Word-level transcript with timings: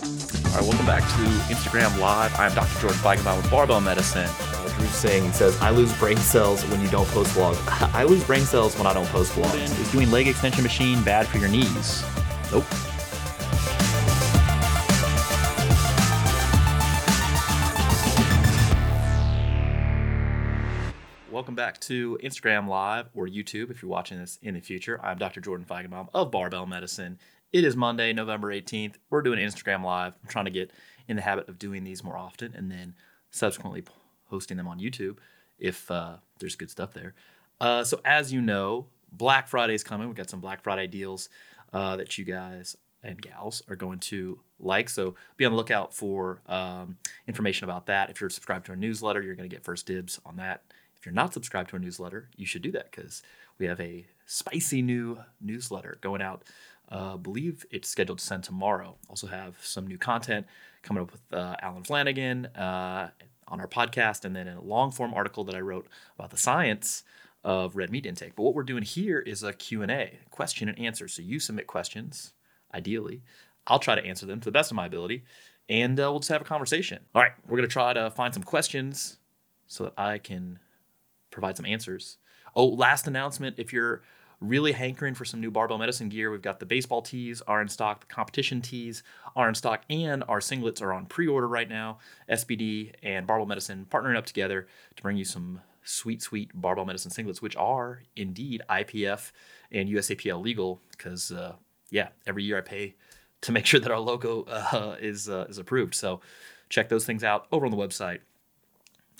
All 0.00 0.58
right, 0.58 0.68
welcome 0.68 0.86
back 0.86 1.02
to 1.02 1.52
Instagram 1.52 1.98
Live. 1.98 2.34
I'm 2.38 2.54
Dr. 2.54 2.80
Jordan 2.80 2.98
Feigenbaum 3.00 3.36
with 3.36 3.50
Barbell 3.50 3.80
Medicine. 3.80 4.28
Uh, 4.28 4.68
Drew 4.76 4.86
Singh 4.86 5.32
says, 5.32 5.60
I 5.60 5.70
lose 5.70 5.92
brain 5.98 6.16
cells 6.16 6.64
when 6.66 6.80
you 6.80 6.88
don't 6.88 7.08
post 7.08 7.34
vlogs. 7.34 7.58
I 7.94 8.04
lose 8.04 8.24
brain 8.24 8.42
cells 8.42 8.76
when 8.76 8.86
I 8.86 8.94
don't 8.94 9.08
post 9.08 9.32
vlogs. 9.32 9.80
Is 9.80 9.92
doing 9.92 10.10
leg 10.10 10.28
extension 10.28 10.62
machine 10.62 11.02
bad 11.02 11.26
for 11.26 11.38
your 11.38 11.48
knees? 11.48 12.04
Nope. 12.50 12.64
Welcome 21.30 21.54
back 21.54 21.80
to 21.80 22.18
Instagram 22.22 22.68
Live 22.68 23.08
or 23.14 23.26
YouTube 23.26 23.70
if 23.70 23.82
you're 23.82 23.90
watching 23.90 24.18
this 24.18 24.38
in 24.42 24.54
the 24.54 24.60
future. 24.60 25.00
I'm 25.02 25.18
Dr. 25.18 25.40
Jordan 25.40 25.66
Feigenbaum 25.66 26.08
of 26.14 26.30
Barbell 26.30 26.66
Medicine. 26.66 27.18
It 27.52 27.64
is 27.64 27.76
Monday, 27.76 28.14
November 28.14 28.50
18th. 28.50 28.94
We're 29.10 29.20
doing 29.20 29.38
Instagram 29.38 29.84
Live. 29.84 30.14
I'm 30.22 30.28
trying 30.28 30.46
to 30.46 30.50
get 30.50 30.70
in 31.06 31.16
the 31.16 31.22
habit 31.22 31.50
of 31.50 31.58
doing 31.58 31.84
these 31.84 32.02
more 32.02 32.16
often 32.16 32.54
and 32.54 32.70
then 32.70 32.94
subsequently 33.30 33.84
hosting 34.30 34.56
them 34.56 34.66
on 34.66 34.80
YouTube 34.80 35.18
if 35.58 35.90
uh, 35.90 36.14
there's 36.38 36.56
good 36.56 36.70
stuff 36.70 36.94
there. 36.94 37.12
Uh, 37.60 37.84
so, 37.84 38.00
as 38.06 38.32
you 38.32 38.40
know, 38.40 38.86
Black 39.12 39.48
Friday 39.48 39.74
is 39.74 39.84
coming. 39.84 40.08
We've 40.08 40.16
got 40.16 40.30
some 40.30 40.40
Black 40.40 40.62
Friday 40.62 40.86
deals 40.86 41.28
uh, 41.74 41.96
that 41.96 42.16
you 42.16 42.24
guys 42.24 42.74
and 43.02 43.20
gals 43.20 43.62
are 43.68 43.76
going 43.76 43.98
to 43.98 44.40
like. 44.58 44.88
So, 44.88 45.14
be 45.36 45.44
on 45.44 45.52
the 45.52 45.58
lookout 45.58 45.92
for 45.92 46.40
um, 46.46 46.96
information 47.28 47.64
about 47.64 47.84
that. 47.84 48.08
If 48.08 48.18
you're 48.22 48.30
subscribed 48.30 48.64
to 48.66 48.72
our 48.72 48.76
newsletter, 48.76 49.20
you're 49.20 49.34
going 49.34 49.48
to 49.48 49.54
get 49.54 49.62
first 49.62 49.84
dibs 49.84 50.18
on 50.24 50.36
that. 50.36 50.62
If 50.96 51.04
you're 51.04 51.14
not 51.14 51.34
subscribed 51.34 51.68
to 51.70 51.74
our 51.74 51.80
newsletter, 51.80 52.30
you 52.34 52.46
should 52.46 52.62
do 52.62 52.72
that 52.72 52.90
because 52.90 53.22
we 53.58 53.66
have 53.66 53.80
a 53.80 54.06
spicy 54.24 54.80
new 54.80 55.18
newsletter 55.40 55.98
going 56.00 56.22
out. 56.22 56.44
Uh, 56.88 57.16
believe 57.16 57.64
it's 57.70 57.88
scheduled 57.88 58.18
to 58.18 58.24
send 58.24 58.44
tomorrow. 58.44 58.96
Also 59.08 59.26
have 59.26 59.56
some 59.62 59.86
new 59.86 59.96
content 59.96 60.46
coming 60.82 61.02
up 61.02 61.12
with 61.12 61.22
uh, 61.32 61.56
Alan 61.62 61.84
Flanagan 61.84 62.46
uh, 62.46 63.10
on 63.48 63.60
our 63.60 63.68
podcast, 63.68 64.24
and 64.24 64.36
then 64.36 64.48
a 64.48 64.60
long 64.60 64.90
form 64.90 65.14
article 65.14 65.44
that 65.44 65.54
I 65.54 65.60
wrote 65.60 65.86
about 66.18 66.30
the 66.30 66.36
science 66.36 67.02
of 67.44 67.76
red 67.76 67.90
meat 67.90 68.06
intake. 68.06 68.36
But 68.36 68.42
what 68.42 68.54
we're 68.54 68.62
doing 68.62 68.82
here 68.82 69.18
is 69.18 69.42
a 69.42 69.52
Q&A, 69.52 70.18
question 70.30 70.68
and 70.68 70.78
answer. 70.78 71.08
So 71.08 71.22
you 71.22 71.40
submit 71.40 71.66
questions, 71.66 72.34
ideally. 72.74 73.22
I'll 73.66 73.78
try 73.78 73.94
to 73.94 74.04
answer 74.04 74.26
them 74.26 74.40
to 74.40 74.44
the 74.44 74.52
best 74.52 74.70
of 74.70 74.76
my 74.76 74.86
ability, 74.86 75.24
and 75.68 75.98
uh, 75.98 76.10
we'll 76.10 76.20
just 76.20 76.30
have 76.30 76.40
a 76.40 76.44
conversation. 76.44 77.00
All 77.14 77.22
right, 77.22 77.32
we're 77.46 77.56
going 77.56 77.68
to 77.68 77.72
try 77.72 77.92
to 77.92 78.10
find 78.10 78.34
some 78.34 78.42
questions 78.42 79.18
so 79.66 79.84
that 79.84 79.94
I 79.96 80.18
can 80.18 80.58
provide 81.30 81.56
some 81.56 81.66
answers. 81.66 82.18
Oh, 82.54 82.66
last 82.66 83.06
announcement 83.06 83.58
if 83.58 83.72
you're 83.72 84.02
really 84.42 84.72
hankering 84.72 85.14
for 85.14 85.24
some 85.24 85.40
new 85.40 85.50
barbell 85.50 85.78
medicine 85.78 86.08
gear, 86.08 86.30
we've 86.30 86.42
got 86.42 86.60
the 86.60 86.66
baseball 86.66 87.00
tees 87.00 87.40
are 87.42 87.62
in 87.62 87.68
stock, 87.68 88.00
the 88.00 88.06
competition 88.06 88.60
tees 88.60 89.02
are 89.36 89.48
in 89.48 89.54
stock, 89.54 89.82
and 89.88 90.24
our 90.28 90.40
singlets 90.40 90.82
are 90.82 90.92
on 90.92 91.06
pre 91.06 91.26
order 91.26 91.48
right 91.48 91.68
now. 91.68 91.98
SBD 92.30 92.92
and 93.02 93.26
Barbell 93.26 93.46
Medicine 93.46 93.86
partnering 93.90 94.16
up 94.16 94.26
together 94.26 94.66
to 94.96 95.02
bring 95.02 95.16
you 95.16 95.24
some 95.24 95.60
sweet, 95.84 96.22
sweet 96.22 96.50
barbell 96.54 96.84
medicine 96.84 97.10
singlets, 97.10 97.40
which 97.40 97.56
are 97.56 98.02
indeed 98.16 98.62
IPF 98.68 99.32
and 99.70 99.88
USAPL 99.88 100.42
legal 100.42 100.80
because, 100.90 101.32
uh, 101.32 101.54
yeah, 101.90 102.08
every 102.26 102.44
year 102.44 102.58
I 102.58 102.60
pay 102.60 102.94
to 103.42 103.52
make 103.52 103.66
sure 103.66 103.80
that 103.80 103.90
our 103.90 103.98
logo 103.98 104.42
uh, 104.44 104.96
is, 105.00 105.28
uh, 105.28 105.46
is 105.48 105.58
approved. 105.58 105.94
So 105.94 106.20
check 106.68 106.88
those 106.88 107.04
things 107.04 107.24
out 107.24 107.46
over 107.50 107.64
on 107.64 107.70
the 107.70 107.76
website 107.76 108.20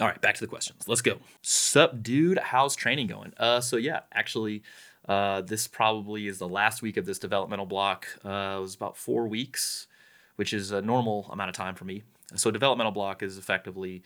all 0.00 0.08
right, 0.08 0.20
back 0.20 0.34
to 0.34 0.40
the 0.40 0.48
questions. 0.48 0.88
Let's 0.88 1.02
go. 1.02 1.18
Sup, 1.42 2.02
dude? 2.02 2.38
How's 2.38 2.74
training 2.74 3.08
going? 3.08 3.34
Uh, 3.36 3.60
so 3.60 3.76
yeah, 3.76 4.00
actually, 4.12 4.62
uh, 5.08 5.40
this 5.40 5.66
probably 5.66 6.26
is 6.26 6.38
the 6.38 6.48
last 6.48 6.82
week 6.82 6.96
of 6.96 7.06
this 7.06 7.18
developmental 7.18 7.66
block. 7.66 8.06
Uh, 8.24 8.56
it 8.58 8.60
was 8.60 8.74
about 8.74 8.96
four 8.96 9.26
weeks, 9.26 9.86
which 10.36 10.52
is 10.52 10.70
a 10.70 10.80
normal 10.80 11.28
amount 11.32 11.50
of 11.50 11.56
time 11.56 11.74
for 11.74 11.84
me. 11.84 12.02
So 12.34 12.50
developmental 12.50 12.92
block 12.92 13.22
is 13.22 13.36
effectively 13.36 14.02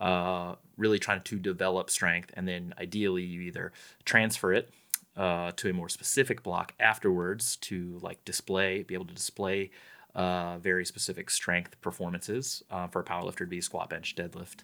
uh, 0.00 0.56
really 0.76 0.98
trying 0.98 1.22
to 1.22 1.38
develop 1.38 1.90
strength, 1.90 2.30
and 2.34 2.46
then 2.48 2.74
ideally 2.78 3.22
you 3.22 3.42
either 3.42 3.72
transfer 4.04 4.52
it 4.52 4.70
uh, 5.16 5.52
to 5.56 5.70
a 5.70 5.72
more 5.72 5.88
specific 5.88 6.42
block 6.42 6.74
afterwards 6.80 7.56
to 7.56 7.98
like 8.02 8.24
display, 8.24 8.82
be 8.82 8.94
able 8.94 9.06
to 9.06 9.14
display 9.14 9.70
uh, 10.14 10.58
very 10.58 10.84
specific 10.84 11.30
strength 11.30 11.80
performances 11.80 12.62
uh, 12.70 12.86
for 12.88 13.00
a 13.00 13.04
powerlifter 13.04 13.38
to 13.38 13.46
be 13.46 13.60
squat, 13.60 13.90
bench, 13.90 14.14
deadlift 14.16 14.62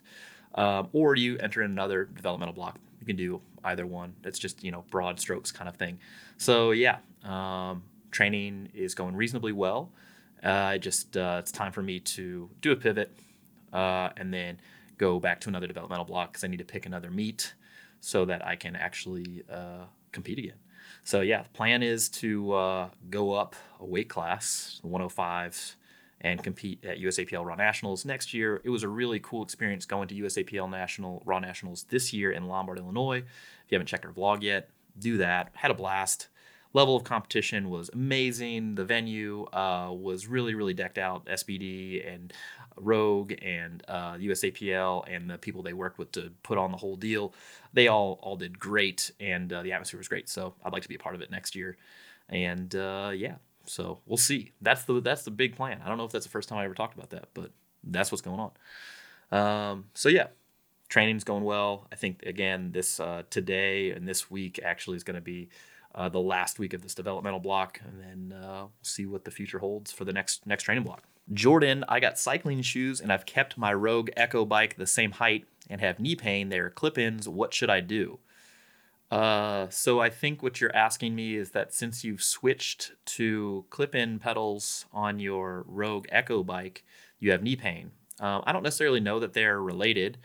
um, 0.57 0.89
or 0.93 1.15
you 1.15 1.39
enter 1.39 1.63
in 1.63 1.71
another 1.71 2.05
developmental 2.05 2.55
block. 2.55 2.79
You 3.01 3.07
can 3.07 3.17
do 3.17 3.41
either 3.67 3.87
one. 3.87 4.15
It's 4.25 4.39
just 4.39 4.65
you 4.65 4.71
know 4.71 4.85
broad 4.91 5.21
strokes 5.21 5.53
kind 5.53 5.69
of 5.69 5.77
thing. 5.77 5.99
So 6.37 6.71
yeah, 6.71 6.99
um, 7.25 7.83
training 8.11 8.71
is 8.75 8.95
going 8.95 9.17
reasonably 9.17 9.53
well. 9.53 9.91
Uh, 10.45 10.51
I 10.51 10.79
just 10.79 11.17
uh, 11.17 11.37
it's 11.41 11.53
time 11.53 11.73
for 11.73 11.83
me 11.83 12.01
to 12.01 12.49
do 12.61 12.73
a 12.73 12.77
pivot 12.77 13.17
uh, 13.73 14.11
and 14.17 14.33
then 14.33 14.61
go 14.99 15.21
back 15.21 15.41
to 15.43 15.49
another 15.49 15.67
developmental 15.67 16.05
block 16.05 16.33
because 16.33 16.45
I 16.45 16.49
need 16.49 16.59
to 16.59 16.65
pick 16.65 16.87
another 16.87 17.11
meet 17.11 17.55
so 18.01 18.25
that 18.25 18.47
I 18.47 18.57
can 18.57 18.77
actually 18.77 19.43
compete 20.13 20.39
again. 20.39 20.59
So 21.05 21.21
yeah, 21.21 21.43
the 21.43 21.49
plan 21.51 21.83
is 21.83 22.09
to 22.21 22.53
uh, 22.53 22.89
go 23.11 23.33
up 23.33 23.55
a 23.81 23.85
weight 23.85 24.09
class, 24.09 24.81
105s 24.85 25.75
and 26.27 26.43
compete 26.43 26.85
at 26.85 26.99
USAPL 26.99 27.45
Raw 27.45 27.55
Nationals 27.55 28.05
next 28.05 28.35
year. 28.35 28.61
It 28.65 28.71
was 28.71 28.83
a 28.83 28.89
really 28.89 29.21
cool 29.21 29.45
experience 29.45 29.87
going 29.87 30.09
to 30.09 30.15
USAPL 30.15 30.69
National 30.69 31.23
Raw 31.25 31.39
Nationals 31.39 31.85
this 31.89 32.13
year 32.13 32.33
in 32.33 32.49
Lombard, 32.49 32.79
Illinois. 32.79 33.19
If 33.19 33.71
you 33.71 33.77
haven't 33.77 33.87
checked 33.87 34.05
our 34.05 34.13
vlog 34.13 34.43
yet, 34.43 34.71
do 34.99 35.19
that. 35.19 35.51
Had 35.55 35.71
a 35.71 35.75
blast. 35.75 36.27
Level 36.73 36.97
of 36.97 37.05
competition 37.05 37.71
was 37.71 37.91
amazing. 37.93 38.75
The 38.75 38.85
venue 38.85 39.45
uh, 39.53 39.91
was 39.93 40.27
really, 40.27 40.55
really 40.55 40.75
decked 40.75 40.99
out. 40.99 41.27
SBD 41.27 42.13
and 42.13 42.33
Rogue 42.77 43.33
and 43.41 43.85
uh, 43.87 44.15
USAPL 44.15 45.05
and 45.09 45.31
the 45.31 45.39
people 45.39 45.63
they 45.63 45.75
worked 45.75 45.97
with 45.97 46.11
to 46.13 46.33
put 46.43 46.59
on 46.59 46.73
the 46.73 46.77
whole 46.77 46.97
deal, 46.97 47.35
they 47.73 47.87
all 47.87 48.19
all 48.21 48.37
did 48.37 48.59
great, 48.59 49.13
and 49.21 49.53
uh, 49.53 49.63
the 49.63 49.73
atmosphere 49.73 49.99
was 49.99 50.09
great. 50.09 50.29
So 50.29 50.55
I'd 50.65 50.73
like 50.73 50.83
to 50.83 50.89
be 50.89 50.97
a 50.97 50.99
part 50.99 51.15
of 51.15 51.21
it 51.21 51.31
next 51.31 51.55
year. 51.55 51.77
And 52.29 52.75
uh, 52.75 53.13
yeah, 53.15 53.37
so 53.67 54.01
we'll 54.07 54.17
see. 54.17 54.53
That's 54.61 54.85
the 54.85 55.01
that's 55.01 55.23
the 55.23 55.31
big 55.31 55.57
plan. 55.57 55.81
I 55.85 55.89
don't 55.89 55.99
know 55.99 56.05
if 56.05 56.13
that's 56.13 56.25
the 56.25 56.31
first 56.31 56.49
time 56.49 56.59
I 56.59 56.65
ever 56.65 56.75
talked 56.75 56.97
about 56.97 57.11
that, 57.11 57.29
but 57.35 57.51
that's 57.85 58.11
what's 58.11 58.23
going 58.23 58.41
on. 58.41 58.53
Um, 59.39 59.85
so 59.95 60.09
yeah, 60.09 60.29
training's 60.89 61.25
going 61.25 61.45
well. 61.45 61.87
I 61.93 61.97
think 61.97 62.23
again 62.23 62.73
this 62.73 63.01
uh, 63.01 63.23
today 63.31 63.91
and 63.91 64.07
this 64.09 64.31
week 64.31 64.61
actually 64.63 64.97
is 64.97 65.05
going 65.05 65.17
to 65.17 65.21
be 65.21 65.49
uh, 65.95 66.09
the 66.09 66.21
last 66.21 66.59
week 66.59 66.75
of 66.75 66.83
this 66.83 66.95
developmental 66.95 67.41
block, 67.41 67.81
and 67.85 68.01
then 68.01 68.39
uh, 68.39 68.63
we'll 68.63 68.73
see 68.83 69.07
what 69.07 69.25
the 69.25 69.31
future 69.31 69.59
holds 69.59 69.93
for 69.93 70.05
the 70.05 70.13
next 70.13 70.47
next 70.47 70.65
training 70.65 70.85
block. 70.85 71.03
Jordan, 71.33 71.85
I 71.89 71.99
got 71.99 72.19
cycling 72.19 72.63
shoes 72.63 73.01
and 73.01 73.13
I've 73.13 73.27
kept 73.27 73.59
my 73.59 73.75
Rogue 73.75 74.11
Echo 74.17 74.45
bike 74.45 74.77
the 74.77 74.87
same 74.87 75.11
height 75.11 75.45
and 75.69 75.81
have 75.81 75.99
knee 75.99 76.15
pain. 76.15 76.51
They're 76.51 76.71
clip-ins. 76.71 77.29
What 77.29 77.53
should 77.53 77.69
I 77.69 77.81
do? 77.81 78.21
Uh, 79.11 79.69
so 79.69 80.01
I 80.01 80.11
think 80.11 80.43
what 80.43 80.61
you're 80.61 80.75
asking 80.75 81.15
me 81.15 81.37
is 81.37 81.51
that 81.51 81.73
since 81.73 82.03
you've 82.03 82.23
switched 82.23 82.93
to 83.07 83.65
clip-in 83.71 84.19
pedals 84.19 84.87
on 84.93 85.21
your 85.21 85.65
Rogue 85.69 86.07
Echo 86.11 86.43
bike, 86.43 86.85
you 87.21 87.31
have 87.31 87.43
knee 87.43 87.57
pain. 87.57 87.93
Um, 88.19 88.43
I 88.47 88.53
don't 88.53 88.63
necessarily 88.63 89.01
know 89.01 89.21
that 89.21 89.33
they're 89.33 89.61
related. 89.61 90.19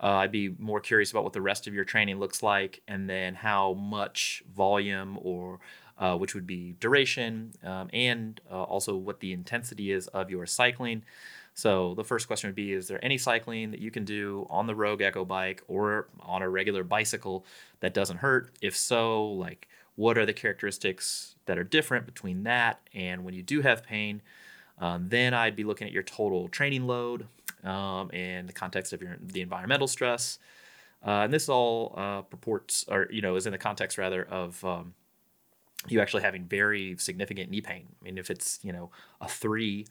Uh, 0.00 0.16
I'd 0.16 0.32
be 0.32 0.54
more 0.58 0.80
curious 0.80 1.10
about 1.10 1.24
what 1.24 1.32
the 1.32 1.40
rest 1.40 1.66
of 1.66 1.74
your 1.74 1.84
training 1.84 2.20
looks 2.20 2.42
like, 2.42 2.82
and 2.86 3.08
then 3.08 3.34
how 3.34 3.72
much 3.74 4.42
volume 4.54 5.18
or 5.22 5.60
uh, 5.98 6.16
which 6.16 6.34
would 6.34 6.46
be 6.46 6.76
duration, 6.78 7.52
um, 7.64 7.90
and 7.92 8.40
uh, 8.50 8.62
also 8.62 8.96
what 8.96 9.20
the 9.20 9.32
intensity 9.32 9.90
is 9.90 10.06
of 10.08 10.30
your 10.30 10.46
cycling. 10.46 11.02
So 11.58 11.94
the 11.94 12.04
first 12.04 12.28
question 12.28 12.46
would 12.46 12.54
be: 12.54 12.72
Is 12.72 12.86
there 12.86 13.04
any 13.04 13.18
cycling 13.18 13.72
that 13.72 13.80
you 13.80 13.90
can 13.90 14.04
do 14.04 14.46
on 14.48 14.68
the 14.68 14.76
Rogue 14.76 15.02
Echo 15.02 15.24
bike 15.24 15.60
or 15.66 16.06
on 16.20 16.40
a 16.40 16.48
regular 16.48 16.84
bicycle 16.84 17.44
that 17.80 17.92
doesn't 17.92 18.18
hurt? 18.18 18.52
If 18.62 18.76
so, 18.76 19.24
like 19.32 19.66
what 19.96 20.16
are 20.16 20.24
the 20.24 20.32
characteristics 20.32 21.34
that 21.46 21.58
are 21.58 21.64
different 21.64 22.06
between 22.06 22.44
that 22.44 22.78
and 22.94 23.24
when 23.24 23.34
you 23.34 23.42
do 23.42 23.60
have 23.62 23.82
pain? 23.82 24.22
Um, 24.78 25.08
then 25.08 25.34
I'd 25.34 25.56
be 25.56 25.64
looking 25.64 25.88
at 25.88 25.92
your 25.92 26.04
total 26.04 26.46
training 26.46 26.86
load 26.86 27.26
um, 27.64 28.12
in 28.12 28.46
the 28.46 28.52
context 28.52 28.92
of 28.92 29.02
your 29.02 29.16
the 29.20 29.40
environmental 29.40 29.88
stress, 29.88 30.38
uh, 31.04 31.22
and 31.22 31.32
this 31.32 31.48
all 31.48 31.92
uh, 31.96 32.22
purports 32.22 32.84
or 32.86 33.08
you 33.10 33.20
know 33.20 33.34
is 33.34 33.46
in 33.46 33.52
the 33.52 33.58
context 33.58 33.98
rather 33.98 34.22
of 34.22 34.64
um, 34.64 34.94
you 35.88 36.00
actually 36.00 36.22
having 36.22 36.44
very 36.44 36.94
significant 36.98 37.50
knee 37.50 37.62
pain. 37.62 37.88
I 38.00 38.04
mean, 38.04 38.16
if 38.16 38.30
it's 38.30 38.60
you 38.62 38.72
know 38.72 38.92
a 39.20 39.26
three 39.26 39.86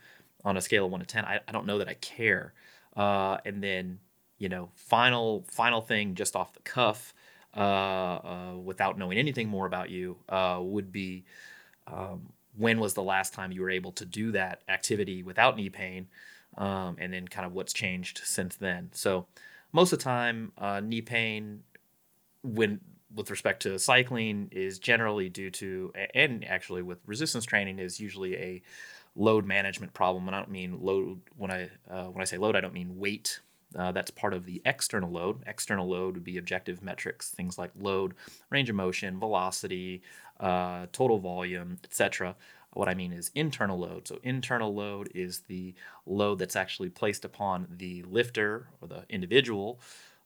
on 0.48 0.56
a 0.56 0.62
scale 0.62 0.86
of 0.86 0.92
one 0.92 1.02
to 1.02 1.06
ten. 1.06 1.26
I, 1.26 1.42
I 1.48 1.52
don't 1.52 1.66
know 1.66 1.80
that 1.80 1.90
I 1.90 1.96
care. 1.96 2.54
Uh, 2.96 3.38
and 3.46 3.62
then 3.62 4.00
you 4.40 4.50
know, 4.50 4.70
final 4.76 5.46
final 5.50 5.82
thing, 5.82 6.16
just 6.16 6.36
off 6.36 6.54
the 6.54 6.62
cuff, 6.62 7.14
uh, 7.56 7.60
uh, 7.60 8.54
without 8.64 8.98
knowing 8.98 9.18
anything 9.18 9.48
more 9.50 9.66
about 9.66 9.90
you, 9.90 10.18
uh, 10.30 10.60
would 10.62 10.92
be 10.92 11.26
um, 11.88 12.30
when 12.56 12.80
was 12.80 12.94
the 12.94 13.04
last 13.04 13.34
time 13.34 13.52
you 13.52 13.62
were 13.62 13.70
able 13.70 13.92
to 13.94 14.06
do 14.06 14.32
that 14.32 14.62
activity 14.70 15.24
without 15.24 15.58
knee 15.58 15.70
pain, 15.70 16.08
um, 16.58 16.98
and 17.00 17.12
then 17.12 17.28
kind 17.28 17.46
of 17.46 17.54
what's 17.54 17.74
changed 17.74 18.22
since 18.24 18.56
then. 18.56 18.90
So 18.94 19.26
most 19.74 19.92
of 19.92 20.00
the 20.00 20.04
time, 20.04 20.52
uh, 20.58 20.80
knee 20.80 21.02
pain 21.02 21.64
when 22.44 22.80
with 23.16 23.32
respect 23.32 23.64
to 23.64 23.80
cycling 23.80 24.50
is 24.52 24.80
generally 24.80 25.30
due 25.30 25.50
to 25.50 25.92
and 26.14 26.46
actually 26.46 26.82
with 26.82 27.00
resistance 27.06 27.46
training 27.46 27.80
is 27.80 28.00
usually 28.00 28.36
a 28.36 28.62
load 29.18 29.46
management 29.46 29.94
problem. 29.94 30.28
And 30.28 30.36
I 30.36 30.40
don't 30.40 30.52
mean 30.52 30.78
load 30.82 31.22
when 31.36 31.52
I 31.52 31.70
uh, 31.90 32.06
when 32.06 32.22
I 32.22 32.26
say 32.26 32.38
load, 32.38 32.56
I 32.56 32.62
don't 32.62 32.74
mean 32.74 32.98
weight. 32.98 33.42
Uh, 33.78 33.92
that's 33.92 34.12
part 34.12 34.34
of 34.34 34.46
the 34.46 34.62
external 34.66 35.12
load. 35.12 35.44
External 35.46 35.90
load 35.90 36.14
would 36.14 36.24
be 36.24 36.38
objective 36.38 36.82
metrics, 36.82 37.30
things 37.30 37.58
like 37.58 37.72
load, 37.78 38.14
range 38.50 38.70
of 38.70 38.76
motion, 38.76 39.20
velocity, 39.20 40.02
uh, 40.40 40.86
total 40.94 41.20
volume, 41.20 41.78
etc. 41.84 42.36
What 42.74 42.88
I 42.88 42.94
mean 42.94 43.12
is 43.12 43.32
internal 43.36 43.78
load. 43.78 44.08
So 44.08 44.20
internal 44.24 44.74
load 44.74 45.10
is 45.14 45.42
the 45.48 45.74
load 46.06 46.40
that's 46.40 46.56
actually 46.56 46.90
placed 46.90 47.26
upon 47.26 47.68
the 47.78 48.04
lifter 48.04 48.68
or 48.82 48.88
the 48.88 49.04
individual 49.10 49.80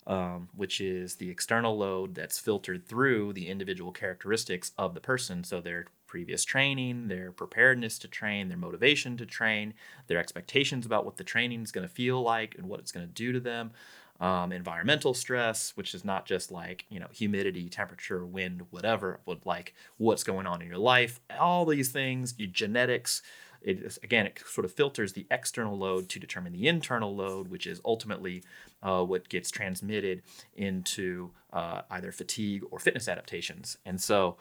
um, 0.07 0.49
which 0.55 0.81
is 0.81 1.15
the 1.15 1.29
external 1.29 1.77
load 1.77 2.15
that's 2.15 2.39
filtered 2.39 2.87
through 2.87 3.33
the 3.33 3.47
individual 3.47 3.91
characteristics 3.91 4.71
of 4.77 4.93
the 4.93 4.99
person. 4.99 5.43
So 5.43 5.61
their 5.61 5.85
previous 6.11 6.43
training, 6.43 7.07
their 7.07 7.31
preparedness 7.31 7.97
to 7.97 8.05
train, 8.05 8.49
their 8.49 8.57
motivation 8.57 9.15
to 9.15 9.25
train, 9.25 9.73
their 10.07 10.17
expectations 10.17 10.85
about 10.85 11.05
what 11.05 11.15
the 11.15 11.23
training 11.23 11.63
is 11.63 11.71
going 11.71 11.87
to 11.87 11.93
feel 11.93 12.21
like 12.21 12.53
and 12.57 12.67
what 12.67 12.81
it's 12.81 12.91
going 12.91 13.07
to 13.07 13.13
do 13.13 13.31
to 13.31 13.39
them. 13.39 13.71
Um, 14.19 14.51
environmental 14.51 15.13
stress, 15.13 15.71
which 15.75 15.95
is 15.95 16.03
not 16.03 16.25
just 16.25 16.51
like 16.51 16.85
you 16.89 16.99
know 16.99 17.07
humidity, 17.13 17.69
temperature, 17.69 18.25
wind, 18.25 18.63
whatever, 18.71 19.21
but 19.25 19.45
like 19.45 19.73
what's 19.97 20.25
going 20.25 20.45
on 20.45 20.61
in 20.61 20.67
your 20.67 20.77
life. 20.77 21.21
All 21.39 21.65
these 21.65 21.93
things, 21.93 22.35
your 22.37 22.49
genetics, 22.49 23.21
it 23.61 23.81
is, 23.81 23.97
again, 24.03 24.25
it 24.25 24.43
sort 24.45 24.65
of 24.65 24.73
filters 24.73 25.13
the 25.13 25.25
external 25.31 25.77
load 25.77 26.09
to 26.09 26.19
determine 26.19 26.51
the 26.51 26.67
internal 26.67 27.15
load, 27.15 27.47
which 27.47 27.65
is 27.65 27.79
ultimately 27.85 28.43
uh, 28.83 29.01
what 29.01 29.29
gets 29.29 29.49
transmitted 29.49 30.23
into 30.57 31.31
uh, 31.53 31.83
either 31.89 32.11
fatigue 32.11 32.63
or 32.69 32.79
fitness 32.79 33.07
adaptations. 33.07 33.77
And 33.85 34.01
so, 34.01 34.35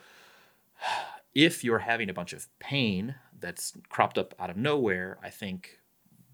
if 1.35 1.65
you're 1.65 1.81
having 1.81 2.11
a 2.11 2.15
bunch 2.15 2.33
of 2.33 2.47
pain 2.59 3.15
that's 3.39 3.73
cropped 3.89 4.19
up 4.19 4.35
out 4.39 4.51
of 4.51 4.57
nowhere, 4.57 5.19
I 5.23 5.31
think 5.31 5.81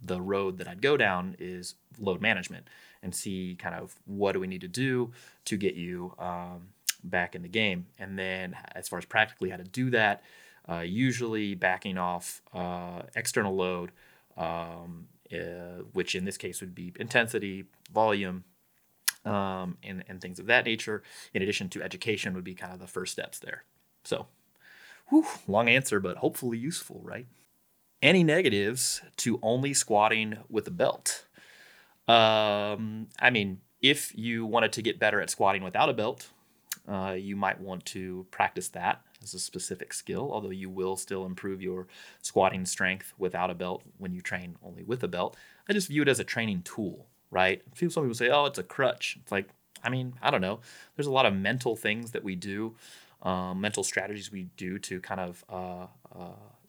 the 0.03 0.21
road 0.21 0.59
that 0.59 0.69
I'd 0.69 0.83
go 0.83 0.97
down 0.97 1.37
is 1.39 1.75
load 1.99 2.21
management 2.21 2.69
and 3.03 3.15
see 3.15 3.57
kind 3.59 3.75
of 3.75 3.95
what 4.05 4.33
do 4.33 4.41
we 4.41 4.47
need 4.47 4.61
to 4.63 4.69
do 4.69 5.13
to 5.47 5.57
get 5.57 5.75
you 5.75 6.15
um, 6.19 6.69
back 7.03 7.35
in 7.35 7.43
the 7.43 7.49
game. 7.49 7.87
And 7.99 8.19
then, 8.19 8.57
as 8.75 8.89
far 8.89 8.99
as 8.99 9.05
practically 9.05 9.51
how 9.51 9.57
to 9.57 9.65
do 9.65 9.91
that, 9.91 10.23
uh, 10.69 10.81
usually 10.81 11.55
backing 11.55 11.99
off 11.99 12.43
uh, 12.53 13.03
external 13.15 13.55
load, 13.55 13.93
um, 14.37 15.07
uh, 15.33 15.83
which 15.93 16.15
in 16.15 16.25
this 16.25 16.37
case 16.37 16.61
would 16.61 16.75
be 16.75 16.93
intensity, 16.99 17.65
volume, 17.93 18.45
um, 19.25 19.77
and, 19.83 20.05
and 20.09 20.21
things 20.21 20.39
of 20.39 20.47
that 20.47 20.65
nature, 20.65 21.03
in 21.35 21.43
addition 21.43 21.69
to 21.71 21.83
education, 21.83 22.35
would 22.35 22.45
be 22.45 22.55
kind 22.55 22.73
of 22.73 22.79
the 22.79 22.87
first 22.87 23.13
steps 23.13 23.39
there. 23.39 23.65
So, 24.05 24.27
whew, 25.09 25.27
long 25.47 25.69
answer, 25.69 26.01
but 26.01 26.19
hopefully 26.19 26.59
useful, 26.59 27.01
right? 27.03 27.27
Any 28.03 28.25
negatives 28.25 29.01
to 29.19 29.39
only 29.43 29.73
squatting 29.75 30.39
with 30.49 30.67
a 30.69 30.71
belt? 30.71 31.27
Um, 32.09 33.09
I 33.19 33.31
mean, 33.31 33.61
if 33.81 34.17
you 34.17 34.47
wanted 34.47 34.73
to 34.73 34.83
get 34.83 34.99
better 34.99 35.21
at 35.21 35.31
squatting 35.31 35.63
without 35.63 35.89
a 35.89 35.93
belt, 35.93 36.29
uh, 36.89 37.17
you 37.19 37.35
might 37.37 37.61
want 37.61 37.85
to 37.87 38.27
practice 38.31 38.69
that 38.69 39.01
as 39.23 39.35
a 39.35 39.39
specific 39.39 39.93
skill, 39.93 40.31
although 40.33 40.51
you 40.51 40.71
will 40.71 40.97
still 40.97 41.27
improve 41.27 41.61
your 41.61 41.87
squatting 42.23 42.65
strength 42.65 43.13
without 43.19 43.51
a 43.51 43.55
belt 43.55 43.83
when 43.99 44.13
you 44.13 44.21
train 44.21 44.57
only 44.65 44.85
with 44.85 45.03
a 45.03 45.09
belt. 45.09 45.37
I 45.69 45.73
just 45.73 45.89
view 45.89 46.03
it 46.03 46.09
as 46.09 46.21
a 46.21 46.25
training 46.25 46.63
tool, 46.63 47.07
right? 47.31 47.63
Some 47.75 47.89
people 47.89 48.15
say, 48.15 48.31
oh, 48.31 48.47
it's 48.47 48.59
a 48.59 48.63
crutch. 48.63 49.19
It's 49.21 49.33
like, 49.33 49.49
I 49.83 49.89
mean, 49.89 50.15
I 50.23 50.31
don't 50.31 50.41
know. 50.41 50.61
There's 50.95 51.07
a 51.07 51.13
lot 51.13 51.27
of 51.27 51.35
mental 51.35 51.75
things 51.77 52.13
that 52.13 52.23
we 52.23 52.37
do, 52.37 52.77
um, 53.27 53.61
mental 53.61 53.83
strategies 53.83 54.31
we 54.31 54.45
do 54.57 54.79
to 54.79 55.01
kind 55.01 55.21
of 55.21 55.45
uh, 55.51 55.87
uh, 56.17 56.29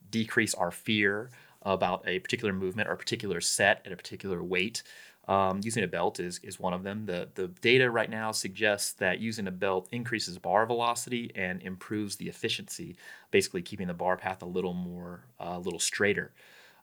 decrease 0.09 0.55
our 0.55 0.71
fear 0.71 1.29
about 1.61 2.01
a 2.07 2.17
particular 2.19 2.51
movement 2.51 2.89
or 2.89 2.93
a 2.93 2.97
particular 2.97 3.39
set 3.39 3.81
at 3.85 3.91
a 3.91 3.95
particular 3.95 4.43
weight. 4.43 4.81
Um, 5.27 5.59
using 5.61 5.83
a 5.83 5.87
belt 5.87 6.19
is, 6.19 6.39
is 6.41 6.59
one 6.59 6.73
of 6.73 6.83
them. 6.83 7.05
The, 7.05 7.29
the 7.35 7.49
data 7.49 7.91
right 7.91 8.09
now 8.09 8.31
suggests 8.31 8.93
that 8.93 9.19
using 9.19 9.45
a 9.45 9.51
belt 9.51 9.87
increases 9.91 10.39
bar 10.39 10.65
velocity 10.65 11.31
and 11.35 11.61
improves 11.61 12.15
the 12.15 12.27
efficiency, 12.27 12.95
basically 13.29 13.61
keeping 13.61 13.87
the 13.87 13.93
bar 13.93 14.17
path 14.17 14.41
a 14.41 14.45
little 14.45 14.73
more, 14.73 15.25
uh, 15.39 15.55
a 15.55 15.59
little 15.59 15.79
straighter. 15.79 16.31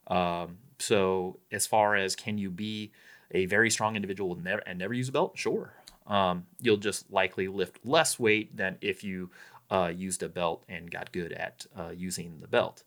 Um, 0.06 0.58
so, 0.78 1.38
as 1.50 1.66
far 1.66 1.96
as 1.96 2.14
can 2.14 2.36
you 2.36 2.50
be 2.50 2.92
a 3.30 3.46
very 3.46 3.70
strong 3.70 3.96
individual 3.96 4.34
and 4.34 4.44
never, 4.44 4.62
and 4.66 4.78
never 4.78 4.92
use 4.92 5.08
a 5.08 5.12
belt? 5.12 5.32
Sure. 5.36 5.72
Um, 6.06 6.44
you'll 6.60 6.76
just 6.76 7.10
likely 7.10 7.48
lift 7.48 7.78
less 7.84 8.18
weight 8.18 8.54
than 8.56 8.76
if 8.82 9.02
you 9.02 9.30
uh, 9.70 9.92
used 9.94 10.22
a 10.22 10.28
belt 10.28 10.64
and 10.68 10.90
got 10.90 11.12
good 11.12 11.32
at 11.32 11.66
uh, 11.76 11.90
using 11.94 12.38
the 12.40 12.48
belt. 12.48 12.82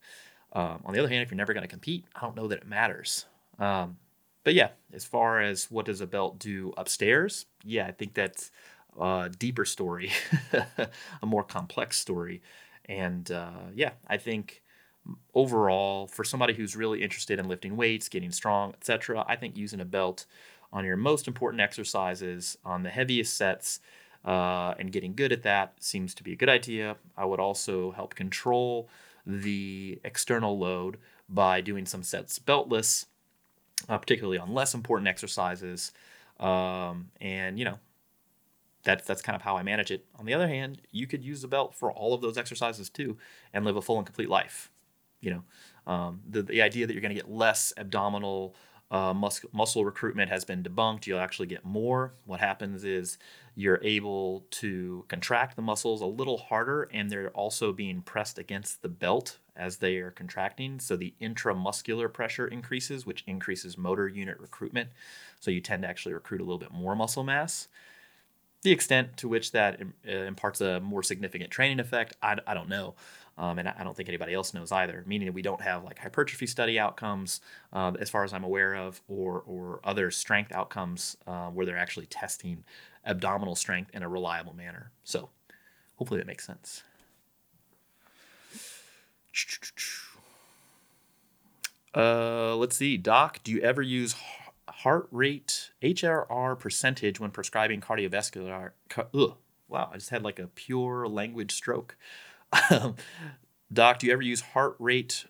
Um, 0.53 0.81
on 0.85 0.93
the 0.93 0.99
other 0.99 1.09
hand, 1.09 1.23
if 1.23 1.31
you're 1.31 1.37
never 1.37 1.53
going 1.53 1.63
to 1.63 1.67
compete, 1.67 2.05
I 2.15 2.21
don't 2.21 2.35
know 2.35 2.47
that 2.47 2.59
it 2.59 2.67
matters. 2.67 3.25
Um, 3.59 3.97
but 4.43 4.53
yeah, 4.53 4.69
as 4.93 5.03
far 5.03 5.41
as 5.41 5.69
what 5.69 5.85
does 5.85 5.99
a 5.99 6.07
belt 6.07 6.39
do 6.39 6.73
upstairs, 6.77 7.45
yeah, 7.63 7.85
I 7.85 7.91
think 7.91 8.13
that's 8.13 8.51
a 8.99 9.29
deeper 9.37 9.65
story, 9.65 10.11
a 11.21 11.25
more 11.25 11.43
complex 11.43 11.97
story. 11.97 12.41
And 12.85 13.29
uh, 13.29 13.67
yeah, 13.75 13.91
I 14.07 14.17
think 14.17 14.63
overall, 15.33 16.07
for 16.07 16.23
somebody 16.23 16.53
who's 16.53 16.75
really 16.75 17.03
interested 17.03 17.39
in 17.39 17.47
lifting 17.47 17.75
weights, 17.75 18.09
getting 18.09 18.31
strong, 18.31 18.73
etc., 18.73 19.25
I 19.27 19.35
think 19.35 19.57
using 19.57 19.81
a 19.81 19.85
belt 19.85 20.25
on 20.71 20.85
your 20.85 20.97
most 20.97 21.27
important 21.27 21.61
exercises, 21.61 22.57
on 22.63 22.83
the 22.83 22.89
heaviest 22.89 23.35
sets, 23.35 23.79
uh, 24.27 24.75
and 24.77 24.91
getting 24.91 25.15
good 25.15 25.31
at 25.31 25.41
that 25.43 25.73
seems 25.79 26.13
to 26.13 26.23
be 26.23 26.33
a 26.33 26.35
good 26.35 26.49
idea. 26.49 26.97
I 27.17 27.25
would 27.25 27.39
also 27.39 27.91
help 27.91 28.13
control 28.13 28.89
the 29.25 29.99
external 30.03 30.59
load 30.59 30.97
by 31.27 31.61
doing 31.61 31.85
some 31.85 32.03
sets 32.03 32.37
beltless 32.37 33.05
uh, 33.89 33.97
particularly 33.97 34.37
on 34.37 34.53
less 34.53 34.73
important 34.73 35.07
exercises. 35.07 35.91
Um, 36.39 37.09
and 37.21 37.57
you 37.57 37.65
know, 37.65 37.79
that's 38.83 39.05
that's 39.05 39.21
kind 39.21 39.35
of 39.35 39.41
how 39.41 39.57
I 39.57 39.63
manage 39.63 39.91
it. 39.91 40.05
On 40.17 40.25
the 40.25 40.33
other 40.33 40.47
hand, 40.47 40.81
you 40.91 41.07
could 41.07 41.23
use 41.23 41.41
the 41.41 41.47
belt 41.47 41.75
for 41.75 41.91
all 41.91 42.13
of 42.13 42.21
those 42.21 42.37
exercises 42.37 42.89
too, 42.89 43.17
and 43.53 43.65
live 43.65 43.75
a 43.75 43.81
full 43.81 43.97
and 43.97 44.05
complete 44.05 44.29
life. 44.29 44.71
You 45.19 45.31
know, 45.31 45.91
um, 45.91 46.21
the 46.27 46.41
the 46.43 46.61
idea 46.61 46.85
that 46.87 46.93
you're 46.93 47.01
going 47.01 47.15
to 47.15 47.21
get 47.21 47.29
less 47.29 47.73
abdominal 47.77 48.55
uh, 48.91 49.13
mus- 49.13 49.45
muscle 49.51 49.83
recruitment 49.83 50.29
has 50.29 50.45
been 50.45 50.63
debunked. 50.63 51.07
You'll 51.07 51.19
actually 51.19 51.47
get 51.47 51.65
more. 51.65 52.13
What 52.25 52.39
happens 52.39 52.83
is 52.83 53.17
you're 53.57 53.79
able 53.81 54.45
to 54.51 55.03
contract 55.07 55.55
the 55.55 55.63
muscles 55.63 55.99
a 55.99 56.05
little 56.05 56.37
harder, 56.37 56.87
and 56.93 57.09
they're 57.09 57.31
also 57.31 57.73
being 57.73 58.03
pressed 58.03 58.37
against 58.37 58.83
the 58.83 58.87
belt 58.87 59.39
as 59.55 59.77
they 59.77 59.97
are 59.97 60.11
contracting. 60.11 60.79
So 60.79 60.95
the 60.95 61.15
intramuscular 61.19 62.13
pressure 62.13 62.47
increases, 62.47 63.07
which 63.07 63.23
increases 63.25 63.75
motor 63.75 64.07
unit 64.07 64.39
recruitment. 64.39 64.89
So 65.39 65.49
you 65.49 65.59
tend 65.59 65.81
to 65.81 65.89
actually 65.89 66.13
recruit 66.13 66.39
a 66.39 66.43
little 66.43 66.59
bit 66.59 66.71
more 66.71 66.95
muscle 66.95 67.23
mass. 67.23 67.67
The 68.61 68.71
extent 68.71 69.17
to 69.17 69.27
which 69.27 69.51
that 69.53 69.81
uh, 70.07 70.11
imparts 70.11 70.61
a 70.61 70.79
more 70.79 71.01
significant 71.01 71.49
training 71.49 71.79
effect, 71.79 72.15
I, 72.21 72.37
I 72.45 72.53
don't 72.53 72.69
know. 72.69 72.93
Um, 73.37 73.59
and 73.59 73.69
I 73.69 73.83
don't 73.83 73.95
think 73.95 74.09
anybody 74.09 74.33
else 74.33 74.53
knows 74.53 74.71
either. 74.71 75.03
Meaning 75.05 75.27
that 75.27 75.33
we 75.33 75.41
don't 75.41 75.61
have 75.61 75.83
like 75.83 75.99
hypertrophy 75.99 76.47
study 76.47 76.79
outcomes, 76.79 77.41
uh, 77.71 77.93
as 77.99 78.09
far 78.09 78.23
as 78.23 78.33
I'm 78.33 78.43
aware 78.43 78.75
of, 78.75 79.01
or 79.07 79.43
or 79.45 79.79
other 79.83 80.11
strength 80.11 80.51
outcomes 80.51 81.17
uh, 81.27 81.47
where 81.49 81.65
they're 81.65 81.77
actually 81.77 82.07
testing 82.07 82.63
abdominal 83.05 83.55
strength 83.55 83.91
in 83.93 84.03
a 84.03 84.09
reliable 84.09 84.53
manner. 84.53 84.91
So 85.03 85.29
hopefully 85.95 86.19
that 86.19 86.27
makes 86.27 86.45
sense. 86.45 86.83
Uh, 91.95 92.55
let's 92.55 92.77
see, 92.77 92.97
Doc. 92.97 93.39
Do 93.43 93.51
you 93.51 93.59
ever 93.61 93.81
use 93.81 94.15
heart 94.67 95.07
rate 95.11 95.71
HRR 95.81 96.59
percentage 96.59 97.19
when 97.19 97.31
prescribing 97.31 97.81
cardiovascular? 97.81 98.71
ugh, 98.97 99.35
wow, 99.67 99.89
I 99.91 99.97
just 99.97 100.09
had 100.09 100.23
like 100.23 100.39
a 100.39 100.47
pure 100.47 101.07
language 101.07 101.53
stroke. 101.53 101.97
Doc, 103.73 103.99
do 103.99 104.07
you 104.07 104.13
ever 104.13 104.21
use 104.21 104.41
heart 104.41 104.75
rate? 104.79 105.25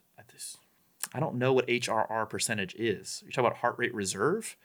I 1.13 1.19
don't 1.19 1.35
know 1.35 1.53
what 1.53 1.67
HRR 1.67 2.29
percentage 2.29 2.75
is. 2.75 3.23
You 3.25 3.31
talk 3.31 3.45
about 3.45 3.57
heart 3.57 3.75
rate 3.77 3.93
reserve, 3.93 4.55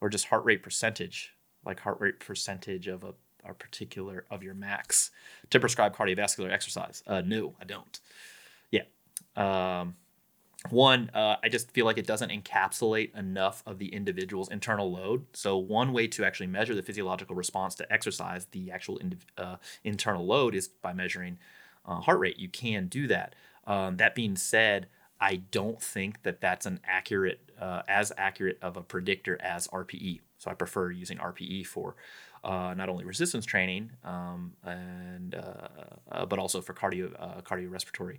or 0.00 0.08
just 0.08 0.26
heart 0.26 0.44
rate 0.44 0.62
percentage, 0.62 1.34
like 1.64 1.80
heart 1.80 1.98
rate 2.00 2.20
percentage 2.20 2.88
of 2.88 3.04
a, 3.04 3.14
a 3.48 3.54
particular 3.54 4.24
of 4.30 4.42
your 4.42 4.54
max 4.54 5.10
to 5.50 5.60
prescribe 5.60 5.96
cardiovascular 5.96 6.50
exercise. 6.50 7.02
Uh, 7.06 7.22
no, 7.24 7.54
I 7.60 7.64
don't. 7.64 8.00
Yeah. 8.70 8.82
Um, 9.36 9.96
one, 10.70 11.10
uh, 11.12 11.36
I 11.42 11.48
just 11.48 11.70
feel 11.72 11.84
like 11.84 11.98
it 11.98 12.06
doesn't 12.06 12.30
encapsulate 12.30 13.16
enough 13.16 13.62
of 13.66 13.78
the 13.78 13.88
individual's 13.88 14.50
internal 14.50 14.90
load. 14.90 15.26
So, 15.34 15.58
one 15.58 15.92
way 15.92 16.06
to 16.08 16.24
actually 16.24 16.46
measure 16.46 16.74
the 16.74 16.82
physiological 16.82 17.36
response 17.36 17.74
to 17.76 17.92
exercise, 17.92 18.46
the 18.46 18.70
actual 18.70 18.96
in, 18.96 19.18
uh, 19.36 19.56
internal 19.84 20.26
load, 20.26 20.54
is 20.54 20.68
by 20.68 20.94
measuring 20.94 21.38
uh, 21.86 22.00
heart 22.00 22.18
rate. 22.18 22.38
You 22.38 22.48
can 22.48 22.86
do 22.86 23.06
that. 23.08 23.34
Um, 23.66 23.96
that 23.96 24.14
being 24.14 24.36
said, 24.36 24.88
I 25.20 25.36
don't 25.36 25.80
think 25.80 26.22
that 26.22 26.40
that's 26.40 26.66
an 26.66 26.80
accurate, 26.84 27.50
uh, 27.60 27.82
as 27.88 28.12
accurate 28.18 28.58
of 28.60 28.76
a 28.76 28.82
predictor 28.82 29.40
as 29.40 29.68
RPE. 29.68 30.20
So 30.38 30.50
I 30.50 30.54
prefer 30.54 30.90
using 30.90 31.18
RPE 31.18 31.66
for 31.66 31.96
uh, 32.42 32.74
not 32.76 32.90
only 32.90 33.04
resistance 33.04 33.46
training 33.46 33.90
um, 34.04 34.52
and 34.62 35.34
uh, 35.34 35.68
uh 36.12 36.26
but 36.26 36.38
also 36.38 36.60
for 36.60 36.74
cardio 36.74 37.10
uh, 37.18 37.40
cardiorespiratory 37.40 38.18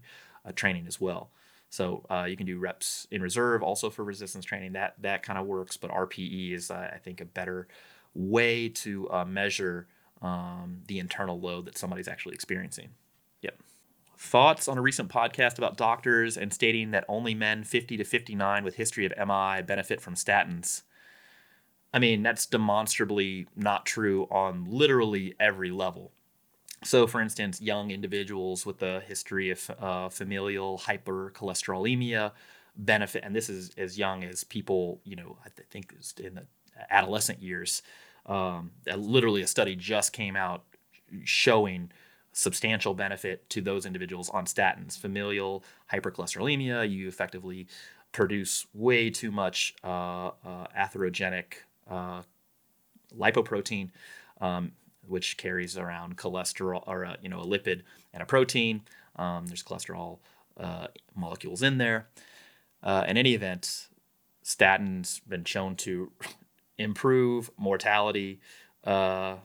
training 0.56 0.88
as 0.88 1.00
well. 1.00 1.30
So 1.70 2.06
you 2.28 2.38
can 2.38 2.46
do 2.46 2.58
reps 2.58 3.06
in 3.12 3.22
reserve 3.22 3.62
also 3.62 3.90
for 3.90 4.04
resistance 4.04 4.46
training. 4.46 4.74
That 4.74 4.96
that 5.02 5.22
kind 5.24 5.38
of 5.38 5.46
works, 5.46 5.78
but 5.78 5.92
RPE 5.92 6.54
is 6.54 6.72
I 6.72 7.00
think 7.04 7.22
a 7.22 7.26
better 7.26 7.68
way 8.14 8.70
to 8.70 9.10
measure 9.28 9.88
um, 10.22 10.82
the 10.88 11.00
internal 11.00 11.40
load 11.40 11.66
that 11.66 11.78
somebody's 11.78 12.08
actually 12.08 12.34
experiencing. 12.34 12.90
Yep. 13.46 13.60
Thoughts 14.18 14.68
on 14.68 14.80
a 14.80 14.82
recent 14.82 15.10
podcast 15.10 15.60
about 15.60 15.78
doctors 15.78 16.36
and 16.36 16.52
stating 16.52 16.92
that 16.92 17.06
only 17.08 17.36
men 17.36 17.64
50 17.64 17.98
to 17.98 18.04
59 18.04 18.64
with 18.64 18.76
history 18.76 19.06
of 19.06 19.14
MI 19.16 19.62
benefit 19.62 20.02
from 20.02 20.16
statins. 20.16 20.82
I 21.94 22.00
mean, 22.00 22.24
that's 22.24 22.48
demonstrably 22.48 23.48
not 23.56 23.86
true 23.86 24.28
on 24.32 24.66
literally 24.68 25.36
every 25.40 25.70
level. 25.70 26.12
So, 26.84 27.06
for 27.06 27.22
instance, 27.22 27.62
young 27.62 27.92
individuals 27.92 28.66
with 28.66 28.82
a 28.82 29.02
history 29.02 29.52
of 29.52 29.72
uh, 29.80 30.10
familial 30.10 30.80
hypercholesterolemia 30.80 32.32
benefit, 32.76 33.24
and 33.24 33.36
this 33.36 33.50
is 33.50 33.72
as 33.78 33.98
young 33.98 34.24
as 34.24 34.44
people, 34.44 35.02
you 35.04 35.16
know, 35.16 35.38
I 35.46 35.50
think 35.70 35.94
in 36.20 36.36
the 36.36 36.48
adolescent 36.90 37.42
years. 37.42 37.84
Um, 38.26 38.72
literally, 38.88 39.44
a 39.44 39.48
study 39.48 39.76
just 39.76 40.14
came 40.14 40.36
out 40.36 40.64
showing 41.24 41.92
substantial 42.36 42.94
benefit 42.94 43.50
to 43.50 43.62
those 43.62 43.86
individuals 43.86 44.30
on 44.30 44.46
statins. 44.46 44.98
Familial 44.98 45.64
hypercholesterolemia, 45.92 46.88
you 46.90 47.08
effectively 47.08 47.66
produce 48.12 48.68
way 48.74 49.10
too 49.10 49.32
much 49.32 49.74
uh, 49.84 50.32
uh, 50.46 50.68
atherogenic 50.78 51.54
uh, 51.90 52.22
lipoprotein. 53.18 53.90
Um, 54.42 54.74
which 55.08 55.38
carries 55.38 55.78
around 55.78 56.18
cholesterol 56.18 56.84
or 56.88 57.06
uh, 57.06 57.16
you 57.22 57.30
know 57.30 57.40
a 57.40 57.46
lipid 57.46 57.82
and 58.12 58.24
a 58.24 58.26
protein. 58.26 58.82
Um, 59.16 59.46
there's 59.46 59.64
cholesterol 59.64 60.18
uh, 60.60 60.88
molecules 61.16 61.62
in 61.62 61.78
there. 61.78 62.08
Uh, 62.82 63.06
in 63.08 63.16
any 63.16 63.36
event, 63.36 63.88
statins 64.44 65.22
been 65.28 65.44
shown 65.46 65.76
to 65.76 66.12
improve 66.80 67.52
mortality, 67.56 68.40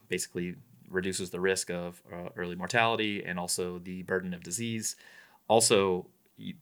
basically 0.08 0.56
reduces 0.90 1.30
the 1.30 1.40
risk 1.40 1.70
of 1.70 2.02
uh, 2.12 2.28
early 2.36 2.56
mortality 2.56 3.22
and 3.24 3.38
also 3.38 3.78
the 3.78 4.02
burden 4.02 4.34
of 4.34 4.42
disease. 4.42 4.96
Also, 5.48 6.06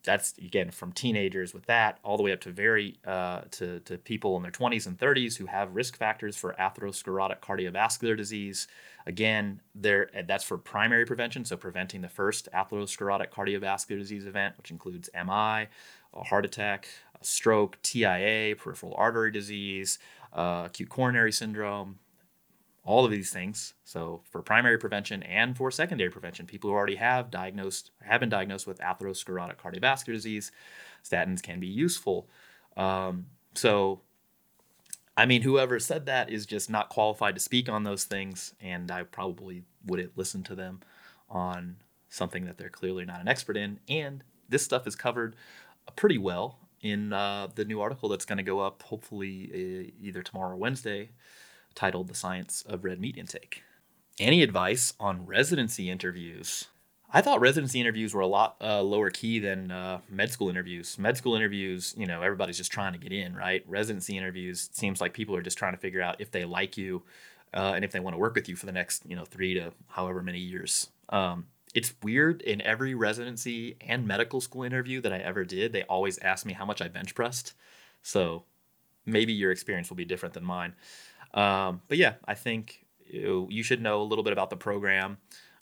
that's 0.03 0.37
again 0.37 0.71
from 0.71 0.91
teenagers 0.91 1.53
with 1.53 1.65
that 1.65 1.99
all 2.03 2.17
the 2.17 2.23
way 2.23 2.31
up 2.31 2.41
to 2.41 2.51
very 2.51 2.97
uh, 3.05 3.41
to, 3.51 3.79
to 3.81 3.97
people 3.97 4.35
in 4.35 4.43
their 4.43 4.51
20s 4.51 4.87
and 4.87 4.97
30s 4.97 5.37
who 5.37 5.45
have 5.45 5.73
risk 5.73 5.97
factors 5.97 6.35
for 6.35 6.53
atherosclerotic 6.59 7.39
cardiovascular 7.39 8.15
disease 8.15 8.67
again 9.05 9.61
there 9.73 10.09
that's 10.27 10.43
for 10.43 10.57
primary 10.57 11.05
prevention 11.05 11.45
so 11.45 11.55
preventing 11.55 12.01
the 12.01 12.09
first 12.09 12.49
atherosclerotic 12.53 13.29
cardiovascular 13.29 13.99
disease 13.99 14.25
event 14.25 14.55
which 14.57 14.71
includes 14.71 15.09
mi 15.13 15.67
a 16.13 16.23
heart 16.25 16.45
attack 16.45 16.87
a 17.19 17.23
stroke 17.23 17.77
tia 17.81 18.55
peripheral 18.57 18.93
artery 18.97 19.31
disease 19.31 19.97
uh, 20.33 20.63
acute 20.65 20.89
coronary 20.89 21.31
syndrome 21.31 21.97
all 22.89 23.05
of 23.05 23.11
these 23.11 23.29
things. 23.29 23.75
So 23.83 24.23
for 24.31 24.41
primary 24.41 24.79
prevention 24.79 25.21
and 25.21 25.55
for 25.55 25.69
secondary 25.69 26.09
prevention, 26.09 26.47
people 26.47 26.71
who 26.71 26.75
already 26.75 26.95
have 26.95 27.29
diagnosed 27.29 27.91
have 28.01 28.19
been 28.19 28.29
diagnosed 28.29 28.65
with 28.65 28.79
atherosclerotic 28.79 29.57
cardiovascular 29.57 30.13
disease, 30.13 30.51
statins 31.03 31.43
can 31.43 31.59
be 31.59 31.67
useful. 31.67 32.27
Um, 32.75 33.27
so, 33.53 34.01
I 35.15 35.27
mean, 35.27 35.43
whoever 35.43 35.79
said 35.79 36.07
that 36.07 36.31
is 36.31 36.47
just 36.47 36.67
not 36.67 36.89
qualified 36.89 37.35
to 37.35 37.39
speak 37.39 37.69
on 37.69 37.83
those 37.83 38.05
things, 38.05 38.55
and 38.59 38.89
I 38.89 39.03
probably 39.03 39.65
wouldn't 39.85 40.17
listen 40.17 40.41
to 40.45 40.55
them 40.55 40.79
on 41.29 41.75
something 42.09 42.45
that 42.45 42.57
they're 42.57 42.69
clearly 42.69 43.05
not 43.05 43.21
an 43.21 43.27
expert 43.27 43.55
in. 43.55 43.79
And 43.87 44.23
this 44.49 44.63
stuff 44.63 44.87
is 44.87 44.95
covered 44.95 45.35
pretty 45.95 46.17
well 46.17 46.57
in 46.81 47.13
uh, 47.13 47.49
the 47.53 47.65
new 47.65 47.81
article 47.81 48.09
that's 48.09 48.25
going 48.25 48.37
to 48.37 48.43
go 48.43 48.59
up 48.59 48.81
hopefully 48.81 49.51
uh, 49.53 49.91
either 50.03 50.23
tomorrow 50.23 50.53
or 50.53 50.55
Wednesday 50.55 51.11
titled 51.79 52.09
The 52.09 52.13
Science 52.13 52.61
of 52.67 52.83
Red 52.83 52.99
Meat 52.99 53.15
Intake. 53.15 53.63
Any 54.19 54.43
advice 54.43 54.95
on 54.99 55.25
residency 55.25 55.89
interviews? 55.89 56.67
I 57.13 57.21
thought 57.21 57.39
residency 57.39 57.79
interviews 57.79 58.13
were 58.13 58.19
a 58.19 58.27
lot 58.27 58.57
uh, 58.59 58.81
lower 58.81 59.09
key 59.09 59.39
than 59.39 59.71
uh, 59.71 59.99
med 60.09 60.29
school 60.29 60.49
interviews. 60.49 60.99
Med 60.99 61.15
school 61.15 61.35
interviews, 61.35 61.95
you 61.97 62.05
know, 62.05 62.21
everybody's 62.21 62.57
just 62.57 62.73
trying 62.73 62.91
to 62.91 62.99
get 62.99 63.13
in, 63.13 63.33
right? 63.33 63.63
Residency 63.65 64.17
interviews 64.17 64.69
seems 64.73 64.99
like 64.99 65.13
people 65.13 65.37
are 65.37 65.41
just 65.41 65.57
trying 65.57 65.71
to 65.71 65.79
figure 65.79 66.01
out 66.01 66.19
if 66.19 66.31
they 66.31 66.43
like 66.43 66.75
you 66.75 67.01
uh, 67.53 67.71
and 67.75 67.85
if 67.85 67.93
they 67.93 68.01
want 68.01 68.13
to 68.13 68.19
work 68.19 68.35
with 68.35 68.49
you 68.49 68.57
for 68.57 68.65
the 68.65 68.73
next, 68.73 69.05
you 69.07 69.15
know, 69.15 69.23
three 69.23 69.53
to 69.53 69.71
however 69.87 70.21
many 70.21 70.39
years. 70.39 70.89
Um, 71.07 71.47
it's 71.73 71.93
weird 72.03 72.41
in 72.41 72.59
every 72.61 72.93
residency 72.93 73.77
and 73.79 74.05
medical 74.05 74.41
school 74.41 74.63
interview 74.63 74.99
that 74.99 75.13
I 75.13 75.19
ever 75.19 75.45
did, 75.45 75.71
they 75.71 75.83
always 75.83 76.17
ask 76.19 76.45
me 76.45 76.51
how 76.51 76.65
much 76.65 76.81
I 76.81 76.89
bench 76.89 77.15
pressed. 77.15 77.53
So 78.03 78.43
maybe 79.05 79.31
your 79.31 79.51
experience 79.51 79.89
will 79.89 79.95
be 79.95 80.03
different 80.03 80.33
than 80.33 80.43
mine. 80.43 80.75
Um, 81.33 81.81
but 81.87 81.97
yeah, 81.97 82.15
I 82.25 82.33
think 82.33 82.85
you, 83.05 83.63
should 83.63 83.81
know 83.81 84.01
a 84.01 84.03
little 84.03 84.23
bit 84.23 84.33
about 84.33 84.49
the 84.49 84.57
program 84.57 85.17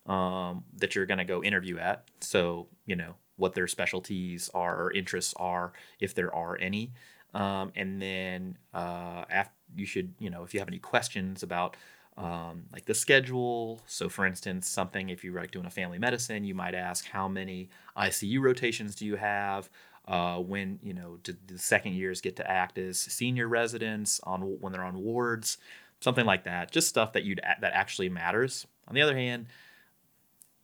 um, 0.06 0.64
that 0.78 0.96
you're 0.96 1.06
going 1.06 1.18
to 1.18 1.26
go 1.26 1.44
interview 1.44 1.78
at. 1.78 2.06
So, 2.22 2.68
you 2.86 2.96
know, 2.96 3.16
what 3.36 3.54
their 3.54 3.68
specialties 3.68 4.50
are 4.54 4.82
or 4.82 4.92
interests 4.92 5.34
are, 5.38 5.74
if 6.00 6.14
there 6.16 6.34
are 6.34 6.58
any. 6.60 6.92
Um, 7.34 7.72
and 7.76 8.02
then 8.02 8.58
uh, 8.74 9.26
after, 9.30 9.54
you 9.76 9.86
should, 9.86 10.14
you 10.20 10.30
know, 10.30 10.44
if 10.44 10.54
you 10.54 10.60
have 10.60 10.70
any 10.70 10.80
questions 10.80 11.44
about 11.44 11.76
um, 12.18 12.64
like 12.74 12.86
the 12.86 12.96
schedule. 12.96 13.82
So, 13.86 14.10
for 14.10 14.26
instance, 14.26 14.68
something 14.68 15.10
if 15.10 15.24
you're 15.24 15.40
like 15.40 15.52
doing 15.52 15.66
a 15.66 15.72
family 15.72 16.00
medicine, 16.00 16.44
you 16.44 16.56
might 16.56 16.74
ask 16.74 17.06
how 17.06 17.28
many 17.28 17.70
ICU 17.96 18.42
rotations 18.42 18.96
do 18.96 19.06
you 19.06 19.18
have? 19.18 19.70
Uh, 20.08 20.38
when 20.38 20.80
you 20.82 20.94
know 20.94 21.18
do 21.24 21.36
the 21.48 21.58
second 21.58 21.94
years 21.94 22.22
get 22.22 22.36
to 22.38 22.50
act 22.50 22.78
as 22.78 23.00
senior 23.00 23.48
residents 23.48 24.20
on 24.24 24.42
when 24.42 24.72
they're 24.72 24.84
on 24.84 25.02
wards, 25.04 25.58
something 26.00 26.26
like 26.26 26.46
that. 26.46 26.72
Just 26.72 26.88
stuff 26.88 27.14
that 27.14 27.24
you'd 27.24 27.42
that 27.62 27.74
actually 27.74 28.10
matters. 28.10 28.66
On 28.88 28.96
the 28.96 29.02
other 29.02 29.18
hand, 29.18 29.48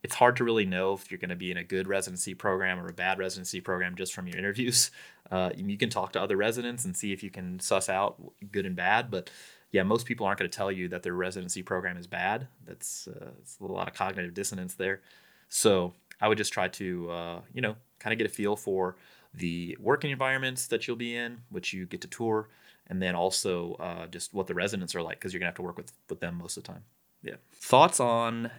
it's 0.03 0.15
hard 0.15 0.35
to 0.37 0.43
really 0.43 0.65
know 0.65 0.93
if 0.93 1.09
you're 1.09 1.17
going 1.17 1.29
to 1.29 1.35
be 1.35 1.51
in 1.51 1.57
a 1.57 1.63
good 1.63 1.87
residency 1.87 2.33
program 2.33 2.79
or 2.79 2.87
a 2.87 2.93
bad 2.93 3.19
residency 3.19 3.61
program 3.61 3.95
just 3.95 4.13
from 4.13 4.27
your 4.27 4.37
interviews. 4.37 4.91
Uh, 5.31 5.49
you 5.55 5.77
can 5.77 5.89
talk 5.89 6.11
to 6.11 6.21
other 6.21 6.37
residents 6.37 6.85
and 6.85 6.95
see 6.95 7.11
if 7.11 7.23
you 7.23 7.31
can 7.31 7.59
suss 7.59 7.89
out 7.89 8.21
good 8.51 8.67
and 8.67 8.75
bad, 8.75 9.09
but 9.09 9.31
yeah, 9.71 9.81
most 9.81 10.05
people 10.05 10.27
aren't 10.27 10.37
going 10.37 10.51
to 10.51 10.55
tell 10.55 10.71
you 10.71 10.87
that 10.89 11.01
their 11.01 11.15
residency 11.15 11.63
program 11.63 11.97
is 11.97 12.05
bad. 12.05 12.47
That's, 12.67 13.07
uh, 13.07 13.31
a 13.59 13.65
lot 13.65 13.87
of 13.87 13.95
cognitive 13.95 14.35
dissonance 14.35 14.75
there. 14.75 15.01
So 15.47 15.93
I 16.21 16.27
would 16.27 16.37
just 16.37 16.53
try 16.53 16.67
to, 16.67 17.09
uh, 17.09 17.41
you 17.51 17.61
know, 17.61 17.77
kind 17.97 18.13
of 18.13 18.19
get 18.19 18.27
a 18.27 18.29
feel 18.29 18.55
for 18.55 18.95
the 19.33 19.77
working 19.79 20.11
environments 20.11 20.67
that 20.67 20.87
you'll 20.87 20.95
be 20.97 21.15
in, 21.15 21.41
which 21.49 21.73
you 21.73 21.85
get 21.85 22.01
to 22.01 22.07
tour, 22.07 22.49
and 22.87 23.01
then 23.01 23.15
also 23.15 23.73
uh, 23.75 24.07
just 24.07 24.33
what 24.33 24.47
the 24.47 24.53
residents 24.53 24.95
are 24.95 25.01
like 25.01 25.19
because 25.19 25.33
you're 25.33 25.39
gonna 25.39 25.49
have 25.49 25.55
to 25.55 25.61
work 25.61 25.77
with 25.77 25.91
with 26.09 26.19
them 26.19 26.37
most 26.37 26.57
of 26.57 26.63
the 26.63 26.71
time. 26.71 26.83
Yeah. 27.23 27.35
Thoughts 27.53 27.99
on 27.99 28.51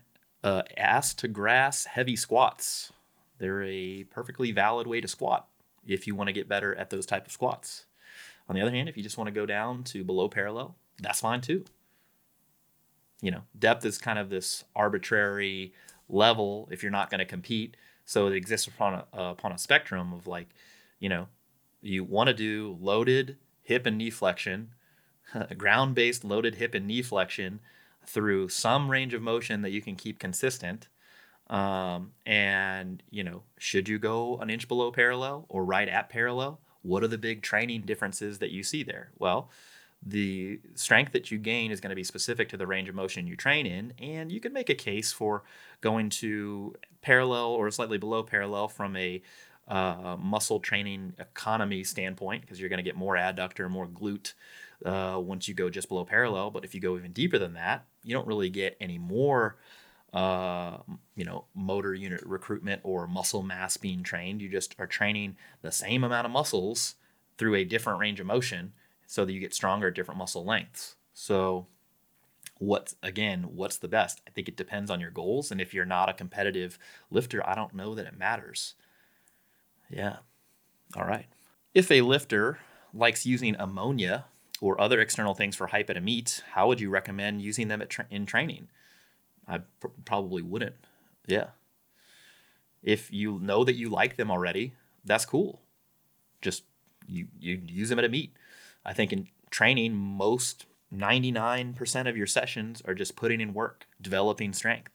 uh, 0.43 0.63
ass 0.77 1.15
to 1.15 1.29
grass 1.29 1.85
heavy 1.85 2.17
squats? 2.17 2.93
They're 3.39 3.63
a 3.63 4.05
perfectly 4.05 4.53
valid 4.53 4.87
way 4.87 5.01
to 5.01 5.09
squat 5.09 5.49
if 5.87 6.07
you 6.07 6.15
want 6.15 6.29
to 6.29 6.33
get 6.33 6.49
better 6.49 6.75
at 6.75 6.91
those 6.91 7.07
type 7.07 7.27
of 7.27 7.33
squats. 7.33 7.85
On 8.49 8.55
the 8.55 8.63
other 8.63 8.71
hand, 8.71 8.89
if 8.89 8.97
you 8.97 9.03
just 9.03 9.19
want 9.19 9.29
to 9.29 9.33
go 9.33 9.47
down 9.47 9.85
to 9.85 10.05
below 10.05 10.29
parallel, 10.29 10.77
that's 11.01 11.21
fine 11.21 11.41
too. 11.41 11.65
You 13.21 13.31
know, 13.31 13.43
depth 13.59 13.85
is 13.85 13.99
kind 13.99 14.19
of 14.19 14.29
this 14.29 14.65
arbitrary 14.77 15.73
level 16.09 16.69
if 16.71 16.83
you're 16.83 16.93
not 16.93 17.11
going 17.11 17.21
to 17.21 17.25
compete 17.25 17.77
so 18.05 18.27
it 18.27 18.35
exists 18.35 18.67
upon 18.67 18.95
a, 18.95 19.07
uh, 19.17 19.31
upon 19.31 19.53
a 19.53 19.59
spectrum 19.59 20.13
of 20.13 20.27
like, 20.27 20.49
you 20.99 21.09
know, 21.09 21.29
you 21.81 22.05
want 22.05 22.29
to 22.29 22.35
do 22.35 22.79
loaded 22.81 23.37
hip 23.63 23.87
and 23.87 23.99
knee 23.99 24.11
flexion, 24.11 24.71
ground 25.57 25.95
based 25.95 26.25
loaded 26.25 26.57
hip 26.57 26.75
and 26.75 26.87
knee 26.87 27.03
flexion 27.03 27.61
through 28.07 28.49
some 28.49 28.91
range 28.91 29.15
of 29.15 29.23
motion 29.23 29.63
that 29.63 29.71
you 29.71 29.81
can 29.81 29.97
keep 29.97 30.19
consistent. 30.19 30.89
Um, 31.49 32.13
and, 32.25 33.03
you 33.11 33.23
know, 33.23 33.43
should 33.59 33.89
you 33.89 33.99
go 33.99 34.39
an 34.39 34.51
inch 34.51 34.69
below 34.69 34.91
parallel 34.91 35.47
or 35.49 35.65
right 35.65 35.89
at 35.89 36.09
parallel? 36.09 36.61
What 36.83 37.03
are 37.03 37.09
the 37.09 37.19
big 37.19 37.43
training 37.43 37.83
differences 37.83 38.39
that 38.39 38.51
you 38.51 38.63
see 38.63 38.83
there? 38.83 39.11
Well, 39.19 39.51
the 40.07 40.61
strength 40.75 41.13
that 41.13 41.31
you 41.31 41.39
gain 41.39 41.71
is 41.71 41.81
going 41.81 41.91
to 41.91 41.97
be 41.97 42.05
specific 42.05 42.49
to 42.51 42.57
the 42.57 42.67
range 42.67 42.89
of 42.89 42.95
motion 42.95 43.27
you 43.27 43.37
train 43.37 43.67
in, 43.67 43.95
and 43.99 44.31
you 44.31 44.41
can 44.41 44.53
make 44.53 44.69
a 44.69 44.75
case 44.75 45.13
for 45.13 45.45
going 45.81 46.11
to 46.11 46.75
parallel 47.01 47.49
or 47.49 47.71
slightly 47.71 47.99
below 47.99 48.23
parallel 48.23 48.69
from 48.69 48.97
a 48.97 49.23
uh, 49.67 50.17
muscle 50.21 50.61
training 50.61 51.15
economy 51.19 51.83
standpoint 51.83 52.43
because 52.43 52.61
you're 52.61 52.69
going 52.69 52.79
to 52.79 52.83
get 52.83 52.97
more 52.97 53.15
adductor, 53.15 53.71
more 53.71 53.87
glute 53.87 54.35
uh, 54.85 55.19
once 55.19 55.49
you 55.49 55.55
go 55.55 55.71
just 55.71 55.89
below 55.89 56.05
parallel. 56.05 56.51
But 56.51 56.65
if 56.65 56.75
you 56.75 56.81
go 56.81 56.97
even 56.97 57.13
deeper 57.13 57.39
than 57.39 57.55
that, 57.55 57.87
you 58.03 58.13
don't 58.13 58.27
really 58.27 58.51
get 58.51 58.77
any 58.81 58.99
more. 58.99 59.57
Uh, 60.13 60.79
you 61.17 61.25
know, 61.25 61.45
motor 61.57 61.93
unit 61.93 62.23
recruitment 62.25 62.81
or 62.85 63.09
muscle 63.09 63.43
mass 63.43 63.77
being 63.77 64.05
trained. 64.05 64.41
You 64.41 64.49
just 64.49 64.77
are 64.79 64.87
training 64.87 65.35
the 65.61 65.73
same 65.73 66.05
amount 66.05 66.25
of 66.25 66.31
muscles 66.31 66.95
through 67.37 67.57
a 67.57 67.65
different 67.65 67.99
range 67.99 68.21
of 68.21 68.27
motion 68.27 68.75
so 69.07 69.25
that 69.25 69.33
you 69.33 69.41
get 69.41 69.55
stronger 69.55 69.89
at 69.89 69.95
different 69.95 70.19
muscle 70.19 70.45
lengths. 70.45 70.97
So, 71.13 71.67
what's 72.59 72.97
again, 73.03 73.43
what's 73.55 73.77
the 73.77 73.89
best? 73.89 74.21
I 74.27 74.31
think 74.31 74.49
it 74.49 74.57
depends 74.57 74.91
on 74.91 75.01
your 75.01 75.11
goals. 75.11 75.51
And 75.51 75.61
if 75.61 75.75
you're 75.75 75.85
not 75.85 76.09
a 76.09 76.15
competitive 76.15 76.79
lifter, 77.11 77.47
I 77.49 77.55
don't 77.55 77.75
know 77.75 77.95
that 77.95 78.07
it 78.07 78.19
matters. 78.19 78.75
Yeah. 79.91 80.19
All 80.97 81.05
right. 81.05 81.27
If 81.75 81.91
a 81.91 82.03
lifter 82.03 82.59
likes 82.93 83.27
using 83.27 83.57
ammonia 83.59 84.27
or 84.61 84.81
other 84.81 85.01
external 85.01 85.35
things 85.35 85.57
for 85.57 85.69
hype 85.69 85.91
at 85.91 85.97
a 85.97 86.01
meet, 86.01 86.43
how 86.53 86.69
would 86.69 86.81
you 86.81 86.91
recommend 86.91 87.43
using 87.43 87.69
them 87.69 87.83
tra- 87.89 88.07
in 88.11 88.27
training? 88.27 88.69
I 89.47 89.59
pr- 89.81 89.89
probably 90.05 90.43
wouldn't. 90.43 90.77
Yeah. 91.27 91.49
If 92.83 93.13
you 93.13 93.39
know 93.41 93.65
that 93.65 93.75
you 93.75 93.89
like 93.89 94.17
them 94.17 94.31
already, 94.31 94.75
that's 95.05 95.25
cool. 95.25 95.61
Just 96.43 96.65
you 97.07 97.29
you 97.39 97.61
use 97.67 97.89
them 97.89 97.99
at 97.99 98.05
a 98.05 98.09
meet. 98.09 98.37
I 98.85 98.93
think 98.93 99.13
in 99.13 99.29
training, 99.51 99.95
most 99.95 100.67
99% 100.95 102.09
of 102.09 102.17
your 102.17 102.27
sessions 102.27 102.83
are 102.87 102.95
just 102.95 103.17
putting 103.17 103.41
in 103.41 103.55
work, 103.55 103.87
developing 104.01 104.53
strength. 104.53 104.93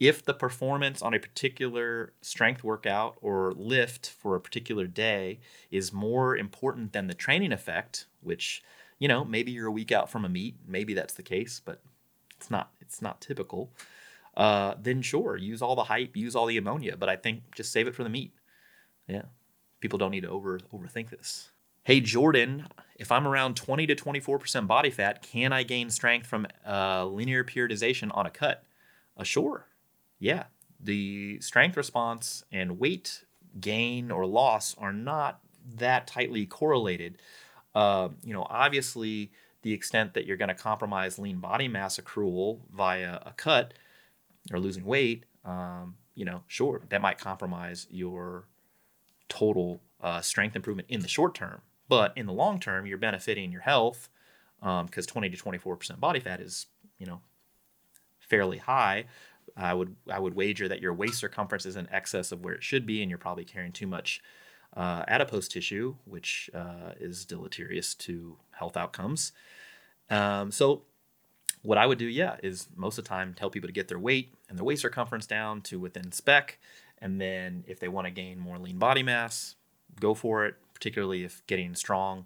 If 0.00 0.24
the 0.24 0.34
performance 0.34 1.02
on 1.02 1.14
a 1.14 1.18
particular 1.18 2.12
strength 2.20 2.62
workout 2.62 3.16
or 3.20 3.52
lift 3.52 4.10
for 4.10 4.36
a 4.36 4.40
particular 4.40 4.86
day 4.86 5.40
is 5.70 5.92
more 5.92 6.36
important 6.36 6.92
than 6.92 7.08
the 7.08 7.14
training 7.14 7.52
effect, 7.52 8.06
which, 8.20 8.62
you 9.00 9.08
know, 9.08 9.24
maybe 9.24 9.50
you're 9.50 9.66
a 9.66 9.72
week 9.72 9.90
out 9.90 10.08
from 10.08 10.24
a 10.24 10.28
meet, 10.28 10.56
maybe 10.66 10.94
that's 10.94 11.14
the 11.14 11.22
case, 11.22 11.60
but 11.64 11.82
it's 12.36 12.50
not 12.50 12.70
it's 12.80 13.02
not 13.02 13.20
typical. 13.20 13.72
Uh, 14.36 14.74
then 14.80 15.02
sure, 15.02 15.36
use 15.36 15.60
all 15.60 15.74
the 15.74 15.84
hype, 15.84 16.16
use 16.16 16.36
all 16.36 16.46
the 16.46 16.58
ammonia, 16.58 16.96
but 16.96 17.08
I 17.08 17.16
think 17.16 17.42
just 17.56 17.72
save 17.72 17.88
it 17.88 17.94
for 17.94 18.04
the 18.04 18.08
meet. 18.08 18.32
Yeah. 19.08 19.22
People 19.80 19.98
don't 19.98 20.12
need 20.12 20.22
to 20.22 20.30
over 20.30 20.60
overthink 20.72 21.10
this. 21.10 21.50
Hey 21.82 22.00
Jordan, 22.00 22.68
if 22.98 23.12
I'm 23.12 23.26
around 23.26 23.56
20 23.56 23.86
to 23.86 23.94
24% 23.94 24.66
body 24.66 24.90
fat, 24.90 25.22
can 25.22 25.52
I 25.52 25.62
gain 25.62 25.88
strength 25.88 26.26
from 26.26 26.46
uh, 26.66 27.06
linear 27.06 27.44
periodization 27.44 28.10
on 28.12 28.26
a 28.26 28.30
cut? 28.30 28.64
Uh, 29.16 29.22
sure. 29.22 29.66
Yeah. 30.18 30.44
The 30.80 31.40
strength 31.40 31.76
response 31.76 32.44
and 32.50 32.78
weight 32.78 33.24
gain 33.60 34.10
or 34.10 34.26
loss 34.26 34.74
are 34.78 34.92
not 34.92 35.40
that 35.76 36.08
tightly 36.08 36.44
correlated. 36.44 37.18
Uh, 37.74 38.08
you 38.24 38.32
know, 38.32 38.46
obviously, 38.50 39.30
the 39.62 39.72
extent 39.72 40.14
that 40.14 40.26
you're 40.26 40.36
going 40.36 40.48
to 40.48 40.54
compromise 40.54 41.18
lean 41.18 41.38
body 41.38 41.68
mass 41.68 41.98
accrual 41.98 42.60
via 42.72 43.20
a 43.24 43.32
cut 43.36 43.74
or 44.52 44.58
losing 44.58 44.84
weight, 44.84 45.24
um, 45.44 45.96
you 46.14 46.24
know, 46.24 46.42
sure, 46.48 46.82
that 46.88 47.00
might 47.00 47.18
compromise 47.18 47.86
your 47.90 48.44
total 49.28 49.80
uh, 50.00 50.20
strength 50.20 50.56
improvement 50.56 50.88
in 50.90 51.00
the 51.00 51.08
short 51.08 51.34
term. 51.34 51.60
But 51.88 52.12
in 52.16 52.26
the 52.26 52.32
long 52.32 52.60
term, 52.60 52.86
you're 52.86 52.98
benefiting 52.98 53.50
your 53.50 53.62
health 53.62 54.08
because 54.60 55.06
um, 55.06 55.12
20 55.12 55.30
to 55.30 55.36
24% 55.36 56.00
body 56.00 56.20
fat 56.20 56.40
is, 56.40 56.66
you 56.98 57.06
know, 57.06 57.20
fairly 58.18 58.58
high. 58.58 59.06
I 59.56 59.74
would 59.74 59.96
I 60.10 60.18
would 60.18 60.34
wager 60.34 60.68
that 60.68 60.80
your 60.80 60.92
waist 60.92 61.14
circumference 61.14 61.66
is 61.66 61.76
in 61.76 61.88
excess 61.90 62.32
of 62.32 62.44
where 62.44 62.54
it 62.54 62.62
should 62.62 62.86
be, 62.86 63.02
and 63.02 63.10
you're 63.10 63.18
probably 63.18 63.44
carrying 63.44 63.72
too 63.72 63.86
much 63.86 64.22
uh, 64.76 65.04
adipose 65.08 65.48
tissue, 65.48 65.96
which 66.04 66.50
uh, 66.54 66.92
is 67.00 67.24
deleterious 67.24 67.94
to 67.94 68.36
health 68.52 68.76
outcomes. 68.76 69.32
Um, 70.10 70.50
so, 70.52 70.82
what 71.62 71.78
I 71.78 71.86
would 71.86 71.98
do, 71.98 72.06
yeah, 72.06 72.36
is 72.42 72.68
most 72.76 72.98
of 72.98 73.04
the 73.04 73.08
time 73.08 73.34
tell 73.34 73.50
people 73.50 73.68
to 73.68 73.72
get 73.72 73.88
their 73.88 73.98
weight 73.98 74.32
and 74.48 74.56
their 74.58 74.64
waist 74.64 74.82
circumference 74.82 75.26
down 75.26 75.60
to 75.62 75.80
within 75.80 76.12
spec, 76.12 76.58
and 76.98 77.20
then 77.20 77.64
if 77.66 77.80
they 77.80 77.88
want 77.88 78.06
to 78.06 78.10
gain 78.10 78.38
more 78.38 78.58
lean 78.58 78.78
body 78.78 79.02
mass, 79.02 79.56
go 79.98 80.14
for 80.14 80.46
it 80.46 80.54
particularly 80.78 81.24
if 81.24 81.44
getting 81.48 81.74
strong 81.74 82.24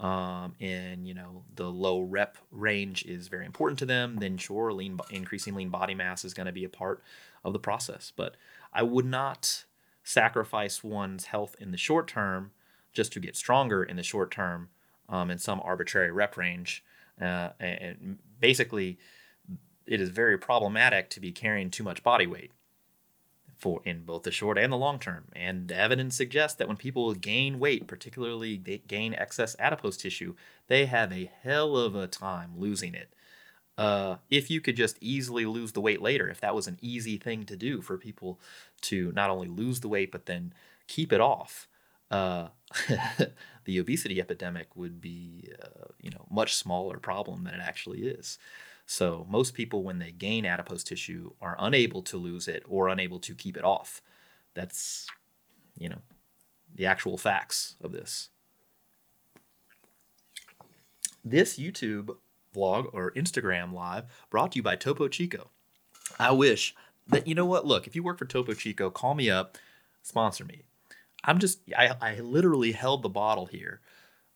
um, 0.00 0.54
and 0.60 1.06
you 1.06 1.12
know 1.12 1.44
the 1.56 1.70
low 1.70 2.00
rep 2.00 2.38
range 2.50 3.04
is 3.04 3.28
very 3.28 3.44
important 3.44 3.78
to 3.80 3.86
them, 3.86 4.16
then 4.16 4.38
sure, 4.38 4.72
lean 4.72 4.98
increasing 5.10 5.54
lean 5.54 5.68
body 5.68 5.94
mass 5.94 6.24
is 6.24 6.32
going 6.32 6.46
to 6.46 6.52
be 6.52 6.64
a 6.64 6.70
part 6.70 7.02
of 7.44 7.52
the 7.52 7.58
process. 7.58 8.10
But 8.16 8.36
I 8.72 8.82
would 8.82 9.04
not 9.04 9.64
sacrifice 10.02 10.82
one's 10.82 11.26
health 11.26 11.54
in 11.60 11.70
the 11.70 11.76
short 11.76 12.08
term 12.08 12.52
just 12.94 13.12
to 13.12 13.20
get 13.20 13.36
stronger 13.36 13.84
in 13.84 13.96
the 13.96 14.02
short 14.02 14.30
term 14.30 14.70
um, 15.10 15.30
in 15.30 15.38
some 15.38 15.60
arbitrary 15.62 16.10
rep 16.10 16.36
range. 16.38 16.82
Uh, 17.20 17.50
and 17.60 18.18
basically, 18.40 18.98
it 19.86 20.00
is 20.00 20.08
very 20.08 20.38
problematic 20.38 21.10
to 21.10 21.20
be 21.20 21.30
carrying 21.30 21.70
too 21.70 21.84
much 21.84 22.02
body 22.02 22.26
weight 22.26 22.52
for 23.60 23.80
in 23.84 24.04
both 24.04 24.22
the 24.22 24.30
short 24.30 24.58
and 24.58 24.72
the 24.72 24.76
long 24.76 24.98
term. 24.98 25.24
And 25.36 25.70
evidence 25.70 26.16
suggests 26.16 26.56
that 26.56 26.66
when 26.66 26.76
people 26.76 27.12
gain 27.14 27.58
weight, 27.58 27.86
particularly 27.86 28.56
they 28.56 28.78
gain 28.78 29.14
excess 29.14 29.54
adipose 29.58 29.96
tissue, 29.96 30.34
they 30.66 30.86
have 30.86 31.12
a 31.12 31.30
hell 31.42 31.76
of 31.76 31.94
a 31.94 32.06
time 32.06 32.52
losing 32.56 32.94
it. 32.94 33.12
Uh, 33.76 34.16
if 34.30 34.50
you 34.50 34.60
could 34.60 34.76
just 34.76 34.98
easily 35.00 35.46
lose 35.46 35.72
the 35.72 35.80
weight 35.80 36.02
later, 36.02 36.28
if 36.28 36.40
that 36.40 36.54
was 36.54 36.66
an 36.66 36.78
easy 36.82 37.16
thing 37.16 37.44
to 37.44 37.56
do 37.56 37.80
for 37.80 37.96
people 37.96 38.40
to 38.82 39.12
not 39.12 39.30
only 39.30 39.48
lose 39.48 39.80
the 39.80 39.88
weight 39.88 40.10
but 40.10 40.26
then 40.26 40.52
keep 40.86 41.12
it 41.12 41.20
off, 41.20 41.68
uh, 42.10 42.48
the 43.64 43.78
obesity 43.78 44.20
epidemic 44.20 44.74
would 44.76 45.00
be, 45.00 45.48
uh, 45.62 45.86
you 46.00 46.10
know, 46.10 46.26
much 46.30 46.54
smaller 46.54 46.98
problem 46.98 47.44
than 47.44 47.54
it 47.54 47.60
actually 47.62 48.02
is. 48.02 48.38
So 48.90 49.24
most 49.30 49.54
people, 49.54 49.84
when 49.84 50.00
they 50.00 50.10
gain 50.10 50.44
adipose 50.44 50.82
tissue, 50.82 51.30
are 51.40 51.54
unable 51.60 52.02
to 52.02 52.16
lose 52.16 52.48
it 52.48 52.64
or 52.68 52.88
unable 52.88 53.20
to 53.20 53.36
keep 53.36 53.56
it 53.56 53.62
off. 53.62 54.02
That's, 54.54 55.06
you 55.78 55.88
know, 55.88 56.00
the 56.74 56.86
actual 56.86 57.16
facts 57.16 57.76
of 57.80 57.92
this. 57.92 58.30
This 61.24 61.56
YouTube 61.56 62.16
vlog 62.52 62.92
or 62.92 63.12
Instagram 63.12 63.72
live 63.72 64.06
brought 64.28 64.50
to 64.52 64.56
you 64.56 64.64
by 64.64 64.74
Topo 64.74 65.06
Chico. 65.06 65.50
I 66.18 66.32
wish 66.32 66.74
that 67.06 67.28
you 67.28 67.36
know 67.36 67.46
what? 67.46 67.64
Look, 67.64 67.86
if 67.86 67.94
you 67.94 68.02
work 68.02 68.18
for 68.18 68.26
Topo 68.26 68.54
Chico, 68.54 68.90
call 68.90 69.14
me 69.14 69.30
up, 69.30 69.56
sponsor 70.02 70.44
me. 70.44 70.62
I'm 71.22 71.38
just 71.38 71.60
I, 71.78 71.94
I 72.00 72.18
literally 72.18 72.72
held 72.72 73.02
the 73.02 73.08
bottle 73.08 73.46
here 73.46 73.82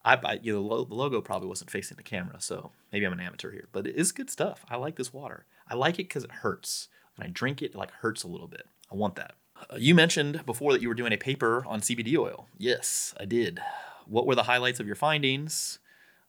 I, 0.04 0.18
I 0.22 0.38
you 0.42 0.52
know 0.52 0.84
the 0.84 0.94
logo 0.94 1.20
probably 1.20 1.48
wasn't 1.48 1.70
facing 1.70 1.96
the 1.96 2.02
camera, 2.02 2.40
so 2.40 2.72
maybe 2.92 3.06
I'm 3.06 3.12
an 3.12 3.20
amateur 3.20 3.50
here, 3.50 3.68
but 3.72 3.86
it 3.86 3.96
is 3.96 4.12
good 4.12 4.30
stuff. 4.30 4.64
I 4.68 4.76
like 4.76 4.96
this 4.96 5.12
water. 5.12 5.46
I 5.68 5.74
like 5.74 5.94
it 5.94 6.08
because 6.08 6.24
it 6.24 6.30
hurts. 6.30 6.88
When 7.16 7.26
I 7.26 7.30
drink 7.30 7.62
it, 7.62 7.66
it 7.66 7.76
like 7.76 7.90
hurts 7.90 8.22
a 8.22 8.28
little 8.28 8.48
bit. 8.48 8.66
I 8.92 8.96
want 8.96 9.16
that. 9.16 9.34
Uh, 9.70 9.76
you 9.76 9.94
mentioned 9.94 10.44
before 10.44 10.72
that 10.72 10.82
you 10.82 10.88
were 10.88 10.94
doing 10.94 11.12
a 11.12 11.18
paper 11.18 11.64
on 11.66 11.80
CBD 11.80 12.18
oil. 12.18 12.48
Yes, 12.58 13.14
I 13.18 13.24
did. 13.24 13.60
What 14.06 14.26
were 14.26 14.34
the 14.34 14.42
highlights 14.42 14.80
of 14.80 14.86
your 14.86 14.96
findings? 14.96 15.78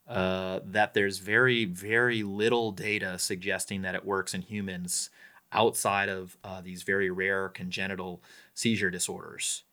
Uh, 0.08 0.60
that 0.64 0.94
there's 0.94 1.18
very, 1.18 1.66
very 1.66 2.22
little 2.22 2.72
data 2.72 3.18
suggesting 3.18 3.82
that 3.82 3.96
it 3.96 4.06
works 4.06 4.36
in 4.36 4.42
humans 4.44 5.10
outside 5.52 6.10
of 6.10 6.38
uh, 6.44 6.62
these 6.62 6.84
very 6.84 7.10
rare 7.10 7.50
congenital 7.50 8.22
seizure 8.54 8.92
disorders. 8.92 9.64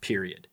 Period 0.00 0.48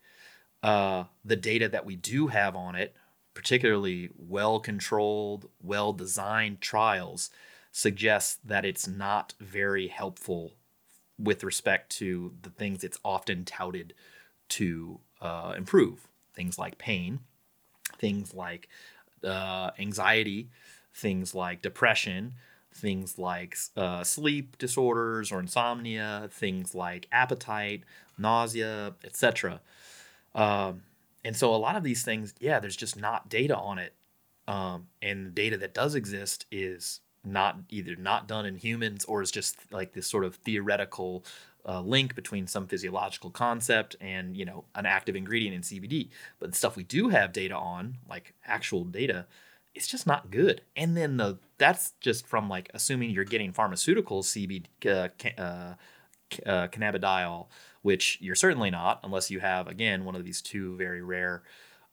uh, 0.63 1.05
the 1.23 1.35
data 1.35 1.69
that 1.69 1.85
we 1.85 1.95
do 1.95 2.27
have 2.27 2.55
on 2.55 2.75
it, 2.75 2.95
particularly 3.33 4.09
well 4.17 4.59
controlled, 4.59 5.49
well 5.61 5.93
designed 5.93 6.61
trials, 6.61 7.29
suggests 7.71 8.39
that 8.43 8.65
it's 8.65 8.87
not 8.87 9.33
very 9.39 9.87
helpful 9.87 10.53
with 11.17 11.43
respect 11.43 11.89
to 11.97 12.33
the 12.41 12.49
things 12.49 12.83
it's 12.83 12.99
often 13.03 13.45
touted 13.45 13.93
to 14.49 14.99
uh, 15.21 15.53
improve. 15.57 16.07
Things 16.33 16.57
like 16.57 16.77
pain, 16.77 17.19
things 17.97 18.33
like 18.33 18.67
uh, 19.23 19.71
anxiety, 19.79 20.49
things 20.93 21.33
like 21.33 21.61
depression, 21.61 22.33
things 22.73 23.17
like 23.17 23.57
uh, 23.77 24.03
sleep 24.03 24.57
disorders 24.57 25.31
or 25.31 25.39
insomnia, 25.39 26.29
things 26.31 26.75
like 26.75 27.07
appetite, 27.11 27.83
nausea, 28.17 28.95
etc. 29.03 29.61
Um, 30.35 30.81
and 31.23 31.35
so 31.35 31.55
a 31.55 31.57
lot 31.57 31.75
of 31.75 31.83
these 31.83 32.03
things, 32.03 32.35
yeah, 32.39 32.59
there's 32.59 32.75
just 32.75 32.95
not 32.95 33.29
data 33.29 33.57
on 33.57 33.79
it. 33.79 33.93
Um, 34.47 34.87
and 35.01 35.25
the 35.25 35.31
data 35.31 35.57
that 35.57 35.73
does 35.73 35.95
exist 35.95 36.45
is 36.51 36.99
not 37.23 37.57
either 37.69 37.95
not 37.95 38.27
done 38.27 38.45
in 38.45 38.55
humans 38.55 39.03
or 39.05 39.21
is 39.21 39.31
just 39.31 39.57
like 39.71 39.93
this 39.93 40.05
sort 40.05 40.23
of 40.23 40.35
theoretical 40.35 41.25
uh, 41.67 41.81
link 41.81 42.13
between 42.13 42.45
some 42.45 42.67
physiological 42.67 43.31
concept 43.31 43.95
and 43.99 44.37
you 44.37 44.45
know 44.45 44.65
an 44.75 44.85
active 44.85 45.15
ingredient 45.15 45.55
in 45.55 45.61
CBD. 45.61 46.09
But 46.39 46.51
the 46.51 46.57
stuff 46.57 46.75
we 46.75 46.83
do 46.83 47.09
have 47.09 47.33
data 47.33 47.55
on, 47.55 47.97
like 48.07 48.33
actual 48.45 48.83
data, 48.83 49.25
it's 49.73 49.87
just 49.87 50.05
not 50.05 50.29
good. 50.29 50.61
And 50.75 50.95
then 50.95 51.17
the 51.17 51.39
that's 51.57 51.93
just 51.99 52.27
from 52.27 52.49
like 52.49 52.69
assuming 52.73 53.09
you're 53.09 53.23
getting 53.23 53.51
pharmaceutical 53.51 54.21
CBD 54.21 54.65
uh, 54.85 55.07
uh, 55.41 55.73
uh, 56.45 56.67
cannabidiol 56.67 57.47
which 57.85 58.17
you're 58.19 58.33
certainly 58.33 58.71
not 58.71 58.99
unless 59.03 59.29
you 59.29 59.39
have 59.39 59.67
again 59.67 60.05
one 60.05 60.15
of 60.15 60.23
these 60.23 60.41
two 60.41 60.75
very 60.75 61.03
rare 61.03 61.43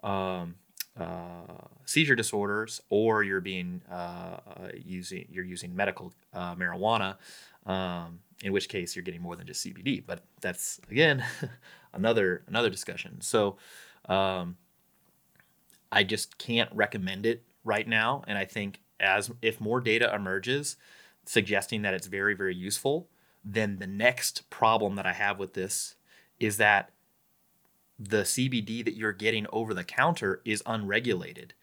um, 0.02 0.54
uh, 0.98 1.66
seizure 1.84 2.14
disorders, 2.14 2.80
or 2.88 3.22
you're 3.22 3.42
being 3.42 3.82
uh, 3.90 4.38
using 4.74 5.26
you're 5.30 5.44
using 5.44 5.76
medical 5.76 6.10
uh, 6.32 6.54
marijuana, 6.54 7.16
um, 7.66 8.20
in 8.42 8.54
which 8.54 8.70
case 8.70 8.96
you're 8.96 9.02
getting 9.02 9.20
more 9.20 9.36
than 9.36 9.46
just 9.46 9.66
CBD. 9.66 10.02
But 10.06 10.24
that's 10.40 10.80
again 10.90 11.22
another 11.92 12.42
another 12.46 12.70
discussion. 12.70 13.20
So 13.20 13.58
um, 14.08 14.56
I 15.92 16.04
just 16.04 16.38
can't 16.38 16.70
recommend 16.72 17.26
it 17.26 17.42
right 17.64 17.86
now, 17.86 18.24
and 18.26 18.38
I 18.38 18.46
think 18.46 18.80
as 18.98 19.30
if 19.42 19.60
more 19.60 19.82
data 19.82 20.10
emerges 20.14 20.78
suggesting 21.26 21.82
that 21.82 21.92
it's 21.92 22.06
very 22.06 22.32
very 22.32 22.54
useful, 22.54 23.10
then 23.44 23.78
the 23.78 23.86
next 23.86 24.48
problem 24.50 24.94
that 24.96 25.06
I 25.06 25.12
have 25.12 25.38
with 25.38 25.54
this 25.54 25.96
is 26.38 26.56
that 26.58 26.90
the 27.98 28.22
CBD 28.22 28.84
that 28.84 28.96
you're 28.96 29.12
getting 29.12 29.46
over 29.52 29.74
the 29.74 29.84
counter 29.84 30.40
is 30.44 30.62
unregulated, 30.66 31.54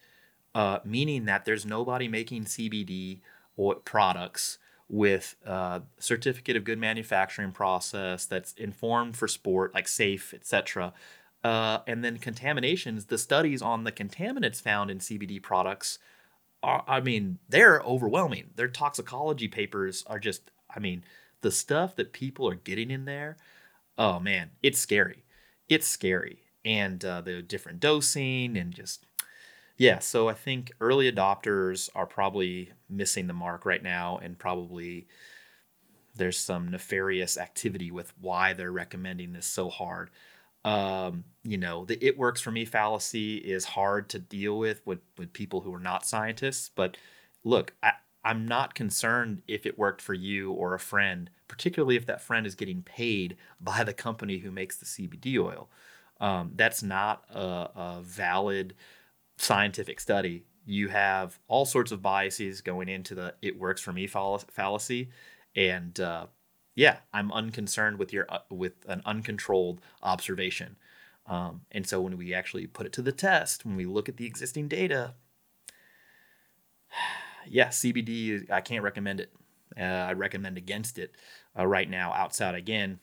uh, 0.54 0.78
meaning 0.84 1.24
that 1.26 1.44
there's 1.44 1.66
nobody 1.66 2.08
making 2.08 2.44
CBD 2.44 3.20
or 3.56 3.74
products 3.74 4.58
with 4.88 5.36
a 5.44 5.82
certificate 5.98 6.56
of 6.56 6.64
good 6.64 6.78
manufacturing 6.78 7.52
process 7.52 8.26
that's 8.26 8.52
informed 8.54 9.16
for 9.16 9.28
sport, 9.28 9.72
like 9.74 9.86
safe, 9.86 10.34
etc. 10.34 10.92
Uh, 11.44 11.78
and 11.86 12.04
then 12.04 12.18
contaminations, 12.18 13.06
the 13.06 13.18
studies 13.18 13.62
on 13.62 13.84
the 13.84 13.92
contaminants 13.92 14.60
found 14.60 14.90
in 14.90 14.98
CBD 14.98 15.40
products 15.40 15.98
are, 16.62 16.84
I 16.88 17.00
mean, 17.00 17.38
they're 17.48 17.80
overwhelming. 17.80 18.50
Their 18.56 18.68
toxicology 18.68 19.48
papers 19.48 20.04
are 20.06 20.18
just, 20.18 20.50
I 20.74 20.80
mean, 20.80 21.04
the 21.42 21.50
stuff 21.50 21.96
that 21.96 22.12
people 22.12 22.48
are 22.48 22.54
getting 22.54 22.90
in 22.90 23.04
there, 23.04 23.36
oh 23.98 24.18
man, 24.18 24.50
it's 24.62 24.78
scary. 24.78 25.24
It's 25.68 25.86
scary. 25.86 26.40
And 26.64 27.04
uh, 27.04 27.20
the 27.22 27.42
different 27.42 27.80
dosing 27.80 28.56
and 28.56 28.74
just, 28.74 29.06
yeah. 29.76 29.98
So 29.98 30.28
I 30.28 30.34
think 30.34 30.72
early 30.80 31.10
adopters 31.10 31.88
are 31.94 32.06
probably 32.06 32.72
missing 32.88 33.26
the 33.26 33.32
mark 33.32 33.64
right 33.64 33.82
now 33.82 34.18
and 34.22 34.38
probably 34.38 35.06
there's 36.14 36.38
some 36.38 36.70
nefarious 36.70 37.38
activity 37.38 37.90
with 37.90 38.12
why 38.20 38.52
they're 38.52 38.72
recommending 38.72 39.32
this 39.32 39.46
so 39.46 39.70
hard 39.70 40.10
um, 40.64 41.24
you 41.42 41.56
know, 41.56 41.84
the 41.84 42.02
it 42.04 42.18
works 42.18 42.40
for 42.40 42.50
me 42.50 42.64
fallacy 42.64 43.36
is 43.36 43.64
hard 43.64 44.10
to 44.10 44.18
deal 44.18 44.58
with 44.58 44.82
with, 44.86 45.00
with 45.16 45.32
people 45.32 45.60
who 45.60 45.74
are 45.74 45.80
not 45.80 46.04
scientists. 46.04 46.70
But 46.74 46.96
look, 47.44 47.72
I, 47.82 47.92
I'm 48.24 48.46
not 48.46 48.74
concerned 48.74 49.42
if 49.48 49.64
it 49.64 49.78
worked 49.78 50.02
for 50.02 50.14
you 50.14 50.52
or 50.52 50.74
a 50.74 50.78
friend, 50.78 51.30
particularly 51.48 51.96
if 51.96 52.06
that 52.06 52.20
friend 52.20 52.46
is 52.46 52.54
getting 52.54 52.82
paid 52.82 53.36
by 53.60 53.82
the 53.84 53.94
company 53.94 54.38
who 54.38 54.50
makes 54.50 54.76
the 54.76 54.84
CBD 54.84 55.38
oil. 55.38 55.70
Um, 56.20 56.52
that's 56.54 56.82
not 56.82 57.24
a, 57.30 57.40
a 57.40 58.00
valid 58.02 58.74
scientific 59.38 60.00
study. 60.00 60.44
You 60.66 60.88
have 60.88 61.38
all 61.48 61.64
sorts 61.64 61.92
of 61.92 62.02
biases 62.02 62.60
going 62.60 62.88
into 62.88 63.14
the 63.14 63.34
it 63.40 63.58
works 63.58 63.80
for 63.80 63.92
me 63.92 64.06
fallacy. 64.06 65.08
And 65.56 65.98
uh, 65.98 66.26
yeah, 66.74 66.98
I'm 67.12 67.32
unconcerned 67.32 67.98
with 67.98 68.12
your 68.12 68.26
uh, 68.28 68.40
with 68.50 68.74
an 68.86 69.02
uncontrolled 69.06 69.80
observation. 70.02 70.76
Um, 71.26 71.62
and 71.72 71.86
so 71.86 72.00
when 72.00 72.18
we 72.18 72.34
actually 72.34 72.66
put 72.66 72.86
it 72.86 72.92
to 72.94 73.02
the 73.02 73.12
test, 73.12 73.64
when 73.64 73.76
we 73.76 73.86
look 73.86 74.08
at 74.08 74.16
the 74.18 74.26
existing 74.26 74.68
data, 74.68 75.14
yeah, 77.46 77.68
CBD, 77.68 78.50
I 78.50 78.60
can't 78.60 78.82
recommend 78.82 79.20
it. 79.20 79.32
Uh, 79.78 79.82
I 79.82 80.12
recommend 80.14 80.58
against 80.58 80.98
it 80.98 81.14
uh, 81.58 81.66
right 81.66 81.88
now, 81.88 82.12
outside 82.12 82.54
again 82.54 82.98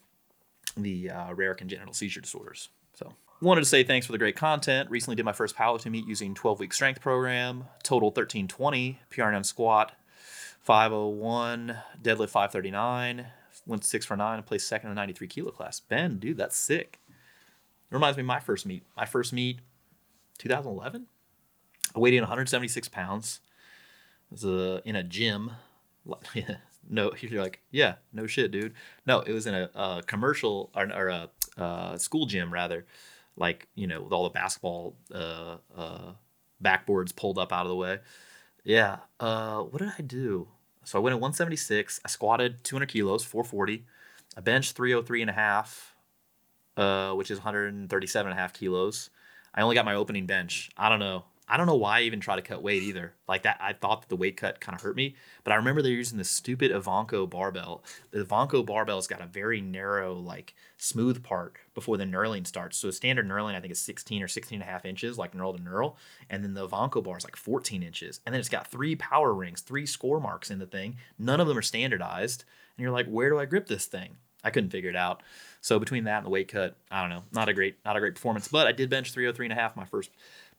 the 0.75 1.09
uh, 1.09 1.33
rare 1.33 1.55
congenital 1.55 1.93
seizure 1.93 2.21
disorders. 2.21 2.69
So 2.93 3.13
wanted 3.41 3.61
to 3.61 3.65
say 3.65 3.83
thanks 3.83 4.05
for 4.05 4.11
the 4.11 4.17
great 4.17 4.35
content. 4.35 4.89
Recently 4.89 5.15
did 5.15 5.25
my 5.25 5.31
first 5.33 5.55
powerlifting 5.55 5.91
meet 5.91 6.07
using 6.07 6.33
12 6.33 6.59
week 6.59 6.73
strength 6.73 7.01
program. 7.01 7.65
Total 7.83 8.09
1320 8.09 8.99
PR9 9.09 9.45
squat, 9.45 9.93
501 10.61 11.77
deadlift 12.03 12.29
539 12.29 13.27
went 13.65 13.83
six 13.83 14.05
for 14.05 14.15
nine 14.15 14.37
and 14.37 14.45
placed 14.45 14.67
second 14.67 14.89
in 14.89 14.95
the 14.95 15.01
93 15.01 15.27
kilo 15.27 15.51
class. 15.51 15.79
Ben, 15.79 16.17
dude, 16.19 16.37
that's 16.37 16.57
sick. 16.57 16.99
It 17.09 17.95
reminds 17.95 18.17
me 18.17 18.21
of 18.21 18.27
my 18.27 18.39
first 18.39 18.65
meet. 18.65 18.83
My 18.95 19.05
first 19.05 19.33
meet, 19.33 19.59
2011. 20.39 21.07
I 21.95 21.99
weighed 21.99 22.13
in 22.13 22.21
176 22.21 22.87
pounds. 22.89 23.39
Was 24.29 24.43
a, 24.43 24.81
in 24.85 24.95
a 24.95 25.03
gym. 25.03 25.51
no, 26.89 27.11
you're 27.19 27.41
like, 27.41 27.61
yeah, 27.71 27.95
no 28.13 28.27
shit, 28.27 28.51
dude. 28.51 28.73
No, 29.05 29.19
it 29.21 29.31
was 29.31 29.47
in 29.47 29.53
a, 29.53 29.69
a 29.75 30.03
commercial 30.05 30.69
or, 30.75 30.91
or 30.93 31.07
a, 31.07 31.29
a, 31.61 31.99
school 31.99 32.25
gym 32.25 32.51
rather, 32.51 32.85
like 33.35 33.67
you 33.75 33.87
know, 33.87 34.01
with 34.01 34.13
all 34.13 34.23
the 34.23 34.29
basketball 34.29 34.95
uh, 35.13 35.57
uh, 35.75 36.11
backboards 36.63 37.15
pulled 37.15 37.37
up 37.37 37.51
out 37.51 37.65
of 37.65 37.69
the 37.69 37.75
way. 37.75 37.99
Yeah. 38.63 38.97
Uh, 39.19 39.61
what 39.61 39.79
did 39.79 39.93
I 39.97 40.01
do? 40.01 40.49
So 40.83 40.97
I 40.97 41.01
went 41.01 41.13
at 41.13 41.21
176. 41.21 42.01
I 42.03 42.07
squatted 42.07 42.63
200 42.63 42.87
kilos, 42.87 43.23
440. 43.23 43.85
I 44.37 44.41
benched 44.41 44.75
303 44.75 45.21
and 45.21 45.29
a 45.29 45.33
half, 45.33 45.95
uh, 46.77 47.13
which 47.13 47.31
is 47.31 47.39
137 47.39 48.29
and 48.29 48.37
a 48.37 48.41
half 48.41 48.53
kilos. 48.53 49.09
I 49.53 49.61
only 49.61 49.75
got 49.75 49.85
my 49.85 49.95
opening 49.95 50.25
bench. 50.27 50.69
I 50.77 50.89
don't 50.89 50.99
know. 50.99 51.25
I 51.49 51.55
don't 51.55 51.65
know 51.65 51.75
why 51.75 51.99
I 51.99 52.01
even 52.01 52.19
try 52.19 52.35
to 52.35 52.41
cut 52.41 52.61
weight 52.61 52.83
either. 52.83 53.13
Like 53.27 53.43
that, 53.43 53.57
I 53.61 53.71
thought 53.71 54.01
that 54.01 54.09
the 54.09 54.17
weight 54.17 54.35
cut 54.35 54.59
kind 54.59 54.75
of 54.75 54.81
hurt 54.81 54.97
me, 54.97 55.15
but 55.45 55.53
I 55.53 55.55
remember 55.55 55.81
they're 55.81 55.91
using 55.91 56.17
this 56.17 56.29
stupid 56.29 56.71
Ivanko 56.71 57.29
barbell. 57.29 57.83
The 58.11 58.25
Ivanko 58.25 58.65
barbell's 58.65 59.07
got 59.07 59.21
a 59.21 59.27
very 59.27 59.61
narrow, 59.61 60.13
like 60.13 60.55
smooth 60.77 61.23
part 61.23 61.57
before 61.73 61.95
the 61.95 62.03
knurling 62.03 62.45
starts. 62.45 62.77
So 62.77 62.89
a 62.89 62.91
standard 62.91 63.27
knurling, 63.27 63.55
I 63.55 63.61
think, 63.61 63.71
is 63.71 63.79
16 63.79 64.21
or 64.21 64.27
16 64.27 64.61
and 64.61 64.67
a 64.67 64.71
half 64.71 64.85
inches, 64.85 65.17
like 65.17 65.33
knurl 65.33 65.55
to 65.55 65.63
knurl. 65.63 65.95
And 66.29 66.43
then 66.43 66.53
the 66.53 66.67
Ivanko 66.67 67.01
bar 67.03 67.17
is 67.17 67.23
like 67.23 67.37
14 67.37 67.81
inches. 67.81 68.19
And 68.25 68.33
then 68.33 68.41
it's 68.41 68.49
got 68.49 68.67
three 68.67 68.95
power 68.97 69.33
rings, 69.33 69.61
three 69.61 69.85
score 69.85 70.19
marks 70.19 70.51
in 70.51 70.59
the 70.59 70.65
thing. 70.65 70.97
None 71.17 71.39
of 71.39 71.47
them 71.47 71.57
are 71.57 71.61
standardized. 71.61 72.43
And 72.77 72.83
you're 72.83 72.91
like, 72.91 73.07
where 73.07 73.29
do 73.29 73.39
I 73.39 73.45
grip 73.45 73.67
this 73.67 73.85
thing? 73.85 74.17
I 74.43 74.49
couldn't 74.49 74.69
figure 74.69 74.89
it 74.89 74.95
out. 74.95 75.23
So 75.61 75.79
between 75.79 76.05
that 76.05 76.17
and 76.17 76.25
the 76.25 76.29
weight 76.29 76.47
cut, 76.47 76.77
I 76.91 77.01
don't 77.01 77.09
know, 77.09 77.23
not 77.33 77.49
a 77.49 77.53
great, 77.53 77.77
not 77.83 77.97
a 77.97 77.99
great 77.99 78.15
performance. 78.15 78.47
But 78.47 78.67
I 78.67 78.71
did 78.71 78.89
bench 78.89 79.11
303 79.11 79.47
and 79.47 79.53
a 79.53 79.61
half 79.61 79.75
my 79.75 79.85
first 79.85 80.11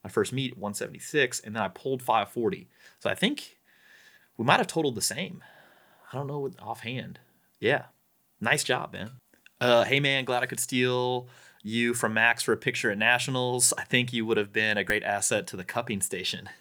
my 0.03 0.09
first 0.09 0.33
meet 0.33 0.57
176 0.57 1.39
and 1.41 1.55
then 1.55 1.63
i 1.63 1.67
pulled 1.67 2.01
540 2.01 2.67
so 2.99 3.09
i 3.09 3.15
think 3.15 3.59
we 4.39 4.45
might 4.45 4.57
have 4.57 4.67
totaled 4.67 4.95
the 4.95 5.01
same. 5.01 5.43
I 6.11 6.17
don't 6.17 6.25
know 6.25 6.49
offhand. 6.61 7.19
Yeah. 7.59 7.87
Nice 8.39 8.63
job 8.63 8.93
man. 8.93 9.11
Uh, 9.59 9.83
hey 9.83 9.99
man 9.99 10.23
glad 10.23 10.41
i 10.41 10.45
could 10.45 10.61
steal 10.61 11.27
you 11.61 11.93
from 11.93 12.13
max 12.13 12.41
for 12.41 12.53
a 12.53 12.57
picture 12.57 12.89
at 12.89 12.97
nationals. 12.97 13.73
I 13.77 13.83
think 13.83 14.13
you 14.13 14.25
would 14.25 14.37
have 14.37 14.53
been 14.53 14.77
a 14.77 14.83
great 14.85 15.03
asset 15.03 15.45
to 15.47 15.57
the 15.57 15.65
cupping 15.65 16.01
station. 16.01 16.49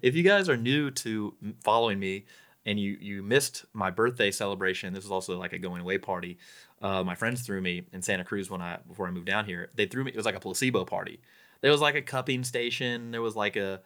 If 0.00 0.16
you 0.16 0.22
guys 0.22 0.48
are 0.48 0.56
new 0.56 0.90
to 0.90 1.34
following 1.62 2.00
me 2.00 2.24
and 2.64 2.80
you 2.80 2.96
you 3.00 3.22
missed 3.22 3.66
my 3.74 3.90
birthday 3.90 4.30
celebration 4.30 4.94
this 4.94 5.04
was 5.04 5.12
also 5.12 5.38
like 5.38 5.52
a 5.52 5.58
going 5.58 5.82
away 5.82 5.98
party 5.98 6.38
uh, 6.80 7.04
my 7.04 7.14
friends 7.14 7.42
threw 7.42 7.60
me 7.60 7.82
in 7.92 8.00
santa 8.00 8.24
cruz 8.24 8.48
when 8.50 8.62
i 8.62 8.78
before 8.88 9.06
i 9.06 9.10
moved 9.10 9.26
down 9.26 9.44
here. 9.44 9.68
They 9.74 9.84
threw 9.84 10.02
me 10.04 10.10
it 10.10 10.16
was 10.16 10.24
like 10.24 10.34
a 10.34 10.40
placebo 10.40 10.86
party 10.86 11.20
there 11.64 11.72
was 11.72 11.80
like 11.80 11.94
a 11.94 12.02
cupping 12.02 12.44
station. 12.44 13.10
There 13.10 13.22
was 13.22 13.34
like 13.34 13.56
a, 13.56 13.80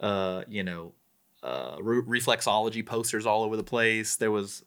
uh, 0.00 0.42
you 0.48 0.62
know, 0.62 0.92
uh, 1.42 1.78
re- 1.80 2.20
reflexology 2.20 2.84
posters 2.84 3.24
all 3.24 3.42
over 3.42 3.56
the 3.56 3.64
place. 3.64 4.16
There 4.16 4.30
was 4.30 4.66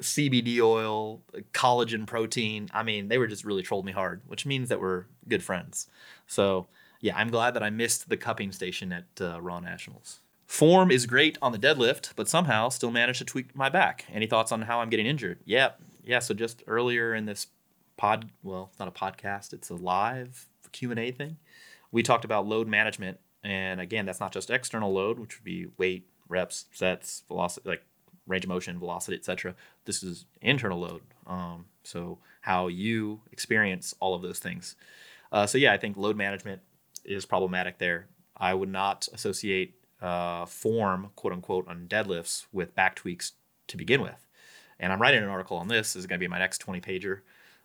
CBD 0.00 0.60
oil, 0.60 1.22
collagen 1.52 2.06
protein. 2.06 2.68
I 2.72 2.84
mean, 2.84 3.08
they 3.08 3.18
were 3.18 3.26
just 3.26 3.44
really 3.44 3.64
trolled 3.64 3.84
me 3.84 3.90
hard, 3.90 4.20
which 4.28 4.46
means 4.46 4.68
that 4.68 4.80
we're 4.80 5.06
good 5.28 5.42
friends. 5.42 5.88
So 6.28 6.68
yeah, 7.00 7.16
I'm 7.16 7.30
glad 7.30 7.52
that 7.54 7.64
I 7.64 7.70
missed 7.70 8.08
the 8.08 8.16
cupping 8.16 8.52
station 8.52 8.92
at 8.92 9.06
uh, 9.20 9.40
Raw 9.40 9.58
Nationals. 9.58 10.20
Form 10.46 10.92
is 10.92 11.06
great 11.06 11.36
on 11.42 11.50
the 11.50 11.58
deadlift, 11.58 12.12
but 12.14 12.28
somehow 12.28 12.68
still 12.68 12.92
managed 12.92 13.18
to 13.18 13.24
tweak 13.24 13.56
my 13.56 13.68
back. 13.68 14.04
Any 14.12 14.28
thoughts 14.28 14.52
on 14.52 14.62
how 14.62 14.78
I'm 14.78 14.88
getting 14.88 15.06
injured? 15.06 15.40
Yeah, 15.44 15.70
yeah. 16.04 16.20
So 16.20 16.32
just 16.32 16.62
earlier 16.68 17.12
in 17.12 17.26
this 17.26 17.48
pod, 17.96 18.30
well, 18.44 18.68
it's 18.70 18.78
not 18.78 18.86
a 18.86 18.92
podcast; 18.92 19.52
it's 19.52 19.68
a 19.68 19.74
live 19.74 20.46
Q 20.70 20.92
and 20.92 21.00
A 21.00 21.10
thing 21.10 21.38
we 21.94 22.02
talked 22.02 22.24
about 22.24 22.44
load 22.44 22.66
management, 22.66 23.20
and 23.44 23.80
again, 23.80 24.04
that's 24.04 24.18
not 24.18 24.32
just 24.32 24.50
external 24.50 24.92
load, 24.92 25.20
which 25.20 25.38
would 25.38 25.44
be 25.44 25.68
weight, 25.78 26.08
reps, 26.28 26.64
sets, 26.72 27.22
velocity, 27.28 27.68
like 27.68 27.84
range 28.26 28.44
of 28.44 28.48
motion, 28.48 28.80
velocity, 28.80 29.16
etc. 29.16 29.54
This 29.84 30.02
is 30.02 30.26
internal 30.42 30.80
load. 30.80 31.02
Um, 31.24 31.66
so 31.84 32.18
how 32.40 32.66
you 32.66 33.20
experience 33.30 33.94
all 34.00 34.12
of 34.12 34.22
those 34.22 34.40
things. 34.40 34.74
Uh, 35.30 35.46
so 35.46 35.56
yeah, 35.56 35.72
I 35.72 35.76
think 35.76 35.96
load 35.96 36.16
management 36.16 36.62
is 37.04 37.24
problematic 37.26 37.78
there. 37.78 38.08
I 38.36 38.54
would 38.54 38.70
not 38.70 39.06
associate 39.12 39.76
uh, 40.02 40.46
form, 40.46 41.12
quote 41.14 41.32
unquote, 41.32 41.68
on 41.68 41.86
deadlifts 41.86 42.46
with 42.52 42.74
back 42.74 42.96
tweaks 42.96 43.34
to 43.68 43.76
begin 43.76 44.02
with. 44.02 44.26
And 44.80 44.92
I'm 44.92 45.00
writing 45.00 45.22
an 45.22 45.28
article 45.28 45.58
on 45.58 45.68
this. 45.68 45.92
this 45.92 46.00
is 46.00 46.06
going 46.08 46.18
to 46.18 46.24
be 46.24 46.28
my 46.28 46.40
next 46.40 46.58
20 46.58 46.80
pager. 46.80 47.20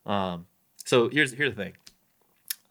Um, 0.06 0.46
so 0.86 1.10
here's 1.10 1.34
here's 1.34 1.56
the 1.56 1.64
thing. 1.64 1.74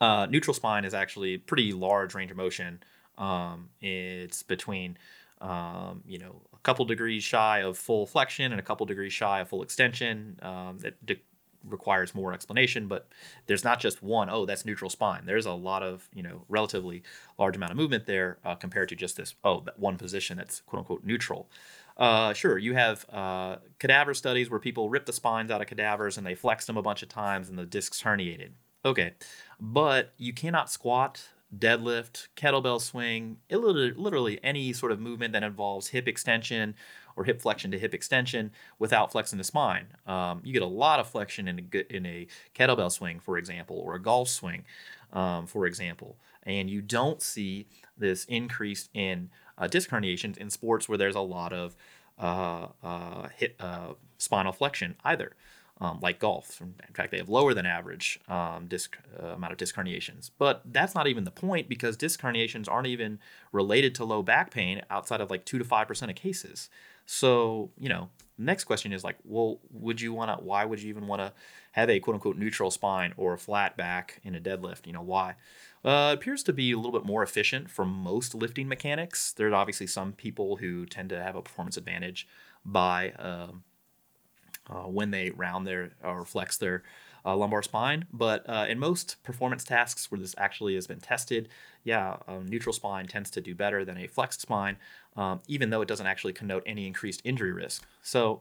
Uh, 0.01 0.27
neutral 0.27 0.55
spine 0.55 0.85
is 0.85 0.95
actually 0.95 1.39
pretty 1.39 1.73
large 1.73 2.15
range 2.15 2.31
of 2.31 2.37
motion. 2.37 2.81
Um, 3.17 3.71
it's 3.81 4.43
between 4.43 4.97
um, 5.41 6.03
you 6.07 6.19
know 6.19 6.41
a 6.53 6.59
couple 6.59 6.85
degrees 6.85 7.23
shy 7.25 7.61
of 7.61 7.77
full 7.79 8.07
flexion 8.07 8.53
and 8.53 8.61
a 8.61 8.63
couple 8.63 8.87
degrees 8.87 9.13
shy 9.13 9.41
of 9.41 9.49
full 9.49 9.63
extension. 9.63 10.39
Um, 10.43 10.79
that 10.81 11.05
de- 11.05 11.23
requires 11.65 12.15
more 12.15 12.33
explanation, 12.33 12.87
but 12.87 13.09
there's 13.47 13.65
not 13.65 13.81
just 13.81 14.03
one. 14.03 14.31
Oh, 14.31 14.47
that's 14.47 14.65
neutral 14.65 14.91
spine. 14.91 15.23
There's 15.27 15.47
a 15.47 15.53
lot 15.53 15.83
of 15.83 16.09
you 16.15 16.23
know 16.23 16.45
relatively 16.49 17.03
large 17.39 17.57
amount 17.57 17.73
of 17.73 17.77
movement 17.77 18.07
there 18.07 18.39
uh, 18.45 18.55
compared 18.55 18.89
to 18.91 18.97
just 18.97 19.17
this. 19.17 19.35
Oh, 19.45 19.61
that 19.61 19.79
one 19.79 19.97
position 19.97 20.37
that's 20.39 20.61
quote 20.61 20.81
unquote 20.81 21.05
neutral. 21.05 21.49
Uh, 21.97 22.33
sure, 22.33 22.59
you 22.59 22.75
have 22.75 23.05
uh, 23.13 23.57
cadaver 23.81 24.15
studies 24.15 24.49
where 24.49 24.61
people 24.61 24.89
rip 24.89 25.07
the 25.07 25.13
spines 25.13 25.51
out 25.51 25.61
of 25.61 25.67
cadavers 25.67 26.17
and 26.17 26.25
they 26.25 26.37
flex 26.37 26.65
them 26.67 26.77
a 26.77 26.83
bunch 26.83 27.03
of 27.03 27.09
times 27.09 27.49
and 27.49 27.59
the 27.59 27.67
discs 27.67 28.03
herniated. 28.03 28.51
Okay, 28.85 29.13
but 29.61 30.13
you 30.17 30.33
cannot 30.33 30.71
squat 30.71 31.29
deadlift, 31.57 32.29
kettlebell 32.37 32.81
swing, 32.81 33.39
literally, 33.51 34.39
any 34.43 34.73
sort 34.73 34.93
of 34.93 35.01
movement 35.01 35.33
that 35.33 35.43
involves 35.43 35.89
hip 35.89 36.07
extension 36.07 36.75
or 37.17 37.25
hip 37.25 37.41
flexion 37.41 37.71
to 37.73 37.79
hip 37.79 37.93
extension 37.93 38.53
without 38.79 39.11
flexing 39.11 39.39
the 39.39 39.45
spine. 39.45 39.87
Um, 40.07 40.41
you 40.45 40.53
get 40.53 40.63
a 40.63 40.67
lot 40.67 41.01
of 41.01 41.09
flexion 41.09 41.49
in 41.49 41.69
a, 41.73 41.97
in 41.97 42.07
a 42.07 42.27
kettlebell 42.55 42.93
swing, 42.93 43.19
for 43.19 43.37
example, 43.39 43.77
or 43.77 43.95
a 43.95 44.01
golf 44.01 44.29
swing, 44.29 44.65
um, 45.13 45.47
for 45.47 45.67
example. 45.67 46.17
And 46.45 46.71
you 46.71 46.81
don't 46.81 47.21
see 47.21 47.67
this 47.97 48.25
increase 48.27 48.89
in 48.95 49.31
uh, 49.57 49.67
disc 49.67 49.91
herniations 49.91 50.37
in 50.39 50.51
sports 50.51 50.89
where 50.89 50.99
there's 50.99 51.17
a 51.17 51.21
lot 51.21 51.53
of 51.53 51.75
uh, 52.19 52.69
uh, 52.83 53.29
hip, 53.37 53.57
uh, 53.59 53.95
spinal 54.19 54.53
flexion 54.53 54.97
either 55.05 55.33
um, 55.81 56.01
like 56.03 56.19
golf. 56.19 56.61
In 56.61 56.75
fact, 56.95 57.11
they 57.11 57.19
have 57.19 57.29
lower 57.29 57.55
than 57.55 57.67
average 57.67 58.21
um, 58.29 58.67
disc 58.67 58.97
uh, 59.23 59.29
amount 59.29 59.53
of 59.53 59.59
disc 59.59 59.75
herniations. 59.77 60.31
But 60.39 60.63
that's 60.65 60.95
not 60.95 61.07
even 61.07 61.25
the 61.25 61.31
point 61.31 61.69
because 61.69 61.97
disc 61.97 62.21
herniations 62.21 62.69
aren't 62.69 62.89
even 62.89 63.19
related 63.53 63.95
to 63.97 64.05
low 64.05 64.23
back 64.23 64.51
pain 64.51 64.83
outside 64.91 65.21
of 65.21 65.31
like 65.31 65.45
two 65.45 65.59
to 65.59 65.65
five 65.65 65.89
percent 65.89 66.11
of 66.11 66.17
cases. 66.17 66.69
So 67.07 67.71
you 67.79 67.89
know, 67.89 68.11
next 68.37 68.65
question 68.65 68.93
is 68.93 69.05
like, 69.05 69.17
well, 69.25 69.61
would 69.71 70.01
you 70.01 70.13
want 70.13 70.37
to? 70.37 70.45
Why 70.45 70.65
would 70.65 70.83
you 70.83 70.89
even 70.89 71.07
want 71.07 71.21
to 71.21 71.33
have 71.73 71.89
a 71.89 72.01
quote 72.01 72.15
unquote 72.15 72.37
neutral 72.37 72.71
spine 72.71 73.15
or 73.17 73.35
a 73.35 73.39
flat 73.39 73.77
back 73.77 74.21
in 74.25 74.35
a 74.35 74.41
deadlift? 74.41 74.87
You 74.87 74.93
know 74.93 75.03
why? 75.03 75.37
Uh, 75.85 76.11
appears 76.13 76.43
to 76.43 76.53
be 76.53 76.73
a 76.73 76.77
little 76.77 76.93
bit 76.93 77.07
more 77.07 77.23
efficient 77.23 77.71
for 77.71 77.85
most 77.85 78.35
lifting 78.35 78.67
mechanics. 78.67 79.33
There's 79.33 79.53
obviously 79.53 79.87
some 79.87 80.13
people 80.13 80.57
who 80.57 80.87
tend 80.87 81.11
to 81.11 81.23
have 81.23 81.37
a 81.37 81.43
performance 81.43 81.77
advantage 81.77 82.27
by 82.65 83.13
um, 83.13 83.63
uh, 84.71 84.83
when 84.83 85.11
they 85.11 85.31
round 85.31 85.67
their 85.67 85.91
or 86.03 86.25
flex 86.25 86.57
their 86.57 86.83
uh, 87.25 87.37
lumbar 87.37 87.63
spine. 87.63 88.07
But 88.13 88.49
uh, 88.49 88.67
in 88.69 88.79
most 88.79 89.17
performance 89.23 89.65
tasks 89.65 90.11
where 90.11 90.21
this 90.21 90.35
actually 90.39 90.75
has 90.75 90.87
been 90.87 91.01
tested, 91.01 91.49
yeah, 91.85 92.17
a 92.27 92.41
neutral 92.41 92.73
spine 92.73 93.07
tends 93.07 93.31
to 93.31 93.41
do 93.41 93.55
better 93.55 93.85
than 93.85 93.99
a 93.99 94.07
flexed 94.07 94.41
spine, 94.41 94.77
um, 95.17 95.41
even 95.47 95.71
though 95.71 95.83
it 95.83 95.89
doesn't 95.89 96.07
actually 96.07 96.33
connote 96.33 96.63
any 96.67 96.87
increased 96.87 97.21
injury 97.25 97.53
risk. 97.53 97.85
So 98.03 98.41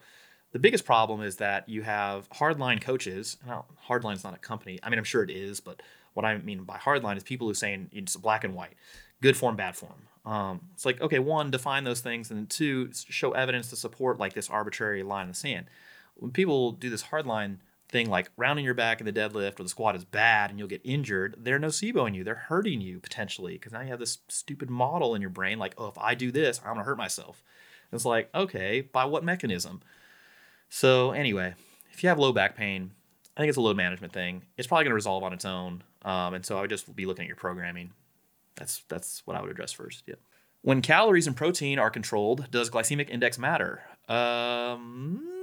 the 0.52 0.60
biggest 0.60 0.86
problem 0.86 1.22
is 1.22 1.38
that 1.38 1.68
you 1.68 1.82
have 1.84 2.30
hardline 2.30 2.82
coaches. 2.82 3.38
Now, 3.46 3.66
hardline 3.88 4.16
is 4.16 4.24
not 4.24 4.34
a 4.34 4.38
company. 4.38 4.80
I 4.84 4.90
mean, 4.90 4.98
I'm 4.98 5.06
sure 5.06 5.24
it 5.24 5.30
is, 5.30 5.60
but 5.60 5.82
what 6.14 6.26
I 6.26 6.38
mean 6.38 6.64
by 6.64 6.78
hardline 6.78 7.18
is 7.18 7.24
people 7.24 7.48
who 7.48 7.54
saying 7.54 7.90
it's 7.92 8.16
black 8.16 8.44
and 8.44 8.56
white, 8.56 8.74
good 9.22 9.38
form, 9.38 9.56
bad 9.56 9.76
form. 9.76 10.08
Um, 10.26 10.62
it's 10.74 10.86
like 10.86 11.00
okay, 11.00 11.20
one, 11.20 11.52
define 11.52 11.84
those 11.84 12.02
things, 12.02 12.32
and 12.32 12.50
two, 12.50 12.90
show 12.92 13.32
evidence 13.32 13.70
to 13.70 13.76
support 13.76 14.18
like 14.18 14.34
this 14.34 14.50
arbitrary 14.50 15.04
line 15.04 15.24
in 15.24 15.30
the 15.30 15.36
sand 15.36 15.68
when 16.20 16.32
people 16.32 16.72
do 16.72 16.90
this 16.90 17.04
hardline 17.04 17.58
thing 17.90 18.10
like 18.10 18.30
rounding 18.36 18.66
your 18.66 18.74
back 18.74 19.00
in 19.00 19.06
the 19.06 19.14
deadlift 19.14 19.60
or 19.60 19.64
the 19.64 19.70
squat 19.70 19.96
is 19.96 20.04
bad 20.04 20.50
and 20.50 20.60
you'll 20.60 20.68
get 20.68 20.82
injured, 20.84 21.36
they're 21.40 21.60
noceboing 21.60 22.16
you. 22.16 22.24
They're 22.24 22.36
hurting 22.36 22.82
you 22.82 23.00
potentially 23.00 23.54
because 23.54 23.72
now 23.72 23.82
you 23.82 23.88
have 23.90 24.00
this 24.00 24.20
stupid 24.28 24.70
model 24.70 25.16
in 25.16 25.22
your 25.22 25.30
brain 25.30 25.58
like, 25.58 25.74
oh, 25.78 25.88
if 25.88 25.98
I 25.98 26.16
do 26.16 26.32
this, 26.32 26.60
I'm 26.64 26.74
gonna 26.74 26.84
hurt 26.84 26.98
myself. 26.98 27.44
And 27.90 27.98
it's 27.98 28.06
like, 28.06 28.30
okay, 28.36 28.82
by 28.82 29.06
what 29.06 29.24
mechanism? 29.24 29.82
So 30.70 31.12
anyway, 31.12 31.56
if 31.92 32.04
you 32.04 32.10
have 32.10 32.20
low 32.20 32.34
back 32.34 32.58
pain, 32.58 32.92
I 33.36 33.40
think 33.40 33.50
it's 33.50 33.58
a 33.58 33.62
load 33.62 33.78
management 33.78 34.12
thing. 34.12 34.44
It's 34.58 34.68
probably 34.68 34.84
gonna 34.86 34.96
resolve 34.96 35.24
on 35.24 35.34
its 35.34 35.46
own. 35.46 35.84
Um, 36.04 36.34
and 36.34 36.46
so 36.46 36.58
I 36.58 36.62
would 36.62 36.70
just 36.70 36.94
be 36.96 37.06
looking 37.06 37.24
at 37.24 37.28
your 37.28 37.38
programming. 37.38 37.92
That's 38.56 38.84
that's 38.90 39.22
what 39.26 39.38
I 39.38 39.42
would 39.42 39.52
address 39.52 39.72
first. 39.72 40.04
Yep. 40.08 40.20
When 40.62 40.82
calories 40.82 41.28
and 41.28 41.36
protein 41.36 41.80
are 41.80 41.90
controlled, 41.90 42.52
does 42.52 42.70
glycemic 42.70 43.10
index 43.10 43.38
matter? 43.38 43.84
Um, 44.10 45.37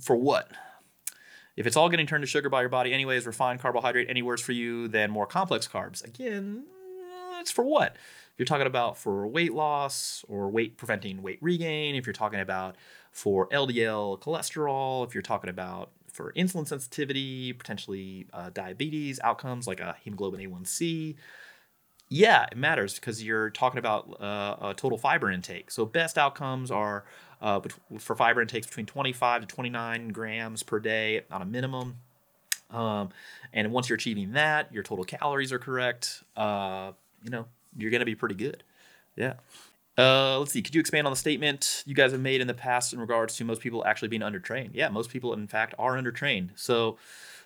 for 0.00 0.16
what? 0.16 0.50
If 1.56 1.66
it's 1.66 1.76
all 1.76 1.88
getting 1.88 2.06
turned 2.06 2.22
to 2.22 2.26
sugar 2.28 2.48
by 2.48 2.60
your 2.60 2.68
body 2.68 2.92
anyways, 2.92 3.26
refined 3.26 3.60
carbohydrate 3.60 4.08
any 4.08 4.22
worse 4.22 4.40
for 4.40 4.52
you 4.52 4.86
than 4.86 5.10
more 5.10 5.26
complex 5.26 5.66
carbs? 5.66 6.04
Again, 6.04 6.64
it's 7.40 7.50
for 7.50 7.64
what? 7.64 7.96
If 7.96 8.34
you're 8.38 8.46
talking 8.46 8.66
about 8.66 8.96
for 8.96 9.26
weight 9.26 9.52
loss 9.52 10.24
or 10.28 10.48
weight 10.50 10.76
preventing 10.76 11.22
weight 11.22 11.38
regain, 11.40 11.96
if 11.96 12.06
you're 12.06 12.12
talking 12.12 12.40
about 12.40 12.76
for 13.10 13.48
LDL 13.48 14.20
cholesterol, 14.20 15.04
if 15.06 15.14
you're 15.14 15.22
talking 15.22 15.50
about 15.50 15.90
for 16.12 16.32
insulin 16.34 16.66
sensitivity, 16.66 17.52
potentially 17.52 18.26
uh, 18.32 18.50
diabetes 18.50 19.18
outcomes 19.24 19.66
like 19.66 19.80
a 19.80 19.96
hemoglobin 20.04 20.40
A1C, 20.40 21.16
yeah, 22.08 22.46
it 22.50 22.56
matters 22.56 22.94
because 22.94 23.22
you're 23.22 23.50
talking 23.50 23.78
about 23.78 24.20
uh, 24.20 24.56
a 24.68 24.74
total 24.74 24.96
fiber 24.96 25.30
intake. 25.30 25.70
So 25.70 25.84
best 25.84 26.16
outcomes 26.16 26.70
are 26.70 27.04
uh, 27.40 27.60
for 27.98 28.14
fiber 28.14 28.40
intakes 28.40 28.66
between 28.66 28.86
25 28.86 29.42
to 29.42 29.46
29 29.46 30.08
grams 30.08 30.62
per 30.62 30.80
day 30.80 31.22
on 31.30 31.42
a 31.42 31.44
minimum. 31.44 31.98
Um, 32.70 33.10
and 33.52 33.72
once 33.72 33.88
you're 33.88 33.96
achieving 33.96 34.32
that, 34.32 34.72
your 34.72 34.82
total 34.82 35.04
calories 35.04 35.52
are 35.52 35.58
correct. 35.58 36.22
Uh, 36.36 36.92
you 37.22 37.30
know, 37.30 37.46
you're 37.76 37.90
going 37.90 38.00
to 38.00 38.06
be 38.06 38.14
pretty 38.14 38.34
good. 38.34 38.62
Yeah. 39.16 39.34
Uh, 39.96 40.38
let's 40.38 40.52
see. 40.52 40.62
Could 40.62 40.74
you 40.74 40.80
expand 40.80 41.06
on 41.06 41.12
the 41.12 41.16
statement 41.16 41.82
you 41.84 41.94
guys 41.94 42.12
have 42.12 42.20
made 42.20 42.40
in 42.40 42.46
the 42.46 42.54
past 42.54 42.92
in 42.92 43.00
regards 43.00 43.36
to 43.36 43.44
most 43.44 43.60
people 43.60 43.84
actually 43.84 44.08
being 44.08 44.22
undertrained? 44.22 44.70
Yeah, 44.72 44.88
most 44.90 45.10
people, 45.10 45.32
in 45.32 45.48
fact, 45.48 45.74
are 45.78 45.94
undertrained. 45.94 46.50
So, 46.54 46.98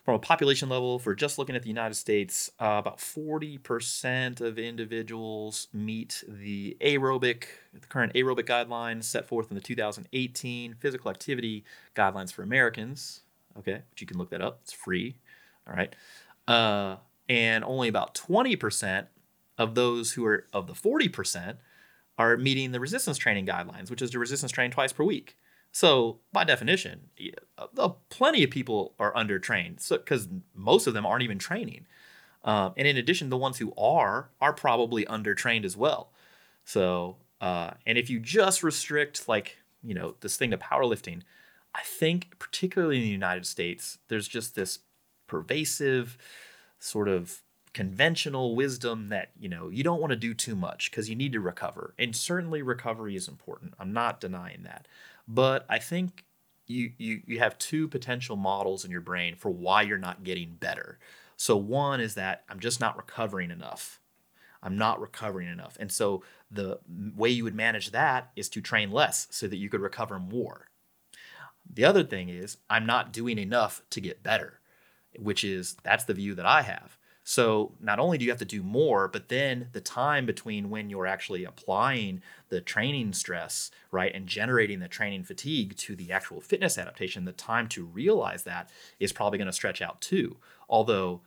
from 0.05 0.17
a 0.17 0.19
population 0.19 0.69
level, 0.69 0.99
for 0.99 1.15
just 1.15 1.38
looking 1.38 1.55
at 1.55 1.62
the 1.62 1.69
United 1.69 1.95
States, 1.95 2.51
uh, 2.61 2.77
about 2.79 2.99
40% 2.99 4.41
of 4.41 4.59
individuals 4.59 5.69
meet 5.73 6.25
the 6.27 6.77
aerobic, 6.81 7.45
the 7.73 7.87
current 7.87 8.12
aerobic 8.15 8.47
guidelines 8.47 9.05
set 9.05 9.27
forth 9.27 9.51
in 9.51 9.55
the 9.55 9.61
2018 9.61 10.75
physical 10.75 11.11
activity 11.11 11.65
guidelines 11.95 12.33
for 12.33 12.43
Americans. 12.43 13.21
Okay, 13.59 13.83
but 13.91 14.01
you 14.01 14.07
can 14.07 14.19
look 14.19 14.31
that 14.31 14.43
up, 14.43 14.61
it's 14.62 14.73
free. 14.73 15.17
All 15.69 15.75
right. 15.75 15.95
Uh, 16.49 16.97
and 17.29 17.62
only 17.65 17.88
about 17.88 18.15
20% 18.15 19.07
of 19.59 19.75
those 19.75 20.12
who 20.12 20.25
are 20.25 20.47
of 20.53 20.67
the 20.67 20.73
40% 20.73 21.57
are 22.19 22.37
meeting 22.37 22.73
the 22.73 22.81
resistance 22.81 23.19
training 23.19 23.47
guidelines, 23.47 23.91
which 23.91 24.03
is 24.03 24.11
to 24.11 24.19
resistance 24.19 24.53
train 24.53 24.71
twice 24.71 24.93
per 24.93 25.05
week. 25.05 25.37
So 25.73 26.21
by 26.33 26.45
definition, 26.45 27.09
uh, 27.59 27.89
plenty 28.11 28.45
of 28.45 28.51
people 28.51 28.95
are 28.99 29.13
undertrained. 29.15 29.81
So 29.81 29.97
because 29.97 30.29
most 30.55 30.87
of 30.87 30.95
them 30.95 31.07
aren't 31.07 31.23
even 31.23 31.39
training, 31.39 31.87
um, 32.45 32.75
and 32.77 32.87
in 32.87 32.97
addition, 32.97 33.31
the 33.31 33.39
ones 33.39 33.59
who 33.59 33.73
are 33.77 34.31
are 34.41 34.53
probably 34.53 35.05
undertrained 35.07 35.65
as 35.65 35.77
well. 35.77 36.13
So 36.65 37.17
uh, 37.41 37.73
and 37.87 37.99
if 37.99 38.11
you 38.11 38.21
just 38.21 38.63
restrict 38.63 39.29
like 39.29 39.59
you 39.83 39.95
know 39.95 40.15
this 40.21 40.37
thing 40.37 40.51
to 40.51 40.59
powerlifting, 40.59 41.23
I 41.75 41.81
think 41.83 42.39
particularly 42.39 42.97
in 42.97 43.03
the 43.03 43.09
United 43.09 43.47
States, 43.47 43.99
there's 44.09 44.29
just 44.29 44.55
this 44.55 44.81
pervasive 45.27 46.19
sort 46.79 47.09
of 47.09 47.41
conventional 47.73 48.55
wisdom 48.55 49.09
that 49.09 49.31
you 49.39 49.49
know 49.49 49.69
you 49.71 49.83
don't 49.83 50.01
want 50.01 50.11
to 50.11 50.17
do 50.17 50.35
too 50.35 50.55
much 50.55 50.91
because 50.91 51.09
you 51.09 51.17
need 51.17 51.33
to 51.33 51.41
recover 51.41 51.95
and 51.99 52.15
certainly 52.15 52.61
recovery 52.61 53.17
is 53.17 53.29
important 53.29 53.73
i'm 53.79 53.95
not 53.95 54.21
denying 54.21 54.63
that 54.63 54.87
but 55.29 55.67
I 55.69 55.79
think 55.79 56.25
you, 56.67 56.93
you 56.99 57.23
you 57.27 57.39
have 57.39 57.59
two 57.59 57.89
potential 57.89 58.37
models 58.37 58.85
in 58.85 58.91
your 58.91 59.01
brain 59.01 59.35
for 59.35 59.51
why 59.51 59.83
you're 59.83 59.99
not 59.99 60.25
getting 60.25 60.55
better. 60.55 60.99
So 61.37 61.57
one 61.57 62.01
is 62.01 62.15
that 62.15 62.45
I'm 62.49 62.61
just 62.61 62.81
not 62.81 62.97
recovering 62.97 63.51
enough. 63.51 64.01
I'm 64.63 64.79
not 64.79 65.01
recovering 65.01 65.49
enough. 65.49 65.77
And 65.81 65.91
so 65.91 66.23
the 66.51 66.79
way 67.17 67.31
you 67.31 67.45
would 67.45 67.55
manage 67.55 67.91
that 67.91 68.31
is 68.37 68.49
to 68.51 68.61
train 68.61 68.93
less 68.93 69.27
so 69.31 69.49
that 69.49 69.57
you 69.57 69.69
could 69.69 69.81
recover 69.81 70.21
more. 70.21 70.69
The 71.69 71.85
other 71.85 72.05
thing 72.05 72.29
is 72.29 72.59
I'm 72.71 72.87
not 72.87 73.13
doing 73.13 73.39
enough 73.39 73.83
to 73.91 74.01
get 74.01 74.23
better, 74.23 74.61
which 75.19 75.43
is 75.43 75.77
that's 75.83 76.05
the 76.05 76.15
view 76.15 76.35
that 76.37 76.47
I 76.47 76.63
have. 76.63 76.97
So 77.25 77.73
not 77.81 78.01
only 78.01 78.19
do 78.19 78.25
you 78.25 78.31
have 78.31 78.39
to 78.41 78.45
do 78.45 78.63
more, 78.63 79.07
but 79.07 79.29
then 79.29 79.69
the 79.73 79.81
time 79.81 80.27
between 80.27 80.71
when 80.71 80.91
you're 80.91 81.07
actually 81.07 81.45
applying 81.45 82.21
the 82.49 82.61
training 82.61 83.13
stress, 83.13 83.71
right, 83.93 84.13
and 84.13 84.27
generating 84.27 84.81
the 84.81 84.89
training 84.89 85.23
fatigue 85.23 85.77
to 85.77 85.95
the 85.95 86.11
actual 86.11 86.41
fitness 86.41 86.77
adaptation, 86.77 87.25
the 87.25 87.33
time 87.33 87.69
to 87.69 87.85
realize 87.85 88.43
that 88.43 88.71
is 88.99 89.13
probably 89.13 89.39
going 89.39 89.47
to 89.47 89.53
stretch 89.53 89.81
out 89.81 90.01
too. 90.01 90.37
Although 90.69 91.21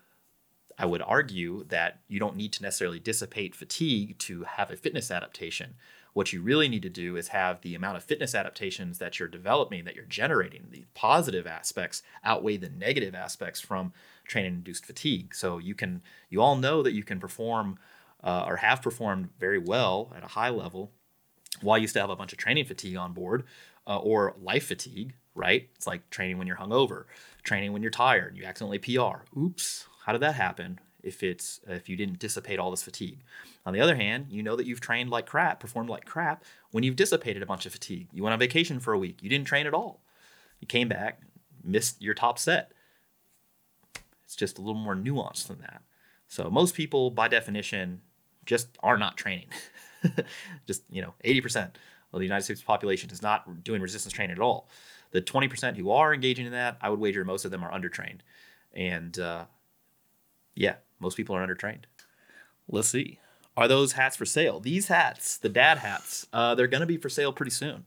I 0.78 0.86
would 0.86 1.02
argue 1.02 1.64
that 1.70 2.02
you 2.08 2.20
don't 2.20 2.36
need 2.36 2.52
to 2.54 2.64
necessarily 2.64 3.00
dissipate 3.00 3.56
fatigue 3.56 4.18
to 4.20 4.44
have 4.44 4.72
a 4.72 4.76
fitness 4.76 5.10
adaptation. 5.10 5.76
What 6.14 6.32
you 6.32 6.42
really 6.42 6.68
need 6.70 6.82
to 6.84 6.90
do 6.90 7.16
is 7.18 7.30
have 7.30 7.62
the 7.62 7.76
amount 7.76 7.98
of 7.98 8.04
fitness 8.04 8.36
adaptations 8.36 9.00
that 9.00 9.20
you're 9.20 9.28
developing, 9.28 9.86
that 9.86 9.96
you're 9.96 10.06
generating, 10.06 10.68
the 10.72 10.86
positive 10.94 11.48
aspects 11.48 12.04
outweigh 12.24 12.58
the 12.58 12.70
negative 12.70 13.16
aspects 13.16 13.60
from 13.60 13.94
training 14.26 14.56
induced 14.56 14.86
fatigue. 14.86 15.34
So 15.34 15.58
you 15.58 15.76
can 15.76 16.02
you 16.30 16.42
all 16.42 16.56
know 16.56 16.84
that 16.84 16.94
you 16.94 17.04
can 17.04 17.20
perform 17.20 17.78
uh, 18.24 18.46
or 18.48 18.58
have 18.58 18.82
performed 18.82 19.30
very 19.40 19.60
well 19.60 20.12
at 20.16 20.24
a 20.24 20.28
high 20.28 20.50
level 20.50 20.92
while 21.62 21.78
you 21.78 21.88
still 21.88 22.02
have 22.02 22.10
a 22.10 22.16
bunch 22.16 22.34
of 22.34 22.38
training 22.38 22.66
fatigue 22.66 22.98
on 22.98 23.14
board 23.14 23.44
uh, 23.88 23.98
or 23.98 24.36
life 24.42 24.66
fatigue, 24.66 25.14
right? 25.36 25.70
It's 25.76 25.88
like 25.88 26.10
training 26.10 26.38
when 26.38 26.48
you're 26.48 26.58
hungover, 26.58 27.06
training 27.44 27.72
when 27.72 27.82
you're 27.82 27.92
tired, 27.92 28.36
you 28.36 28.44
accidentally 28.44 28.80
PR. 28.80 29.24
Oops, 29.38 29.88
how 30.06 30.12
did 30.12 30.22
that 30.22 30.36
happen? 30.36 30.80
If 31.04 31.22
it's 31.22 31.60
if 31.68 31.88
you 31.88 31.96
didn't 31.96 32.18
dissipate 32.18 32.58
all 32.58 32.72
this 32.72 32.82
fatigue. 32.82 33.20
On 33.64 33.74
the 33.74 33.80
other 33.80 33.96
hand, 33.96 34.26
you 34.30 34.42
know 34.42 34.56
that 34.56 34.66
you've 34.66 34.82
trained 34.82 35.12
like 35.12 35.28
crap, 35.28 35.60
performed 35.60 35.90
like 35.90 36.06
crap 36.06 36.44
when 36.72 36.84
you've 36.84 36.96
dissipated 36.96 37.44
a 37.44 37.46
bunch 37.46 37.68
of 37.68 37.72
fatigue. 37.74 38.08
You 38.12 38.24
went 38.24 38.34
on 38.34 38.40
vacation 38.40 38.80
for 38.80 38.92
a 38.92 38.98
week, 38.98 39.22
you 39.22 39.30
didn't 39.30 39.46
train 39.46 39.68
at 39.68 39.74
all. 39.74 40.02
You 40.60 40.68
came 40.68 40.88
back, 40.88 41.22
missed 41.64 42.02
your 42.02 42.16
top 42.16 42.40
set. 42.40 42.72
It's 44.36 44.52
just 44.52 44.58
a 44.58 44.62
little 44.62 44.82
more 44.82 44.96
nuanced 44.96 45.48
than 45.48 45.60
that. 45.60 45.82
So 46.28 46.50
most 46.50 46.76
people, 46.76 47.10
by 47.10 47.30
definition, 47.30 48.02
just 48.46 48.68
are 48.84 48.98
not 48.98 49.16
training. 49.16 49.48
just 50.68 50.84
you 50.90 51.02
know, 51.02 51.14
80% 51.24 51.70
of 52.12 52.20
the 52.20 52.26
United 52.26 52.44
States 52.44 52.62
population 52.62 53.10
is 53.12 53.22
not 53.22 53.64
doing 53.64 53.82
resistance 53.82 54.14
training 54.14 54.36
at 54.36 54.42
all. 54.42 54.68
The 55.12 55.22
20% 55.22 55.78
who 55.78 55.90
are 55.90 56.14
engaging 56.14 56.46
in 56.46 56.52
that, 56.52 56.78
I 56.82 56.90
would 56.90 57.00
wager 57.00 57.24
most 57.24 57.46
of 57.46 57.52
them 57.52 57.64
are 57.64 57.72
undertrained. 57.72 58.20
And 58.74 59.18
uh, 59.18 59.46
yeah, 60.54 60.76
most 61.00 61.16
people 61.16 61.34
are 61.34 61.48
undertrained. 61.48 61.84
Let's 62.68 62.90
see. 62.90 63.20
Are 63.56 63.70
those 63.70 63.94
hats 63.94 64.18
for 64.18 64.26
sale? 64.26 64.60
These 64.60 64.90
hats, 64.90 65.38
the 65.38 65.48
dad 65.48 65.78
hats, 65.78 66.28
uh, 66.34 66.56
they're 66.56 66.68
going 66.68 66.82
to 66.82 66.88
be 66.88 66.98
for 66.98 67.08
sale 67.08 67.32
pretty 67.32 67.52
soon. 67.52 67.86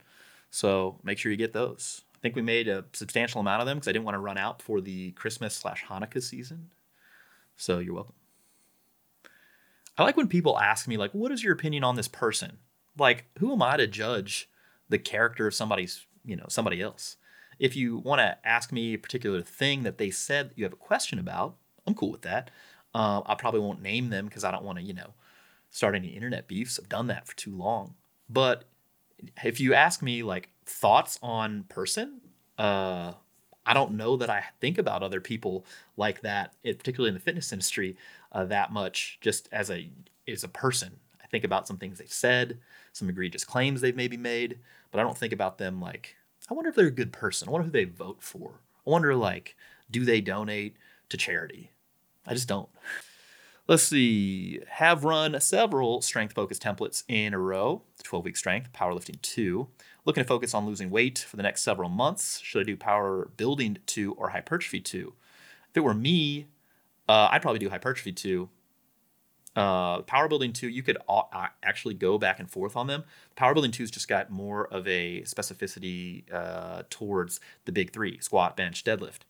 So 0.51 0.99
make 1.03 1.19
sure 1.19 1.31
you 1.31 1.37
get 1.37 1.53
those. 1.53 2.05
I 2.19 2.21
think 2.21 2.35
we 2.35 2.43
made 2.43 2.67
a 2.67 2.85
substantial 2.93 3.41
amount 3.41 3.61
of 3.61 3.67
them 3.67 3.77
because 3.77 3.87
I 3.87 3.93
didn't 3.93 4.05
want 4.05 4.17
to 4.17 4.21
run 4.21 4.39
out 4.39 4.61
for 4.61 4.81
the 4.81 5.13
Christmas 5.13 5.55
slash 5.55 5.85
Hanukkah 5.89 6.23
season. 6.23 6.71
So 7.57 7.79
you're 7.79 7.95
welcome. 7.95 8.17
I 9.97 10.03
like 10.03 10.17
when 10.17 10.27
people 10.29 10.59
ask 10.59 10.89
me, 10.89 10.97
like, 10.97 11.13
what 11.13 11.31
is 11.31 11.45
your 11.45 11.53
opinion 11.53 11.85
on 11.85 11.95
this 11.95 12.09
person? 12.09 12.59
Like, 12.99 13.27
who 13.39 13.53
am 13.53 13.63
I 13.63 13.77
to 13.77 13.87
judge 13.87 14.49
the 14.89 14.99
character 14.99 15.47
of 15.47 15.55
somebody's, 15.55 16.07
you 16.25 16.35
know, 16.35 16.47
somebody 16.49 16.83
else? 16.83 17.17
If 17.61 17.77
you 17.77 17.99
want 17.99 18.21
to 18.21 18.39
ask 18.45 18.73
me 18.73 18.95
a 18.95 18.99
particular 18.99 19.43
thing 19.43 19.85
that 19.85 19.99
they 19.99 20.11
said 20.11 20.53
you 20.57 20.65
have 20.65 20.73
a 20.73 20.77
question 20.77 21.21
about, 21.21 21.57
I'm 21.87 21.95
cool 21.95 22.11
with 22.11 22.23
that. 22.23 22.51
Uh, 22.95 23.23
I 23.27 23.37
probably 23.37 23.61
won't 23.61 23.83
name 23.83 24.11
them 24.11 24.27
because 24.27 24.43
I 24.45 24.51
don't 24.51 24.65
want 24.65 24.79
to, 24.79 24.85
you 24.85 24.95
know, 24.95 25.15
start 25.71 25.95
any 25.95 26.09
internet 26.09 26.49
beefs. 26.49 26.81
I've 26.81 26.89
done 26.89 27.07
that 27.09 27.29
for 27.29 27.37
too 27.37 27.57
long. 27.57 27.95
But 28.29 28.65
if 29.43 29.61
you 29.61 29.75
ask 29.75 30.03
me 30.03 30.23
like 30.23 30.49
thoughts 30.69 31.19
on 31.23 31.65
person, 31.65 32.21
uh, 32.59 33.13
I 33.67 33.75
don't 33.75 33.93
know 33.93 34.17
that 34.17 34.31
I 34.31 34.45
think 34.61 34.79
about 34.79 35.03
other 35.03 35.21
people 35.21 35.67
like 35.97 36.23
that, 36.23 36.55
particularly 36.63 37.09
in 37.09 37.15
the 37.15 37.21
fitness 37.21 37.53
industry, 37.53 37.97
uh, 38.33 38.45
that 38.47 38.73
much. 38.73 39.19
Just 39.21 39.49
as 39.53 39.71
a 39.71 39.91
as 40.27 40.45
a 40.45 40.49
person, 40.49 40.97
I 41.23 41.27
think 41.27 41.45
about 41.45 41.67
some 41.67 41.77
things 41.77 41.99
they've 41.99 42.13
said, 42.13 42.59
some 42.93 43.09
egregious 43.09 43.45
claims 43.45 43.81
they've 43.81 43.97
maybe 43.97 44.17
made, 44.17 44.59
but 44.91 45.01
I 45.01 45.03
don't 45.03 45.19
think 45.19 45.33
about 45.33 45.59
them 45.59 45.81
like. 45.81 46.17
I 46.51 46.55
wonder 46.55 46.71
if 46.71 46.77
they're 46.77 46.87
a 46.87 46.91
good 46.91 47.13
person. 47.13 47.47
I 47.47 47.51
wonder 47.51 47.67
who 47.67 47.71
they 47.71 47.85
vote 47.85 48.23
for. 48.23 48.61
I 48.87 48.91
wonder 48.91 49.15
like, 49.15 49.55
do 49.91 50.07
they 50.07 50.23
donate 50.23 50.77
to 51.11 51.19
charity? 51.19 51.73
I 52.27 52.33
just 52.33 52.49
don't. 52.49 52.71
Let's 53.67 53.83
see. 53.83 54.61
Have 54.67 55.05
run 55.05 55.39
several 55.43 56.01
strength 56.01 56.33
focused 56.33 56.63
templates 56.63 57.05
in 57.07 57.35
a 57.35 57.39
row 57.39 57.83
12 58.03 58.25
week 58.25 58.37
strength, 58.39 58.73
powerlifting 58.73 59.21
2. 59.21 59.69
Looking 60.09 60.25
to 60.25 60.27
focus 60.27 60.55
on 60.55 60.65
losing 60.65 60.89
weight 60.89 61.19
for 61.19 61.37
the 61.37 61.43
next 61.43 61.61
several 61.61 61.91
months. 61.91 62.41
Should 62.43 62.63
I 62.63 62.65
do 62.65 62.79
power 62.79 63.29
building 63.37 63.77
2 63.85 64.15
or 64.15 64.31
hypertrophy 64.31 64.81
2? 64.81 65.13
If 65.69 65.77
it 65.77 65.81
were 65.81 65.93
me, 65.93 66.47
uh, 67.07 67.29
I'd 67.31 67.43
probably 67.43 67.59
do 67.59 67.69
hypertrophy 67.69 68.13
2. 68.13 68.49
Uh, 69.55 70.01
power 70.01 70.27
building 70.27 70.55
2, 70.55 70.67
you 70.67 70.83
could 70.83 70.97
actually 71.63 71.93
go 71.93 72.17
back 72.17 72.41
and 72.41 72.51
forth 72.51 72.75
on 72.75 72.87
them. 72.87 73.05
Power 73.37 73.53
building 73.53 73.71
2's 73.71 73.91
just 73.91 74.09
got 74.09 74.31
more 74.31 74.67
of 74.69 74.89
a 74.89 75.21
specificity 75.27 76.25
uh, 76.33 76.85
towards 76.89 77.39
the 77.67 77.73
big 77.73 77.93
three 77.93 78.19
squat, 78.21 78.57
bench, 78.57 78.85
deadlift 78.85 79.25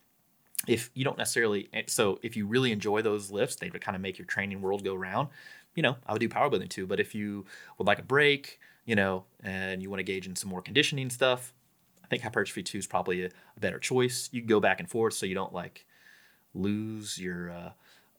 if 0.66 0.90
you 0.94 1.04
don't 1.04 1.18
necessarily 1.18 1.68
eh, 1.72 1.82
so 1.86 2.18
if 2.22 2.36
you 2.36 2.44
really 2.44 2.72
enjoy 2.72 3.00
those 3.00 3.30
lifts 3.30 3.54
they 3.56 3.70
would 3.70 3.80
kind 3.80 3.94
of 3.94 4.02
make 4.02 4.18
your 4.18 4.26
training 4.26 4.60
world 4.60 4.82
go 4.82 4.92
round 4.92 5.28
you 5.76 5.82
know 5.84 5.96
i 6.04 6.12
would 6.12 6.18
do 6.18 6.28
power 6.28 6.50
building 6.50 6.68
too 6.68 6.84
but 6.84 6.98
if 6.98 7.14
you 7.14 7.44
would 7.78 7.86
like 7.86 8.00
a 8.00 8.02
break 8.02 8.58
you 8.88 8.96
know 8.96 9.24
and 9.44 9.82
you 9.82 9.90
want 9.90 10.00
to 10.00 10.04
gauge 10.04 10.26
in 10.26 10.34
some 10.34 10.48
more 10.48 10.62
conditioning 10.62 11.10
stuff 11.10 11.52
i 12.02 12.06
think 12.06 12.22
hypertrophy 12.22 12.62
2 12.62 12.78
is 12.78 12.86
probably 12.86 13.22
a, 13.22 13.26
a 13.26 13.60
better 13.60 13.78
choice 13.78 14.30
you 14.32 14.40
can 14.40 14.48
go 14.48 14.58
back 14.58 14.80
and 14.80 14.88
forth 14.88 15.12
so 15.12 15.26
you 15.26 15.34
don't 15.34 15.52
like 15.52 15.84
lose 16.54 17.18
your 17.18 17.50
uh, 17.50 17.70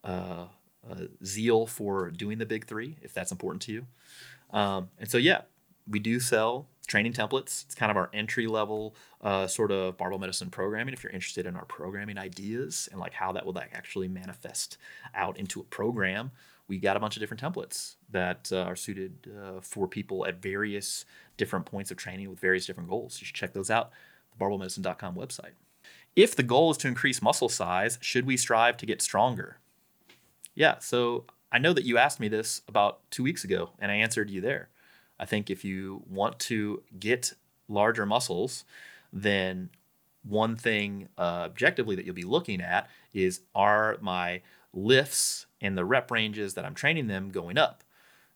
uh, 0.03 0.45
uh, 0.89 1.01
zeal 1.25 1.65
for 1.65 2.11
doing 2.11 2.37
the 2.37 2.45
big 2.45 2.67
three 2.67 2.97
if 3.01 3.13
that's 3.13 3.31
important 3.31 3.63
to 3.63 3.71
you 3.71 3.85
um, 4.51 4.89
and 4.99 5.09
so 5.09 5.17
yeah 5.17 5.41
we 5.87 5.97
do 5.97 6.19
sell 6.19 6.67
training 6.89 7.13
templates. 7.13 7.63
It's 7.65 7.75
kind 7.75 7.91
of 7.91 7.97
our 7.97 8.09
entry 8.13 8.47
level 8.47 8.95
uh, 9.21 9.47
sort 9.47 9.71
of 9.71 9.95
barbell 9.95 10.19
medicine 10.19 10.49
programming. 10.49 10.93
If 10.93 11.03
you're 11.03 11.11
interested 11.11 11.45
in 11.45 11.55
our 11.55 11.65
programming 11.65 12.17
ideas 12.17 12.89
and 12.91 12.99
like 12.99 13.13
how 13.13 13.31
that 13.33 13.45
would 13.45 13.55
like 13.55 13.69
actually 13.73 14.07
manifest 14.07 14.77
out 15.13 15.37
into 15.37 15.59
a 15.59 15.63
program, 15.63 16.31
we 16.69 16.77
got 16.77 16.95
a 16.95 16.99
bunch 16.99 17.17
of 17.17 17.19
different 17.19 17.41
templates 17.41 17.95
that 18.11 18.49
uh, 18.53 18.61
are 18.61 18.75
suited 18.75 19.27
uh, 19.35 19.59
for 19.59 19.87
people 19.87 20.25
at 20.25 20.41
various 20.41 21.03
different 21.35 21.65
points 21.65 21.91
of 21.91 21.97
training 21.97 22.29
with 22.29 22.39
various 22.39 22.65
different 22.65 22.89
goals. 22.89 23.19
You 23.19 23.25
should 23.25 23.35
check 23.35 23.53
those 23.53 23.71
out. 23.71 23.89
The 24.31 24.45
barbellmedicine.com 24.45 25.15
website. 25.15 25.53
If 26.15 26.35
the 26.35 26.43
goal 26.43 26.71
is 26.71 26.77
to 26.77 26.87
increase 26.87 27.21
muscle 27.21 27.49
size, 27.49 27.97
should 28.01 28.25
we 28.25 28.37
strive 28.37 28.77
to 28.77 28.85
get 28.85 29.01
stronger? 29.01 29.57
Yeah, 30.53 30.77
so 30.79 31.25
I 31.51 31.57
know 31.57 31.73
that 31.73 31.85
you 31.85 31.97
asked 31.97 32.19
me 32.19 32.27
this 32.27 32.61
about 32.67 32.99
two 33.09 33.23
weeks 33.23 33.43
ago, 33.43 33.71
and 33.79 33.91
I 33.91 33.95
answered 33.95 34.29
you 34.29 34.39
there. 34.39 34.69
I 35.19 35.25
think 35.25 35.49
if 35.49 35.65
you 35.65 36.03
want 36.07 36.39
to 36.39 36.83
get 36.99 37.33
larger 37.67 38.05
muscles, 38.05 38.63
then 39.11 39.69
one 40.23 40.55
thing 40.55 41.07
uh, 41.17 41.45
objectively 41.45 41.95
that 41.95 42.05
you'll 42.05 42.13
be 42.13 42.23
looking 42.23 42.61
at 42.61 42.89
is 43.13 43.41
are 43.55 43.97
my 44.01 44.41
lifts 44.73 45.47
and 45.61 45.77
the 45.77 45.85
rep 45.85 46.11
ranges 46.11 46.53
that 46.53 46.65
I'm 46.65 46.75
training 46.75 47.07
them 47.07 47.29
going 47.29 47.57
up? 47.57 47.83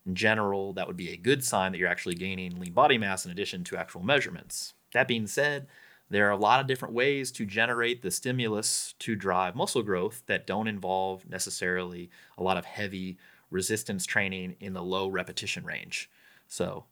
In 0.06 0.16
general, 0.16 0.74
that 0.74 0.88
would 0.88 0.98
be 0.98 1.10
a 1.10 1.18
good 1.18 1.44
sign 1.44 1.72
that 1.72 1.78
you're 1.78 1.88
actually 1.88 2.16
gaining 2.16 2.60
lean 2.60 2.74
body 2.74 2.98
mass 2.98 3.26
in 3.26 3.32
addition 3.32 3.64
to 3.66 3.78
actual 3.78 4.04
measurements. 4.04 4.74
That 4.94 5.08
being 5.08 5.28
said, 5.28 5.68
there 6.10 6.28
are 6.28 6.32
a 6.32 6.38
lot 6.38 6.60
of 6.60 6.68
different 6.68 6.94
ways 6.94 7.32
to 7.34 7.46
generate 7.46 8.02
the 8.02 8.12
stimulus 8.12 8.94
to 9.00 9.16
drive 9.16 9.56
muscle 9.56 9.82
growth 9.82 10.24
that 10.28 10.46
don't 10.46 10.68
involve 10.68 11.28
necessarily 11.28 12.10
a 12.38 12.44
lot 12.44 12.58
of 12.58 12.66
heavy 12.66 13.18
resistance 13.50 14.06
training 14.06 14.56
in 14.60 14.74
the 14.74 14.84
low 14.84 15.08
repetition 15.08 15.64
range. 15.64 16.10
So, 16.48 16.86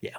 yeah. 0.00 0.18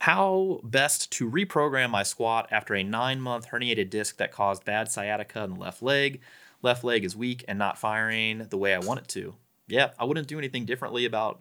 How 0.00 0.60
best 0.62 1.10
to 1.12 1.28
reprogram 1.28 1.90
my 1.90 2.04
squat 2.04 2.48
after 2.52 2.74
a 2.74 2.84
nine 2.84 3.20
month 3.20 3.48
herniated 3.48 3.90
disc 3.90 4.16
that 4.18 4.30
caused 4.30 4.64
bad 4.64 4.90
sciatica 4.90 5.42
in 5.42 5.54
the 5.54 5.60
left 5.60 5.82
leg? 5.82 6.20
Left 6.62 6.84
leg 6.84 7.04
is 7.04 7.16
weak 7.16 7.44
and 7.48 7.58
not 7.58 7.78
firing 7.78 8.46
the 8.48 8.56
way 8.56 8.74
I 8.74 8.78
want 8.78 9.00
it 9.00 9.08
to. 9.08 9.34
Yeah, 9.66 9.90
I 9.98 10.04
wouldn't 10.04 10.28
do 10.28 10.38
anything 10.38 10.64
differently 10.64 11.04
about 11.04 11.40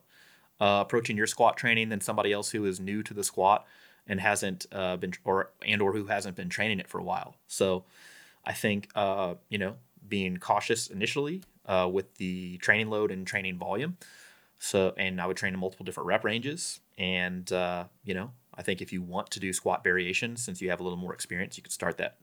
uh, 0.60 0.84
approaching 0.86 1.17
your 1.17 1.28
squat 1.28 1.56
training 1.56 1.89
than 1.89 2.02
somebody 2.02 2.34
else 2.34 2.50
who 2.50 2.65
is 2.65 2.80
new 2.80 3.04
to 3.04 3.13
the 3.13 3.24
squat 3.24 3.65
and 4.08 4.20
hasn't 4.20 4.65
uh, 4.72 4.98
been 4.98 5.13
or 5.24 5.52
and 5.65 5.82
or 5.82 5.93
who 5.93 6.08
hasn't 6.08 6.36
been 6.36 6.50
training 6.50 6.80
it 6.80 6.88
for 6.88 7.00
a 7.00 7.04
while. 7.04 7.36
So, 7.48 7.84
I 8.43 8.54
think 8.54 8.89
uh, 8.96 9.36
you 9.50 9.60
know 9.60 9.76
being 10.08 10.38
cautious 10.38 10.88
initially 10.88 11.43
uh, 11.67 11.88
with 11.91 12.15
the 12.15 12.58
training 12.58 12.89
load 12.89 13.12
and 13.12 13.28
training 13.28 13.58
volume 13.60 13.98
so, 14.60 14.93
and 14.98 15.22
I 15.22 15.28
would 15.28 15.38
train 15.38 15.54
in 15.54 15.60
multiple 15.60 15.86
different 15.86 16.08
rep 16.08 16.24
ranges. 16.24 16.80
And, 16.98 17.52
uh, 17.52 17.86
you 18.04 18.13
know, 18.13 18.32
I 18.58 18.63
think 18.63 18.82
if 18.82 18.91
you 18.91 19.02
want 19.02 19.30
to 19.32 19.39
do 19.39 19.54
squat 19.54 19.84
variations, 19.84 20.43
since 20.43 20.62
you 20.62 20.70
have 20.70 20.80
a 20.80 20.84
little 20.84 20.98
more 20.98 21.13
experience, 21.13 21.58
you 21.58 21.63
could 21.63 21.72
start 21.72 21.98
that 21.98 22.17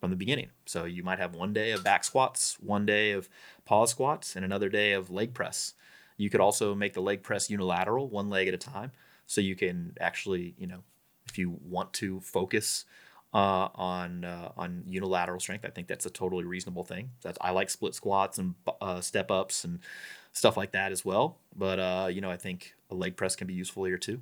from 0.00 0.10
the 0.10 0.16
beginning. 0.16 0.50
So 0.66 0.84
you 0.84 1.02
might 1.02 1.18
have 1.18 1.34
one 1.34 1.52
day 1.52 1.72
of 1.72 1.82
back 1.82 2.04
squats, 2.04 2.56
one 2.60 2.86
day 2.86 3.12
of 3.12 3.28
pause 3.64 3.90
squats, 3.90 4.36
and 4.36 4.44
another 4.44 4.68
day 4.68 4.92
of 4.92 5.10
leg 5.10 5.34
press. 5.34 5.74
You 6.16 6.30
could 6.30 6.40
also 6.40 6.74
make 6.74 6.94
the 6.94 7.00
leg 7.00 7.22
press 7.22 7.50
unilateral, 7.50 8.08
one 8.08 8.28
leg 8.28 8.48
at 8.48 8.54
a 8.54 8.58
time. 8.58 8.92
So 9.26 9.40
you 9.40 9.56
can 9.56 9.96
actually, 10.00 10.54
you 10.58 10.66
know, 10.66 10.82
if 11.28 11.38
you 11.38 11.58
want 11.62 11.92
to 11.94 12.20
focus 12.20 12.84
uh, 13.34 13.68
on 13.74 14.24
uh, 14.24 14.52
on 14.56 14.84
unilateral 14.86 15.38
strength, 15.38 15.64
I 15.64 15.68
think 15.68 15.86
that's 15.86 16.06
a 16.06 16.10
totally 16.10 16.44
reasonable 16.44 16.84
thing. 16.84 17.10
That's 17.22 17.38
I 17.40 17.50
like 17.50 17.70
split 17.70 17.94
squats 17.94 18.38
and 18.38 18.54
uh, 18.80 19.00
step 19.00 19.30
ups 19.30 19.64
and 19.64 19.80
stuff 20.32 20.56
like 20.56 20.72
that 20.72 20.92
as 20.92 21.04
well. 21.04 21.38
But 21.54 21.78
uh, 21.78 22.08
you 22.10 22.20
know, 22.20 22.30
I 22.30 22.36
think 22.36 22.74
a 22.90 22.94
leg 22.94 23.16
press 23.16 23.36
can 23.36 23.46
be 23.46 23.54
useful 23.54 23.84
here 23.84 23.98
too. 23.98 24.20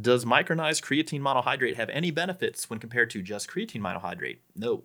Does 0.00 0.24
micronized 0.24 0.82
creatine 0.82 1.20
monohydrate 1.20 1.76
have 1.76 1.90
any 1.90 2.10
benefits 2.10 2.70
when 2.70 2.78
compared 2.78 3.10
to 3.10 3.20
just 3.20 3.48
creatine 3.48 3.80
monohydrate? 3.80 4.38
No. 4.56 4.84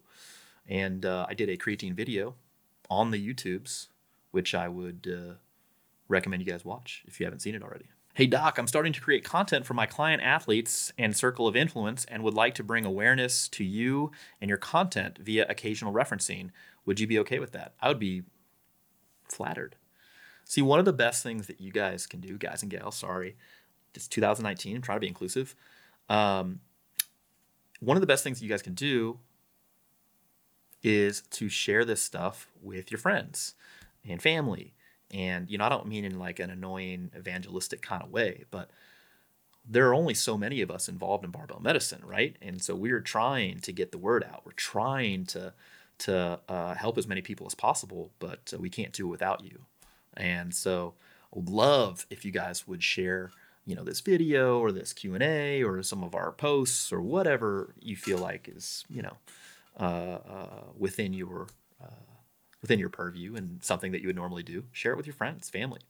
And 0.67 1.05
uh, 1.05 1.25
I 1.29 1.33
did 1.33 1.49
a 1.49 1.57
creatine 1.57 1.93
video 1.93 2.35
on 2.89 3.11
the 3.11 3.33
YouTubes, 3.33 3.87
which 4.31 4.53
I 4.53 4.67
would 4.67 5.07
uh, 5.11 5.33
recommend 6.09 6.45
you 6.45 6.51
guys 6.51 6.65
watch 6.65 7.03
if 7.07 7.19
you 7.19 7.25
haven't 7.25 7.39
seen 7.39 7.55
it 7.55 7.63
already. 7.63 7.85
Hey, 8.15 8.25
Doc, 8.25 8.57
I'm 8.57 8.67
starting 8.67 8.93
to 8.93 9.01
create 9.01 9.23
content 9.23 9.65
for 9.65 9.75
my 9.75 9.85
client 9.85 10.23
athletes 10.23 10.91
and 10.97 11.15
circle 11.15 11.47
of 11.47 11.55
influence 11.55 12.03
and 12.05 12.23
would 12.23 12.33
like 12.33 12.55
to 12.55 12.63
bring 12.63 12.83
awareness 12.83 13.47
to 13.49 13.63
you 13.63 14.11
and 14.41 14.49
your 14.49 14.57
content 14.57 15.19
via 15.19 15.45
occasional 15.47 15.93
referencing. 15.93 16.49
Would 16.85 16.99
you 16.99 17.07
be 17.07 17.19
okay 17.19 17.39
with 17.39 17.51
that? 17.51 17.75
I 17.79 17.89
would 17.89 17.99
be 17.99 18.23
flattered. 19.29 19.75
See, 20.45 20.61
one 20.61 20.79
of 20.79 20.85
the 20.85 20.93
best 20.93 21.23
things 21.23 21.47
that 21.47 21.61
you 21.61 21.71
guys 21.71 22.07
can 22.07 22.19
do, 22.19 22.37
guys 22.37 22.61
and 22.63 22.71
gals, 22.71 22.95
sorry, 22.95 23.35
it's 23.97 24.07
2019, 24.07 24.75
I'm 24.75 24.81
trying 24.81 24.97
to 24.97 25.01
be 25.01 25.07
inclusive. 25.07 25.55
Um, 26.09 26.61
one 27.79 27.97
of 27.97 28.01
the 28.01 28.07
best 28.07 28.23
things 28.23 28.41
you 28.41 28.49
guys 28.49 28.61
can 28.61 28.73
do 28.73 29.19
is 30.83 31.21
to 31.31 31.49
share 31.49 31.83
this 31.83 32.01
stuff 32.01 32.47
with 32.61 32.91
your 32.91 32.99
friends 32.99 33.55
and 34.07 34.21
family. 34.21 34.73
And, 35.11 35.49
you 35.49 35.57
know, 35.57 35.65
I 35.65 35.69
don't 35.69 35.87
mean 35.87 36.05
in 36.05 36.19
like 36.19 36.39
an 36.39 36.49
annoying 36.49 37.11
evangelistic 37.17 37.81
kind 37.81 38.03
of 38.03 38.11
way, 38.11 38.45
but 38.51 38.69
there 39.69 39.87
are 39.87 39.95
only 39.95 40.13
so 40.13 40.37
many 40.37 40.61
of 40.61 40.71
us 40.71 40.87
involved 40.87 41.25
in 41.25 41.31
barbell 41.31 41.59
medicine, 41.59 42.01
right? 42.05 42.37
And 42.41 42.61
so 42.61 42.75
we're 42.75 43.01
trying 43.01 43.59
to 43.61 43.73
get 43.73 43.91
the 43.91 43.97
word 43.97 44.23
out. 44.23 44.43
We're 44.45 44.53
trying 44.53 45.25
to 45.27 45.53
to 45.99 46.39
uh, 46.47 46.75
help 46.75 46.95
as 46.99 47.07
many 47.07 47.23
people 47.23 47.47
as 47.47 47.55
possible, 47.55 48.11
but 48.19 48.53
uh, 48.53 48.59
we 48.59 48.69
can't 48.69 48.93
do 48.93 49.07
it 49.07 49.09
without 49.09 49.43
you. 49.43 49.65
And 50.15 50.53
so 50.53 50.93
would 51.33 51.49
love 51.49 52.05
if 52.09 52.23
you 52.23 52.31
guys 52.31 52.67
would 52.67 52.83
share, 52.83 53.31
you 53.67 53.75
know, 53.75 53.83
this 53.83 53.99
video 53.99 54.59
or 54.59 54.71
this 54.71 54.93
Q&A 54.93 55.61
or 55.61 55.83
some 55.83 56.01
of 56.01 56.15
our 56.15 56.31
posts 56.31 56.91
or 56.93 57.01
whatever 57.01 57.75
you 57.79 57.97
feel 57.97 58.17
like 58.17 58.49
is, 58.53 58.85
you 58.89 59.01
know, 59.01 59.17
uh, 59.77 60.19
uh, 60.27 60.63
within 60.77 61.13
your 61.13 61.47
uh, 61.83 62.13
within 62.61 62.79
your 62.79 62.89
purview 62.89 63.35
and 63.35 63.61
something 63.61 63.91
that 63.91 64.01
you 64.01 64.07
would 64.07 64.15
normally 64.15 64.41
do. 64.41 64.63
Share 64.71 64.93
it 64.93 64.95
with 64.95 65.05
your 65.05 65.13
friends, 65.13 65.49
family, 65.49 65.81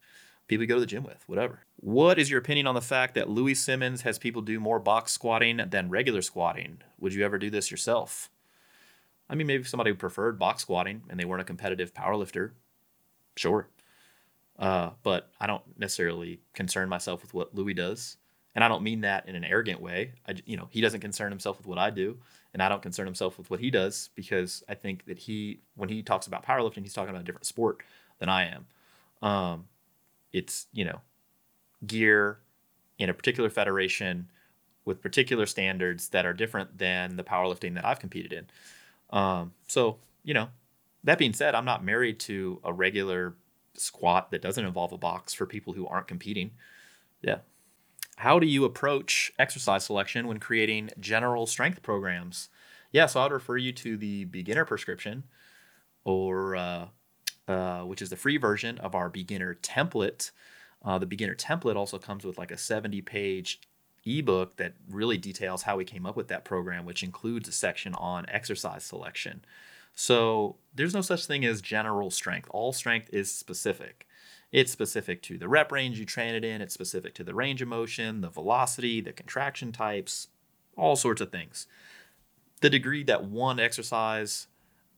people 0.48 0.64
you 0.64 0.68
go 0.68 0.74
to 0.74 0.82
the 0.82 0.88
gym 0.88 1.04
with, 1.04 1.24
whatever. 1.28 1.62
What 1.78 2.18
is 2.18 2.32
your 2.32 2.40
opinion 2.40 2.66
on 2.66 2.76
the 2.76 2.82
fact 2.82 3.14
that 3.14 3.30
Louie 3.30 3.54
Simmons 3.54 4.02
has 4.02 4.18
people 4.18 4.42
do 4.42 4.60
more 4.60 4.80
box 4.80 5.12
squatting 5.12 5.58
than 5.70 5.90
regular 5.90 6.24
squatting? 6.24 6.80
Would 7.00 7.14
you 7.14 7.24
ever 7.24 7.38
do 7.38 7.52
this 7.52 7.70
yourself? 7.70 8.32
I 9.30 9.36
mean, 9.36 9.46
maybe 9.46 9.64
somebody 9.66 9.94
preferred 9.94 10.40
box 10.40 10.64
squatting 10.64 11.04
and 11.10 11.20
they 11.20 11.26
weren't 11.26 11.42
a 11.42 11.46
competitive 11.46 11.94
powerlifter. 11.94 12.52
Sure. 13.36 13.68
Uh, 14.60 14.92
but 15.04 15.30
I 15.40 15.48
don't 15.48 15.64
necessarily 15.78 16.40
concern 16.54 16.90
myself 16.90 17.22
with 17.22 17.34
what 17.34 17.54
Louie 17.54 17.74
does. 17.74 18.18
And 18.56 18.64
I 18.64 18.68
don't 18.68 18.82
mean 18.82 19.02
that 19.02 19.30
in 19.30 19.36
an 19.36 19.44
arrogant 19.44 19.80
way. 19.80 20.14
I, 20.28 20.34
you 20.46 20.58
know, 20.58 20.68
he 20.72 20.82
doesn't 20.82 21.02
concern 21.02 21.32
himself 21.32 21.60
with 21.60 21.68
what 21.68 21.78
I 21.78 21.92
do, 21.92 22.18
and 22.54 22.64
I 22.64 22.70
don't 22.70 22.82
concern 22.82 23.06
himself 23.06 23.38
with 23.38 23.52
what 23.52 23.60
he 23.60 23.70
does 23.70 24.10
because 24.16 24.64
I 24.68 24.74
think 24.74 25.06
that 25.06 25.20
he, 25.20 25.60
when 25.76 25.90
he 25.90 26.02
talks 26.02 26.26
about 26.26 26.44
powerlifting, 26.44 26.82
he's 26.82 26.94
talking 26.94 27.12
about 27.12 27.22
a 27.22 27.26
different 27.26 27.46
sport 27.46 27.84
than 28.18 28.30
I 28.30 28.48
am. 28.48 28.66
Um, 29.22 29.66
it's 30.34 30.66
you 30.74 30.86
know, 30.86 31.02
gear 31.86 32.40
in 32.98 33.10
a 33.10 33.14
particular 33.14 33.52
federation 33.52 34.28
with 34.86 35.04
particular 35.04 35.46
standards 35.46 36.10
that 36.10 36.26
are 36.26 36.34
different 36.34 36.80
than 36.80 37.16
the 37.16 37.24
powerlifting 37.24 37.76
that 37.76 37.86
I've 37.86 38.00
competed 38.00 38.34
in. 38.34 38.48
Um, 39.12 39.54
so 39.68 39.98
you 40.24 40.34
know, 40.34 40.50
that 41.04 41.20
being 41.20 41.34
said, 41.34 41.54
I'm 41.54 41.66
not 41.66 41.84
married 41.84 42.20
to 42.22 42.60
a 42.64 42.74
regular 42.74 43.36
squat 43.78 44.32
that 44.32 44.42
doesn't 44.42 44.66
involve 44.66 44.92
a 44.92 44.98
box 44.98 45.34
for 45.34 45.46
people 45.46 45.74
who 45.74 45.88
aren't 45.88 46.08
competing. 46.08 46.52
Yeah. 47.22 47.40
How 48.18 48.40
do 48.40 48.48
you 48.48 48.66
approach 48.66 49.32
exercise 49.38 49.86
selection 49.86 50.28
when 50.28 50.40
creating 50.40 50.90
general 51.00 51.46
strength 51.46 51.84
programs? 51.84 52.50
Yeah, 52.92 53.06
so 53.06 53.22
I'd 53.22 53.32
refer 53.32 53.58
you 53.58 53.72
to 53.74 53.98
the 53.98 54.26
beginner 54.26 54.66
prescription, 54.66 55.24
or 56.04 56.56
uh, 56.56 56.88
uh, 57.48 57.82
which 57.82 58.02
is 58.02 58.10
the 58.10 58.16
free 58.16 58.38
version 58.38 58.78
of 58.80 58.96
our 58.96 59.10
beginner 59.10 59.56
template. 59.62 60.32
Uh, 60.84 60.98
the 60.98 61.06
beginner 61.06 61.36
template 61.36 61.76
also 61.76 62.00
comes 62.00 62.26
with 62.26 62.38
like 62.38 62.52
a 62.52 62.58
70 62.58 63.02
page 63.02 63.62
ebook 64.06 64.58
that 64.58 64.74
really 64.90 65.18
details 65.18 65.64
how 65.64 65.78
we 65.78 65.86
came 65.86 66.06
up 66.06 66.16
with 66.16 66.30
that 66.30 66.46
program, 66.46 66.86
which 66.86 67.04
includes 67.04 67.48
a 67.48 67.52
section 67.52 67.94
on 67.96 68.26
exercise 68.30 68.84
selection. 68.84 69.44
So 70.00 70.58
there's 70.76 70.94
no 70.94 71.02
such 71.02 71.26
thing 71.26 71.44
as 71.44 71.60
general 71.60 72.12
strength. 72.12 72.48
All 72.52 72.72
strength 72.72 73.10
is 73.12 73.34
specific. 73.34 74.06
It's 74.52 74.72
specific 74.72 75.24
to 75.24 75.40
the 75.40 75.50
rep 75.50 75.72
range 75.72 75.98
you 75.98 76.06
train 76.06 76.36
it 76.36 76.46
in, 76.46 76.62
it's 76.62 76.76
specific 76.76 77.16
to 77.16 77.24
the 77.24 77.34
range 77.34 77.64
of 77.64 77.68
motion, 77.68 78.22
the 78.22 78.30
velocity, 78.30 79.02
the 79.02 79.12
contraction 79.12 79.72
types, 79.72 80.28
all 80.78 80.96
sorts 80.96 81.20
of 81.20 81.32
things. 81.32 81.66
The 82.62 82.70
degree 82.70 83.04
that 83.06 83.24
one 83.24 83.60
exercise 83.60 84.46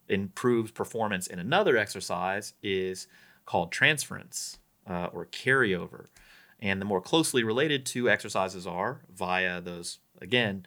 improves 0.10 0.72
performance 0.72 1.28
in 1.28 1.40
another 1.40 1.78
exercise 1.78 2.54
is 2.62 3.08
called 3.46 3.72
transference 3.72 4.60
uh, 4.86 5.08
or 5.14 5.26
carryover. 5.26 6.08
And 6.60 6.82
the 6.82 6.86
more 6.86 7.02
closely 7.02 7.42
related 7.42 7.86
two 7.86 8.10
exercises 8.10 8.68
are 8.68 9.00
via 9.16 9.62
those, 9.62 10.00
again, 10.22 10.66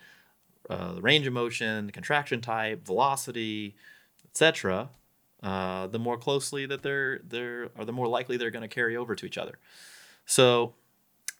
uh, 0.70 0.95
the 0.95 1.03
range 1.03 1.26
of 1.26 1.35
motion, 1.35 1.85
the 1.85 1.93
contraction 1.93 2.41
type, 2.41 2.87
velocity, 2.87 3.76
etc., 4.33 4.91
uh, 5.43 5.89
the 5.89 5.99
more 5.99 6.16
closely 6.16 6.66
that 6.66 6.83
they're 6.83 7.20
they're 7.28 7.68
or 7.76 7.85
the 7.85 7.93
more 7.93 8.07
likely 8.07 8.37
they're 8.37 8.51
going 8.51 8.62
to 8.62 8.68
carry 8.68 8.97
over 8.97 9.14
to 9.14 9.26
each 9.26 9.39
other. 9.39 9.59
So, 10.24 10.74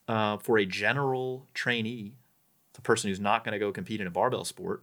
uh, 0.09 0.39
for 0.39 0.59
a 0.59 0.67
general 0.67 1.47
trainee, 1.55 2.15
the 2.75 2.81
person 2.83 3.09
who's 3.09 3.21
not 3.21 3.45
going 3.45 3.53
to 3.53 3.59
go 3.59 3.71
compete 3.71 4.01
in 4.01 4.07
a 4.07 4.11
barbell 4.11 4.45
sport, 4.45 4.83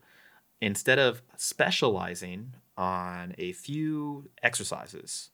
instead 0.62 1.00
of 1.00 1.22
specializing 1.36 2.54
on 2.78 3.36
a 3.38 3.52
few 3.52 4.30
exercises, 4.42 5.32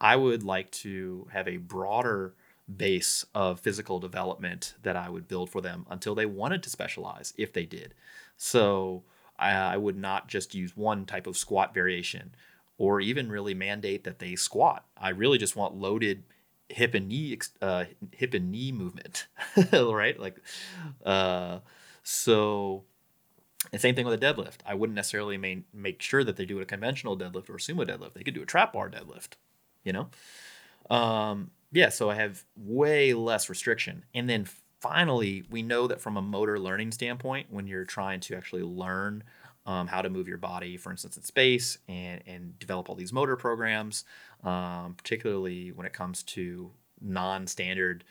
I 0.00 0.16
would 0.16 0.42
like 0.42 0.70
to 0.72 1.28
have 1.32 1.46
a 1.46 1.58
broader 1.58 2.34
base 2.74 3.24
of 3.34 3.60
physical 3.60 4.00
development 4.00 4.74
that 4.82 4.96
I 4.96 5.08
would 5.08 5.28
build 5.28 5.50
for 5.50 5.60
them 5.60 5.86
until 5.88 6.14
they 6.14 6.26
wanted 6.26 6.62
to 6.64 6.70
specialize 6.70 7.32
if 7.36 7.52
they 7.52 7.66
did. 7.66 7.94
So 8.36 9.04
I, 9.38 9.52
I 9.52 9.76
would 9.76 9.96
not 9.96 10.28
just 10.28 10.54
use 10.54 10.76
one 10.76 11.06
type 11.06 11.26
of 11.26 11.36
squat 11.36 11.74
variation 11.74 12.34
or 12.78 13.00
even 13.00 13.30
really 13.30 13.54
mandate 13.54 14.04
that 14.04 14.18
they 14.18 14.36
squat. 14.36 14.84
I 14.96 15.10
really 15.10 15.38
just 15.38 15.56
want 15.56 15.74
loaded 15.74 16.24
hip 16.68 16.94
and 16.94 17.08
knee 17.08 17.38
uh, 17.62 17.84
hip 18.12 18.34
and 18.34 18.50
knee 18.50 18.72
movement, 18.72 19.26
right? 19.72 20.18
Like, 20.18 20.40
uh, 21.04 21.60
so. 22.02 22.84
And 23.72 23.80
same 23.80 23.96
thing 23.96 24.06
with 24.06 24.22
a 24.22 24.24
deadlift. 24.24 24.58
I 24.64 24.74
wouldn't 24.74 24.94
necessarily 24.94 25.36
main, 25.36 25.64
make 25.74 26.00
sure 26.00 26.22
that 26.22 26.36
they 26.36 26.44
do 26.44 26.60
a 26.60 26.64
conventional 26.64 27.18
deadlift 27.18 27.50
or 27.50 27.56
a 27.56 27.58
sumo 27.58 27.84
deadlift. 27.84 28.12
They 28.12 28.22
could 28.22 28.34
do 28.34 28.42
a 28.42 28.46
trap 28.46 28.72
bar 28.72 28.88
deadlift, 28.88 29.30
you 29.82 29.92
know. 29.92 30.08
Um, 30.88 31.50
yeah, 31.72 31.88
so 31.88 32.08
I 32.08 32.14
have 32.14 32.44
way 32.56 33.12
less 33.12 33.48
restriction. 33.48 34.04
And 34.14 34.30
then 34.30 34.46
finally, 34.88 35.44
we 35.50 35.62
know 35.62 35.86
that 35.86 36.00
from 36.00 36.16
a 36.16 36.22
motor 36.22 36.58
learning 36.58 36.92
standpoint, 36.92 37.48
when 37.50 37.66
you're 37.66 37.84
trying 37.84 38.20
to 38.20 38.36
actually 38.36 38.62
learn 38.62 39.24
um, 39.66 39.88
how 39.88 40.00
to 40.00 40.08
move 40.08 40.28
your 40.28 40.38
body, 40.38 40.76
for 40.76 40.90
instance, 40.90 41.16
in 41.16 41.24
space 41.24 41.78
and, 41.88 42.22
and 42.26 42.58
develop 42.58 42.88
all 42.88 42.94
these 42.94 43.12
motor 43.12 43.36
programs, 43.36 44.04
um, 44.44 44.94
particularly 44.96 45.72
when 45.72 45.86
it 45.86 45.92
comes 45.92 46.22
to 46.22 46.70
non 47.00 47.46
standard 47.46 48.04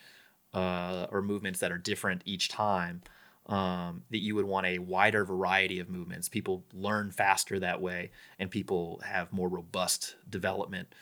uh, 0.53 1.07
or 1.11 1.21
movements 1.21 1.59
that 1.61 1.71
are 1.71 1.77
different 1.77 2.21
each 2.25 2.49
time. 2.49 3.01
Um, 3.47 4.01
that 4.09 4.23
you 4.23 4.33
would 4.33 4.45
want 4.45 4.65
a 4.65 4.79
wider 4.79 5.23
variety 5.23 5.79
of 5.79 5.87
movements. 5.87 6.27
People 6.27 6.63
learn 6.73 7.11
faster 7.11 7.59
that 7.59 7.79
way, 7.79 8.09
and 8.39 8.49
people 8.49 9.03
have 9.05 9.31
more 9.31 9.47
robust 9.47 10.15
development 10.27 10.95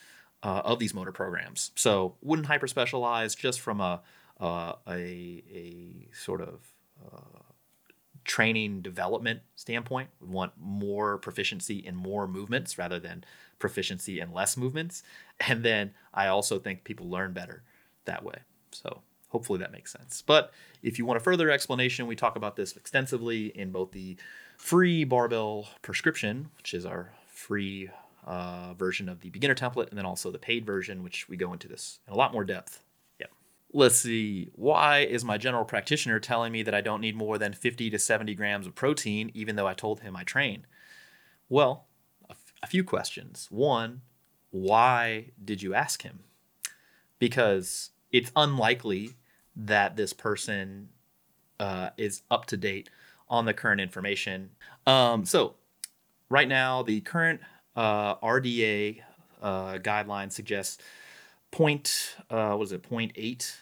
uh, 0.44 0.62
of 0.66 0.78
these 0.78 0.94
motor 0.94 1.14
programs. 1.14 1.72
So, 1.76 2.16
wouldn't 2.22 2.48
hyper 2.48 2.68
specialize 2.68 3.34
just 3.34 3.62
from 3.62 3.80
a 3.80 4.02
uh, 4.44 4.74
a, 4.90 5.42
a 5.54 6.10
sort 6.12 6.42
of 6.42 6.60
uh, 7.06 7.44
training 8.26 8.82
development 8.82 9.40
standpoint. 9.56 10.10
We 10.20 10.28
want 10.28 10.52
more 10.60 11.18
proficiency 11.18 11.78
in 11.78 11.96
more 11.96 12.28
movements 12.28 12.78
rather 12.78 13.00
than 13.00 13.24
proficiency 13.58 14.20
in 14.20 14.34
less 14.34 14.58
movements. 14.58 15.02
And 15.48 15.64
then 15.64 15.92
I 16.14 16.28
also 16.28 16.60
think 16.60 16.84
people 16.84 17.10
learn 17.10 17.34
better 17.34 17.64
that 18.06 18.24
way. 18.24 18.36
So 18.72 19.02
hopefully 19.30 19.60
that 19.60 19.74
makes 19.74 19.92
sense. 19.92 20.22
But 20.22 20.54
if 20.84 20.98
you 21.00 21.06
want 21.06 21.18
a 21.18 21.24
further 21.24 21.50
explanation, 21.50 22.08
we 22.08 22.16
talk 22.16 22.36
about 22.38 22.56
this 22.56 22.78
extensively 22.78 23.48
in 23.48 23.72
both 23.72 23.92
the 23.92 24.16
free 24.58 25.04
barbell 25.04 25.68
prescription, 25.82 26.52
which 26.56 26.74
is 26.74 26.86
our 26.86 27.12
free 27.28 27.90
uh, 28.26 28.74
version 28.76 29.10
of 29.10 29.20
the 29.22 29.32
beginner 29.32 29.56
template, 29.56 29.90
and 29.90 29.98
then 29.98 30.06
also 30.06 30.32
the 30.32 30.38
paid 30.38 30.66
version, 30.66 31.04
which 31.04 31.28
we 31.28 31.36
go 31.36 31.52
into 31.52 31.68
this 31.68 32.00
in 32.08 32.14
a 32.14 32.16
lot 32.16 32.32
more 32.32 32.46
depth 32.46 32.83
let's 33.74 33.98
see, 33.98 34.52
why 34.54 35.00
is 35.00 35.26
my 35.26 35.38
general 35.38 35.66
practitioner 35.66 36.20
telling 36.20 36.52
me 36.52 36.62
that 36.64 36.76
I 36.76 36.82
don't 36.82 37.02
need 37.02 37.16
more 37.16 37.38
than 37.38 37.54
50 37.54 37.90
to 37.90 38.00
70 38.00 38.36
grams 38.36 38.68
of 38.68 38.76
protein, 38.76 39.32
even 39.34 39.56
though 39.56 39.68
I 39.68 39.74
told 39.74 40.02
him 40.02 40.16
I 40.16 40.24
train? 40.24 40.68
Well, 41.50 41.88
a, 42.30 42.34
f- 42.34 42.54
a 42.62 42.68
few 42.68 42.84
questions. 42.84 43.48
One, 43.50 44.02
why 44.52 45.32
did 45.44 45.62
you 45.64 45.74
ask 45.74 46.04
him? 46.04 46.20
Because 47.18 47.90
it's 48.12 48.32
unlikely 48.36 49.16
that 49.56 49.96
this 49.96 50.14
person 50.14 50.90
uh, 51.60 51.90
is 51.98 52.22
up 52.30 52.46
to 52.48 52.58
date 52.58 52.90
on 53.28 53.46
the 53.46 53.54
current 53.54 53.82
information. 53.82 54.52
Um, 54.86 55.26
so, 55.26 55.56
right 56.30 56.48
now, 56.48 56.84
the 56.84 57.02
current 57.02 57.42
uh, 57.76 58.16
RDA 58.16 59.00
uh, 59.42 59.74
guideline 59.80 60.32
suggests 60.32 60.78
point 61.50 62.16
uh, 62.30 62.56
what 62.56 62.66
is 62.66 62.72
it 62.72 62.84
0.8 62.84 63.56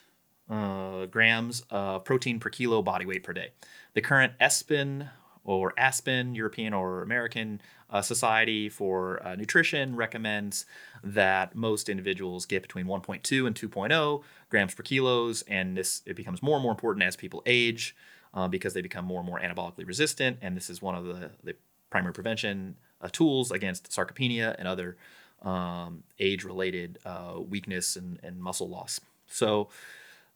uh, 0.52 1.06
grams 1.06 1.64
of 1.72 2.04
protein 2.04 2.40
per 2.40 2.50
kilo 2.50 2.82
body 2.82 3.06
weight 3.06 3.24
per 3.24 3.34
day. 3.34 3.52
The 3.94 4.02
current 4.02 4.34
ESPEN 4.40 5.10
or 5.44 5.74
ASPEN, 5.78 6.36
European 6.36 6.74
or 6.74 7.02
American 7.02 7.62
uh, 7.90 8.02
Society 8.02 8.70
for 8.70 9.26
uh, 9.26 9.36
Nutrition 9.36 9.96
recommends 9.96 10.66
that 11.04 11.56
most 11.56 11.90
individuals 11.90 12.46
get 12.46 12.62
between 12.62 12.86
1.2 12.86 13.48
and 13.48 13.56
2.0 13.56 14.24
grams 14.50 14.76
per 14.76 14.84
kilos, 14.84 15.42
and 15.44 15.76
this 15.76 16.02
it 16.06 16.16
becomes 16.16 16.44
more 16.44 16.58
and 16.58 16.64
more 16.64 16.72
important 16.72 17.04
as 17.04 17.16
people 17.16 17.42
age 17.46 17.96
uh, 18.34 18.48
because 18.48 18.74
they 18.74 18.82
become 18.82 19.06
more 19.06 19.20
and 19.20 19.28
more 19.28 19.40
anabolically 19.40 19.88
resistant, 19.88 20.38
and 20.42 20.56
this 20.56 20.70
is 20.70 20.82
one 20.82 20.96
of 20.96 21.06
the, 21.06 21.32
the 21.44 21.56
primary 21.90 22.14
prevention 22.14 22.76
uh, 23.02 23.10
tools 23.12 23.52
against 23.52 23.90
sarcopenia 23.90 24.56
and 24.60 24.68
other 24.68 24.96
um, 25.42 26.04
age-related 26.20 27.00
uh, 27.04 27.34
weakness 27.40 27.96
and, 27.96 28.20
and 28.22 28.40
muscle 28.40 28.70
loss. 28.70 29.02
So 29.28 29.70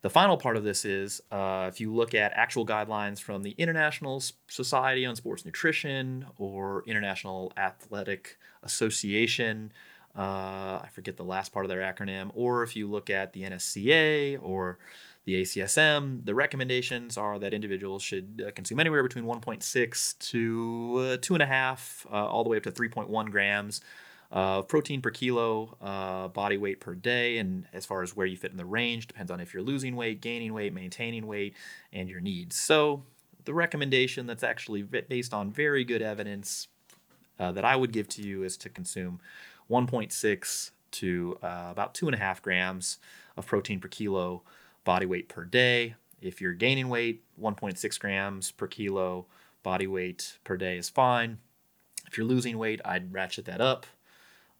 the 0.06 0.10
final 0.12 0.38
part 0.38 0.56
of 0.56 0.64
this 0.64 0.86
is 0.86 1.20
uh, 1.32 1.66
if 1.68 1.82
you 1.82 1.91
look 1.91 2.14
at 2.14 2.32
actual 2.36 2.64
guidelines 2.64 3.20
from 3.20 3.41
the 3.41 3.56
International 3.58 4.22
Society 4.47 5.03
on 5.03 5.16
Sports 5.16 5.43
Nutrition 5.45 6.28
or 6.38 6.84
International 6.86 7.51
Athletic 7.58 8.38
Association, 8.62 9.72
uh, 10.16 10.22
I 10.84 10.89
forget 10.93 11.18
the 11.18 11.24
last 11.24 11.51
part 11.51 11.66
of 11.66 11.70
their 11.70 11.80
acronym, 11.80 12.30
or 12.36 12.62
if 12.62 12.76
you 12.76 12.88
look 12.88 13.10
at 13.10 13.34
the 13.34 13.41
NSCA 13.45 14.38
or 14.43 14.78
the 15.24 15.41
ACSM, 15.41 16.24
the 16.24 16.36
recommendations 16.36 17.18
are 17.18 17.39
that 17.39 17.51
individuals 17.51 18.03
should 18.03 18.45
uh, 18.47 18.51
consume 18.51 18.80
anywhere 18.80 19.01
between 19.01 19.26
1.6 19.26 20.20
to 20.20 20.95
uh, 20.97 21.18
2.5, 21.18 22.06
uh, 22.06 22.28
all 22.28 22.43
the 22.43 22.49
way 22.51 22.58
up 22.58 22.64
to 22.64 22.72
3.1 22.72 23.32
grams 23.32 23.82
of 24.32 24.67
protein 24.67 25.01
per 25.01 25.11
kilo 25.11 25.78
uh, 25.82 26.28
body 26.30 26.57
weight 26.57 26.80
per 26.80 26.95
day. 26.95 27.38
And 27.38 27.65
as 27.73 27.86
far 27.86 28.01
as 28.01 28.15
where 28.15 28.26
you 28.26 28.38
fit 28.38 28.51
in 28.51 28.57
the 28.57 28.65
range, 28.65 29.07
depends 29.07 29.32
on 29.32 29.39
if 29.39 29.53
you're 29.53 29.63
losing 29.63 29.95
weight, 29.95 30.21
gaining 30.21 30.53
weight, 30.53 30.73
maintaining 30.73 31.28
weight, 31.28 31.53
and 31.93 32.09
your 32.09 32.19
needs. 32.19 32.55
So 32.55 33.03
the 33.45 33.53
recommendation 33.53 34.26
that's 34.26 34.43
actually 34.43 34.82
based 34.84 35.34
on 35.34 35.51
very 35.51 35.84
good 35.84 36.01
evidence 36.01 36.67
uh, 37.39 37.51
that 37.51 37.65
I 37.65 37.76
would 37.76 37.91
give 37.91 38.07
to 38.09 38.21
you 38.21 38.43
is 38.43 38.57
to 38.57 38.69
consume 38.69 39.19
1.6 39.69 40.71
to 40.91 41.38
uh, 41.43 41.67
about 41.71 41.93
2.5 41.93 42.41
grams 42.41 42.97
of 43.38 43.45
protein 43.45 43.80
per 43.80 43.88
kilo 43.88 44.43
body 44.84 45.05
weight 45.05 45.30
per 45.30 45.43
day. 45.43 45.95
If 46.21 46.41
you're 46.41 46.53
gaining 46.53 46.89
weight, 46.89 47.23
1.6 47.41 47.99
grams 47.99 48.51
per 48.51 48.67
kilo 48.67 49.26
body 49.63 49.88
weight 49.88 50.38
per 50.43 50.57
day 50.57 50.78
is 50.78 50.89
fine. 50.89 51.39
If 52.07 52.17
you're 52.17 52.28
losing 52.28 52.57
weight, 52.57 52.82
I'd 52.86 53.13
ratchet 53.13 53.45
that 53.45 53.61
up. 53.61 53.86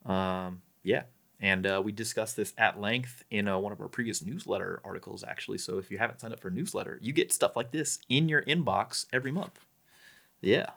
Um, 0.06 0.62
yeah. 0.84 1.04
And 1.42 1.68
uh, 1.68 1.82
we 1.84 1.92
discussed 1.92 2.38
this 2.38 2.54
at 2.58 2.80
length 2.80 3.24
in 3.30 3.48
uh, 3.48 3.58
one 3.58 3.72
of 3.72 3.82
our 3.82 3.88
previous 3.88 4.24
newsletter 4.24 4.82
articles, 4.86 5.24
actually. 5.24 5.58
So 5.58 5.78
if 5.78 5.92
you 5.92 5.98
haven't 5.98 6.22
signed 6.22 6.34
up 6.34 6.40
for 6.40 6.48
a 6.48 6.52
newsletter, 6.52 6.98
you 7.02 7.12
get 7.12 7.34
stuff 7.34 7.56
like 7.56 7.72
this 7.72 8.00
in 8.08 8.30
your 8.30 8.42
inbox 8.44 9.06
every 9.12 9.32
month. 9.32 9.60
Yeah. 10.42 10.70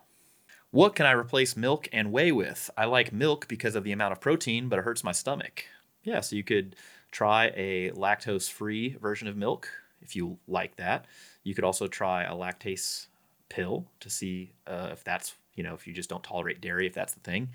What 0.71 0.95
can 0.95 1.07
I 1.07 1.13
replace 1.13 1.57
milk 1.57 1.89
and 1.93 2.13
whey 2.13 2.33
with? 2.33 2.71
I 2.77 2.85
like 2.87 3.13
milk 3.13 3.49
because 3.49 3.75
of 3.75 3.85
the 3.85 3.93
amount 3.93 4.13
of 4.13 4.21
protein, 4.21 4.69
but 4.69 4.79
it 4.79 4.85
hurts 4.85 5.05
my 5.05 5.13
stomach. 5.13 5.65
Yeah, 6.03 6.21
so 6.21 6.37
you 6.37 6.45
could 6.45 6.77
try 7.11 7.53
a 7.57 7.91
lactose 7.93 8.51
free 8.51 8.97
version 9.01 9.29
of 9.29 9.37
milk 9.37 9.69
if 10.03 10.15
you 10.15 10.39
like 10.47 10.77
that. 10.77 11.07
You 11.43 11.55
could 11.55 11.65
also 11.65 11.87
try 11.87 12.25
a 12.25 12.33
lactase 12.33 13.07
pill 13.49 13.87
to 14.01 14.11
see 14.11 14.53
uh, 14.67 14.91
if 14.93 15.05
that's, 15.05 15.35
you 15.55 15.63
know, 15.63 15.75
if 15.75 15.87
you 15.87 15.95
just 15.95 16.11
don't 16.11 16.23
tolerate 16.23 16.61
dairy, 16.61 16.87
if 16.87 16.95
that's 16.95 17.15
the 17.15 17.21
thing. 17.21 17.49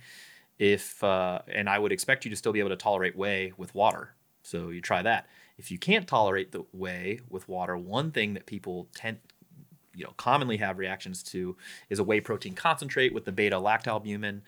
If, 0.60 1.04
uh, 1.04 1.40
and 1.48 1.70
I 1.70 1.80
would 1.80 1.92
expect 1.92 2.26
you 2.26 2.30
to 2.30 2.38
still 2.38 2.54
be 2.54 2.60
able 2.60 2.70
to 2.70 2.76
tolerate 2.76 3.16
whey 3.16 3.54
with 3.58 3.74
water. 3.74 4.14
So 4.44 4.70
you 4.70 4.82
try 4.82 5.02
that. 5.02 5.28
If 5.58 5.72
you 5.72 5.78
can't 5.78 6.08
tolerate 6.08 6.52
the 6.52 6.66
whey 6.72 7.20
with 7.30 7.48
water, 7.48 7.78
one 7.78 8.12
thing 8.12 8.34
that 8.34 8.46
people 8.46 8.88
tend, 8.94 9.18
you 9.96 10.04
know, 10.04 10.14
commonly 10.18 10.58
have 10.58 10.78
reactions 10.78 11.24
to 11.24 11.56
is 11.90 12.00
a 12.00 12.04
whey 12.04 12.20
protein 12.20 12.54
concentrate 12.54 13.14
with 13.14 13.26
the 13.26 13.32
beta 13.32 13.58
lactalbumin. 13.58 14.42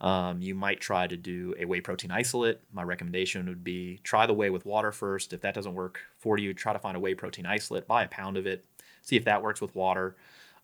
Um, 0.00 0.42
you 0.42 0.54
might 0.54 0.80
try 0.80 1.06
to 1.06 1.16
do 1.16 1.54
a 1.58 1.64
whey 1.64 1.80
protein 1.80 2.10
isolate. 2.10 2.60
My 2.72 2.82
recommendation 2.82 3.46
would 3.46 3.62
be 3.62 4.00
try 4.02 4.26
the 4.26 4.34
whey 4.34 4.50
with 4.50 4.66
water 4.66 4.90
first. 4.90 5.32
If 5.32 5.42
that 5.42 5.54
doesn't 5.54 5.74
work 5.74 6.00
for 6.18 6.38
you, 6.38 6.54
try 6.54 6.72
to 6.72 6.78
find 6.78 6.96
a 6.96 7.00
whey 7.00 7.14
protein 7.14 7.46
isolate, 7.46 7.86
buy 7.86 8.02
a 8.04 8.08
pound 8.08 8.36
of 8.36 8.46
it, 8.46 8.64
see 9.02 9.16
if 9.16 9.24
that 9.24 9.42
works 9.42 9.60
with 9.60 9.74
water. 9.74 10.16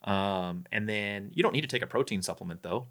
Um, 0.04 0.64
and 0.72 0.88
then 0.88 1.30
you 1.34 1.42
don't 1.42 1.52
need 1.52 1.60
to 1.62 1.68
take 1.68 1.82
a 1.82 1.86
protein 1.86 2.20
supplement 2.20 2.62
though, 2.62 2.86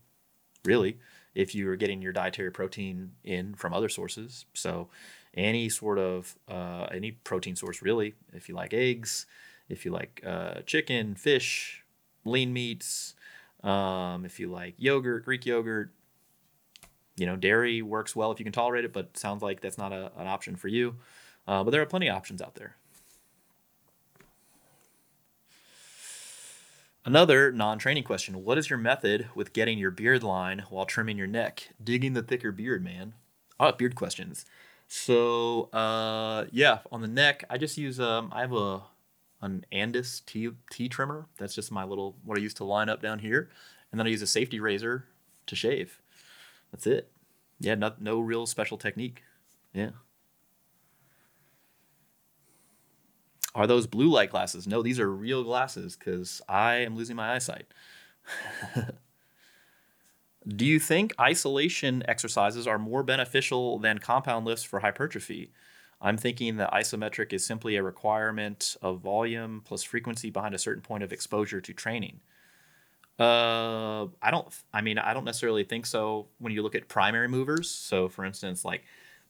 really, 0.64 0.98
if 1.38 1.53
you're 1.53 1.75
getting 1.75 2.01
your 2.01 2.11
dietary 2.11 2.51
protein 2.51 3.11
in 3.23 3.53
from 3.53 3.71
other 3.71 3.89
sources. 3.89 4.47
So 4.55 4.89
any 5.35 5.69
sort 5.69 5.99
of 5.99 6.35
uh, 6.49 6.88
any 6.91 7.11
protein 7.11 7.55
source 7.55 7.83
really, 7.83 8.15
if 8.33 8.49
you 8.49 8.55
like 8.55 8.73
eggs, 8.73 9.27
if 9.69 9.85
you 9.85 9.91
like 9.91 10.19
uh, 10.25 10.61
chicken, 10.65 11.13
fish, 11.13 11.83
lean 12.25 12.53
meats, 12.53 13.13
um, 13.63 14.25
if 14.25 14.39
you 14.39 14.47
like 14.47 14.73
yogurt, 14.77 15.25
Greek 15.25 15.45
yogurt, 15.45 15.91
you 17.15 17.27
know, 17.27 17.35
dairy 17.35 17.83
works 17.83 18.15
well 18.15 18.31
if 18.31 18.39
you 18.39 18.43
can 18.43 18.51
tolerate 18.51 18.83
it, 18.83 18.91
but 18.91 19.15
sounds 19.15 19.43
like 19.43 19.61
that's 19.61 19.77
not 19.77 19.93
a, 19.93 20.11
an 20.17 20.25
option 20.25 20.55
for 20.55 20.69
you. 20.69 20.95
Uh, 21.47 21.63
but 21.63 21.69
there 21.69 21.83
are 21.83 21.85
plenty 21.85 22.07
of 22.07 22.15
options 22.15 22.41
out 22.41 22.55
there. 22.55 22.77
Another 27.08 27.53
non 27.53 27.80
training 27.80 28.03
question 28.03 28.43
What 28.43 28.58
is 28.58 28.70
your 28.70 28.78
method 28.78 29.30
with 29.34 29.53
getting 29.53 29.78
your 29.78 29.91
beard 29.91 30.24
line 30.24 30.66
while 30.70 30.86
trimming 30.86 31.18
your 31.18 31.26
neck? 31.26 31.70
Digging 31.82 32.12
the 32.12 32.22
thicker 32.22 32.51
beard, 32.51 32.84
man. 32.84 33.14
Oh, 33.58 33.72
beard 33.72 33.95
questions. 33.95 34.45
So, 34.89 35.70
uh, 35.72 36.47
yeah, 36.51 36.80
on 36.91 36.99
the 36.99 37.08
neck, 37.08 37.45
I 37.49 37.58
just 37.58 37.78
use, 37.78 37.97
um, 38.01 38.30
I 38.36 38.41
have 38.41 38.51
a, 38.51 38.82
an 39.41 39.66
Andis 39.72 40.26
T, 40.26 40.49
T 40.70 40.89
trimmer. 40.89 41.28
That's 41.38 41.55
just 41.55 41.72
my 41.72 41.86
little, 41.86 42.18
what 42.26 42.38
I 42.38 42.41
use 42.41 42.53
to 42.55 42.66
line 42.66 42.89
up 42.89 43.01
down 43.01 43.20
here. 43.20 43.49
And 43.89 43.97
then 43.97 44.05
I 44.05 44.10
use 44.10 44.22
a 44.22 44.28
safety 44.28 44.60
razor 44.60 45.05
to 45.45 45.55
shave. 45.55 46.01
That's 46.74 46.88
it. 46.88 47.10
Yeah, 47.58 47.76
no, 47.76 47.93
no 48.01 48.20
real 48.20 48.45
special 48.45 48.78
technique. 48.78 49.24
Yeah. 49.74 49.91
Are 53.58 53.66
those 53.66 53.88
blue 53.88 54.08
light 54.08 54.30
glasses? 54.30 54.68
No, 54.68 54.84
these 54.84 54.99
are 54.99 55.12
real 55.12 55.43
glasses 55.43 55.97
because 55.97 56.43
I 56.47 56.76
am 56.76 56.95
losing 56.95 57.16
my 57.16 57.34
eyesight. 57.34 57.66
Do 60.47 60.64
you 60.64 60.80
think 60.80 61.12
isolation 61.20 62.03
exercises 62.08 62.68
are 62.68 62.78
more 62.78 63.01
beneficial 63.01 63.80
than 63.80 63.97
compound 63.97 64.45
lifts 64.45 64.64
for 64.64 64.82
hypertrophy? 64.82 65.51
I'm 65.99 66.18
thinking 66.18 66.58
that 66.58 66.72
isometric 66.72 67.34
is 67.34 67.43
simply 67.43 67.78
a 67.78 67.84
requirement 67.84 68.78
of 68.84 68.99
volume 68.99 69.64
plus 69.66 69.82
frequency 69.82 70.30
behind 70.30 70.53
a 70.53 70.60
certain 70.60 70.84
point 70.84 71.03
of 71.03 71.12
exposure 71.12 71.60
to 71.60 71.74
training. 71.74 72.20
Uh, 73.18 74.03
I 74.22 74.30
don't. 74.30 74.47
I 74.72 74.82
mean, 74.82 74.99
I 74.99 75.16
don't 75.16 75.26
necessarily 75.26 75.64
think 75.64 75.88
so. 75.88 76.28
When 76.38 76.53
you 76.53 76.62
look 76.62 76.76
at 76.76 76.88
primary 76.88 77.28
movers, 77.28 77.72
so 77.72 78.08
for 78.08 78.24
instance, 78.24 78.64
like 78.64 78.84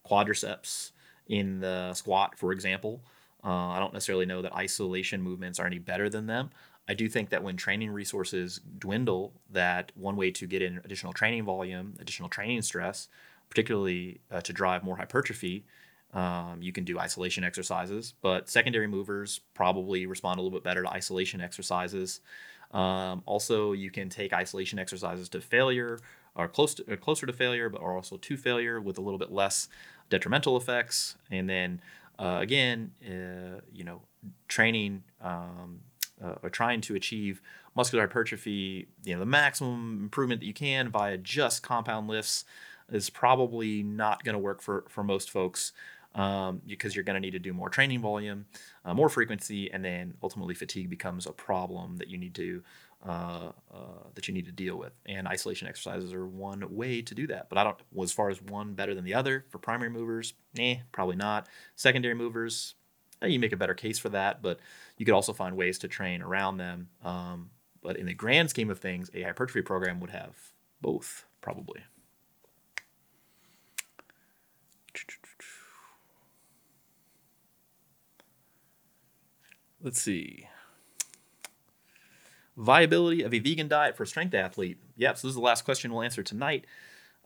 quadriceps 0.05 0.91
in 1.27 1.61
the 1.61 1.93
squat, 1.93 2.37
for 2.37 2.51
example, 2.51 3.01
uh, 3.47 3.69
I 3.69 3.79
don't 3.79 3.93
necessarily 3.93 4.25
know 4.25 4.41
that 4.41 4.53
isolation 4.53 5.21
movements 5.21 5.57
are 5.57 5.65
any 5.65 5.79
better 5.79 6.09
than 6.09 6.27
them. 6.27 6.49
I 6.89 6.93
do 6.93 7.07
think 7.07 7.29
that 7.29 7.43
when 7.43 7.55
training 7.55 7.91
resources 7.91 8.59
dwindle, 8.77 9.31
that 9.51 9.93
one 9.95 10.17
way 10.17 10.31
to 10.31 10.45
get 10.45 10.61
in 10.61 10.81
additional 10.83 11.13
training 11.13 11.45
volume, 11.45 11.95
additional 11.99 12.27
training 12.27 12.61
stress, 12.61 13.07
particularly 13.49 14.19
uh, 14.29 14.41
to 14.41 14.51
drive 14.51 14.83
more 14.83 14.97
hypertrophy, 14.97 15.65
um, 16.13 16.61
you 16.61 16.73
can 16.73 16.83
do 16.83 16.99
isolation 16.99 17.45
exercises. 17.45 18.13
But 18.21 18.49
secondary 18.49 18.87
movers 18.87 19.39
probably 19.53 20.05
respond 20.05 20.39
a 20.39 20.41
little 20.41 20.57
bit 20.57 20.63
better 20.63 20.83
to 20.83 20.89
isolation 20.89 21.39
exercises. 21.39 22.19
Um, 22.71 23.23
also, 23.25 23.71
you 23.71 23.91
can 23.91 24.09
take 24.09 24.33
isolation 24.33 24.77
exercises 24.77 25.29
to 25.29 25.41
failure 25.41 25.99
or 26.35 26.47
close 26.49 26.73
to, 26.75 26.91
or 26.91 26.97
closer 26.97 27.25
to 27.25 27.33
failure, 27.33 27.69
but 27.69 27.81
also 27.81 28.17
to 28.17 28.37
failure 28.37 28.81
with 28.81 28.97
a 28.97 29.01
little 29.01 29.17
bit 29.17 29.31
less 29.31 29.69
detrimental 30.09 30.57
effects. 30.57 31.15
And 31.31 31.49
then 31.49 31.81
uh, 32.19 32.37
again, 32.41 32.91
uh, 33.05 33.61
you 33.71 33.83
know, 33.83 34.01
training 34.47 35.03
um, 35.21 35.81
uh, 36.23 36.35
or 36.41 36.49
trying 36.49 36.81
to 36.81 36.95
achieve 36.95 37.41
muscular 37.75 38.05
hypertrophy, 38.07 38.87
you 39.03 39.13
know, 39.13 39.19
the 39.19 39.25
maximum 39.25 39.99
improvement 40.01 40.41
that 40.41 40.47
you 40.47 40.53
can 40.53 40.89
via 40.89 41.17
just 41.17 41.61
compound 41.61 42.07
lifts 42.07 42.45
is 42.91 43.09
probably 43.09 43.83
not 43.83 44.23
going 44.23 44.33
to 44.33 44.39
work 44.39 44.61
for 44.61 44.85
for 44.87 45.03
most 45.03 45.29
folks 45.29 45.73
um, 46.15 46.61
because 46.65 46.95
you're 46.95 47.03
going 47.03 47.15
to 47.15 47.19
need 47.19 47.31
to 47.31 47.39
do 47.39 47.53
more 47.53 47.69
training 47.69 48.01
volume, 48.01 48.45
uh, 48.83 48.93
more 48.93 49.09
frequency, 49.09 49.71
and 49.71 49.85
then 49.85 50.15
ultimately 50.23 50.55
fatigue 50.55 50.89
becomes 50.89 51.27
a 51.27 51.31
problem 51.31 51.97
that 51.97 52.07
you 52.07 52.17
need 52.17 52.33
to 52.35 52.63
uh, 53.05 53.51
uh, 53.73 54.07
that 54.15 54.27
you 54.27 54.33
need 54.33 54.45
to 54.45 54.51
deal 54.51 54.77
with. 54.77 54.93
And 55.05 55.27
isolation 55.27 55.67
exercises 55.67 56.13
are 56.13 56.25
one 56.25 56.63
way 56.75 57.01
to 57.01 57.15
do 57.15 57.27
that. 57.27 57.49
But 57.49 57.57
I 57.57 57.63
don't. 57.63 57.77
Well, 57.91 58.03
as 58.03 58.11
far 58.11 58.29
as 58.29 58.41
one 58.41 58.73
better 58.73 58.95
than 58.95 59.03
the 59.03 59.13
other 59.13 59.45
for 59.49 59.59
primary 59.59 59.89
movers, 59.89 60.33
nah, 60.57 60.75
probably 60.91 61.15
not. 61.15 61.47
Secondary 61.75 62.15
movers, 62.15 62.75
eh, 63.21 63.27
you 63.27 63.39
make 63.39 63.53
a 63.53 63.57
better 63.57 63.73
case 63.73 63.99
for 63.99 64.09
that, 64.09 64.41
but 64.41 64.59
you 64.97 65.05
could 65.05 65.15
also 65.15 65.33
find 65.33 65.55
ways 65.55 65.77
to 65.79 65.87
train 65.87 66.21
around 66.21 66.57
them. 66.57 66.89
Um, 67.03 67.51
but 67.81 67.97
in 67.97 68.07
the 68.07 68.13
grand 68.13 68.49
scheme 68.49 68.69
of 68.69 68.79
things, 68.79 69.09
a 69.13 69.23
hypertrophy 69.23 69.61
program 69.61 69.99
would 69.99 70.09
have 70.09 70.35
both 70.81 71.25
probably. 71.41 71.81
Let's 79.81 80.01
see. 80.01 80.46
Viability 82.57 83.21
of 83.21 83.33
a 83.33 83.39
vegan 83.39 83.67
diet 83.67 83.95
for 83.95 84.03
a 84.03 84.07
strength 84.07 84.33
athlete. 84.33 84.79
Yeah, 84.95 85.13
so 85.13 85.27
this 85.27 85.31
is 85.31 85.35
the 85.35 85.41
last 85.41 85.63
question 85.63 85.93
we'll 85.93 86.01
answer 86.01 86.23
tonight. 86.23 86.65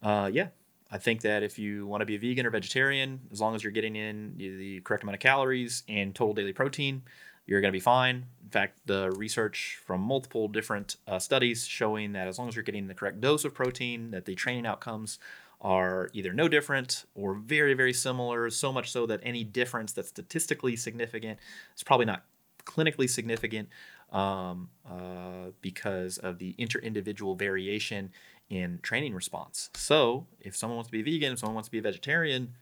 Uh, 0.04 0.30
yeah, 0.32 0.48
I 0.92 0.98
think 0.98 1.22
that 1.22 1.42
if 1.42 1.58
you 1.58 1.88
want 1.88 2.02
to 2.02 2.06
be 2.06 2.16
a 2.16 2.20
vegan 2.20 2.46
or 2.46 2.50
vegetarian, 2.50 3.22
as 3.32 3.40
long 3.40 3.56
as 3.56 3.64
you're 3.64 3.72
getting 3.72 3.96
in 3.96 4.36
the 4.38 4.82
correct 4.82 5.04
amount 5.04 5.16
of 5.16 5.22
calories 5.22 5.84
and 5.88 6.14
total 6.14 6.34
daily 6.34 6.52
protein, 6.52 7.04
you're 7.46 7.62
going 7.62 7.72
to 7.72 7.76
be 7.76 7.80
fine. 7.80 8.26
In 8.44 8.50
fact, 8.50 8.76
the 8.86 9.12
research 9.12 9.80
from 9.86 10.02
multiple 10.02 10.50
different 10.50 10.98
uh, 11.08 11.18
studies 11.18 11.66
showing 11.66 12.12
that 12.12 12.28
as 12.28 12.38
long 12.38 12.50
as 12.50 12.56
you're 12.56 12.64
getting 12.64 12.88
the 12.88 12.94
correct 12.94 13.22
dose 13.22 13.46
of 13.46 13.54
protein, 13.54 14.12
that 14.12 14.26
the 14.26 14.36
training 14.36 14.66
outcomes 14.66 15.18
are 15.62 16.10
either 16.14 16.34
no 16.34 16.48
different 16.48 17.06
or 17.16 17.36
very, 17.36 17.74
very 17.74 17.94
similar, 17.94 18.50
so 18.50 18.74
much 18.74 18.92
so 18.92 19.06
that 19.06 19.22
any 19.24 19.44
difference 19.44 19.94
that's 19.94 20.10
statistically 20.10 20.76
significant 20.76 21.40
is 21.76 21.84
probably 21.84 22.06
not 22.06 22.26
clinically 22.66 23.10
significant 23.10 23.70
um, 24.12 24.70
uh, 24.90 25.52
because 25.62 26.18
of 26.18 26.38
the 26.40 26.56
inter-individual 26.58 27.36
variation 27.36 28.12
in 28.50 28.80
training 28.82 29.14
response. 29.14 29.70
So 29.76 30.28
if 30.40 30.56
someone 30.56 30.76
wants 30.76 30.90
to 30.90 30.92
be 30.92 31.02
vegan, 31.02 31.34
if 31.34 31.40
someone 31.40 31.56
wants 31.56 31.68
to 31.68 31.72
be 31.72 31.80
a 31.80 31.82
vegetarian, 31.82 32.56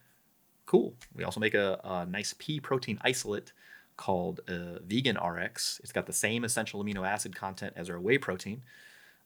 cool. 0.65 0.93
We 1.15 1.23
also 1.23 1.39
make 1.39 1.55
a, 1.55 1.79
a 1.83 2.05
nice 2.05 2.35
pea 2.37 2.59
protein 2.59 2.99
isolate 3.01 3.51
called 3.97 4.41
uh, 4.47 4.79
Vegan 4.85 5.17
RX. 5.17 5.81
It's 5.83 5.91
got 5.91 6.05
the 6.05 6.13
same 6.13 6.43
essential 6.43 6.83
amino 6.83 7.07
acid 7.07 7.35
content 7.35 7.73
as 7.75 7.89
our 7.89 7.99
whey 7.99 8.17
protein, 8.17 8.61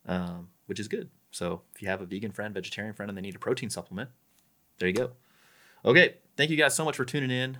um, 0.06 0.48
which 0.66 0.80
is 0.80 0.88
good. 0.88 1.10
So 1.30 1.62
if 1.74 1.82
you 1.82 1.88
have 1.88 2.00
a 2.00 2.06
vegan 2.06 2.32
friend, 2.32 2.54
vegetarian 2.54 2.94
friend, 2.94 3.10
and 3.10 3.16
they 3.16 3.22
need 3.22 3.36
a 3.36 3.38
protein 3.38 3.68
supplement, 3.68 4.08
there 4.78 4.88
you 4.88 4.94
go. 4.94 5.10
Okay, 5.84 6.14
thank 6.36 6.50
you 6.50 6.56
guys 6.56 6.74
so 6.74 6.84
much 6.84 6.96
for 6.96 7.04
tuning 7.04 7.30
in. 7.30 7.58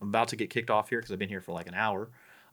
I'm 0.00 0.08
about 0.08 0.28
to 0.28 0.36
get 0.36 0.50
kicked 0.50 0.70
off 0.70 0.88
here 0.88 0.98
because 0.98 1.12
I've 1.12 1.18
been 1.18 1.28
here 1.28 1.40
for 1.40 1.52
like 1.52 1.68
an 1.68 1.74
hour. 1.74 2.08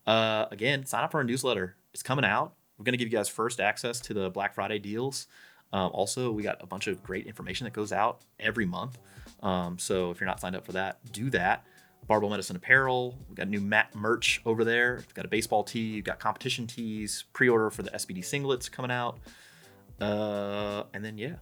Uh, 0.06 0.46
again, 0.52 0.86
sign 0.86 1.04
up 1.04 1.12
for 1.12 1.18
our 1.18 1.24
newsletter. 1.24 1.76
It's 1.94 2.04
coming 2.04 2.26
out. 2.26 2.54
We're 2.78 2.86
going 2.86 2.94
to 2.94 2.98
give 2.98 3.12
you 3.12 3.18
guys 3.18 3.30
first 3.30 3.60
access 3.60 4.00
to 4.02 4.14
the 4.14 4.30
Black 4.30 4.54
Friday 4.56 4.80
deals. 4.80 5.28
Um, 5.72 5.92
also, 5.94 6.32
we 6.32 6.44
got 6.44 6.62
a 6.62 6.68
bunch 6.68 6.88
of 6.88 7.02
great 7.04 7.26
information 7.26 7.66
that 7.66 7.74
goes 7.74 7.92
out 7.92 8.22
every 8.40 8.66
month. 8.66 9.00
Um, 9.42 9.78
so 9.80 10.12
if 10.12 10.20
you're 10.20 10.28
not 10.28 10.40
signed 10.40 10.56
up 10.56 10.66
for 10.66 10.74
that, 10.74 11.00
do 11.12 11.30
that. 11.32 11.66
Barbell 12.08 12.30
Medicine 12.30 12.56
apparel. 12.56 13.18
We've 13.28 13.38
got 13.38 13.48
new 13.48 13.62
mat 13.62 13.96
merch 13.96 14.42
over 14.46 14.64
there. 14.64 14.96
We've 14.98 15.14
got 15.14 15.26
a 15.26 15.30
baseball 15.30 15.64
tee. 15.64 15.80
You've 15.96 16.06
got 16.06 16.20
competition 16.20 16.68
tees. 16.68 17.26
Pre-order 17.34 17.70
for 17.70 17.82
the 17.84 17.92
SBD 17.92 18.20
singlets 18.20 18.70
coming 18.72 18.92
out. 18.92 19.20
Uh, 20.02 20.84
and 20.94 21.04
then 21.04 21.18
yeah, 21.18 21.36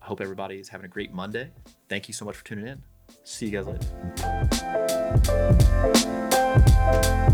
I 0.00 0.06
hope 0.06 0.20
everybody 0.20 0.56
is 0.56 0.68
having 0.68 0.84
a 0.86 0.88
great 0.88 1.12
Monday. 1.12 1.50
Thank 1.88 2.08
you 2.08 2.14
so 2.14 2.24
much 2.24 2.36
for 2.36 2.44
tuning 2.44 2.66
in. 2.66 2.82
See 3.24 3.46
you 3.46 3.52
guys 3.52 3.66
later. 6.86 7.30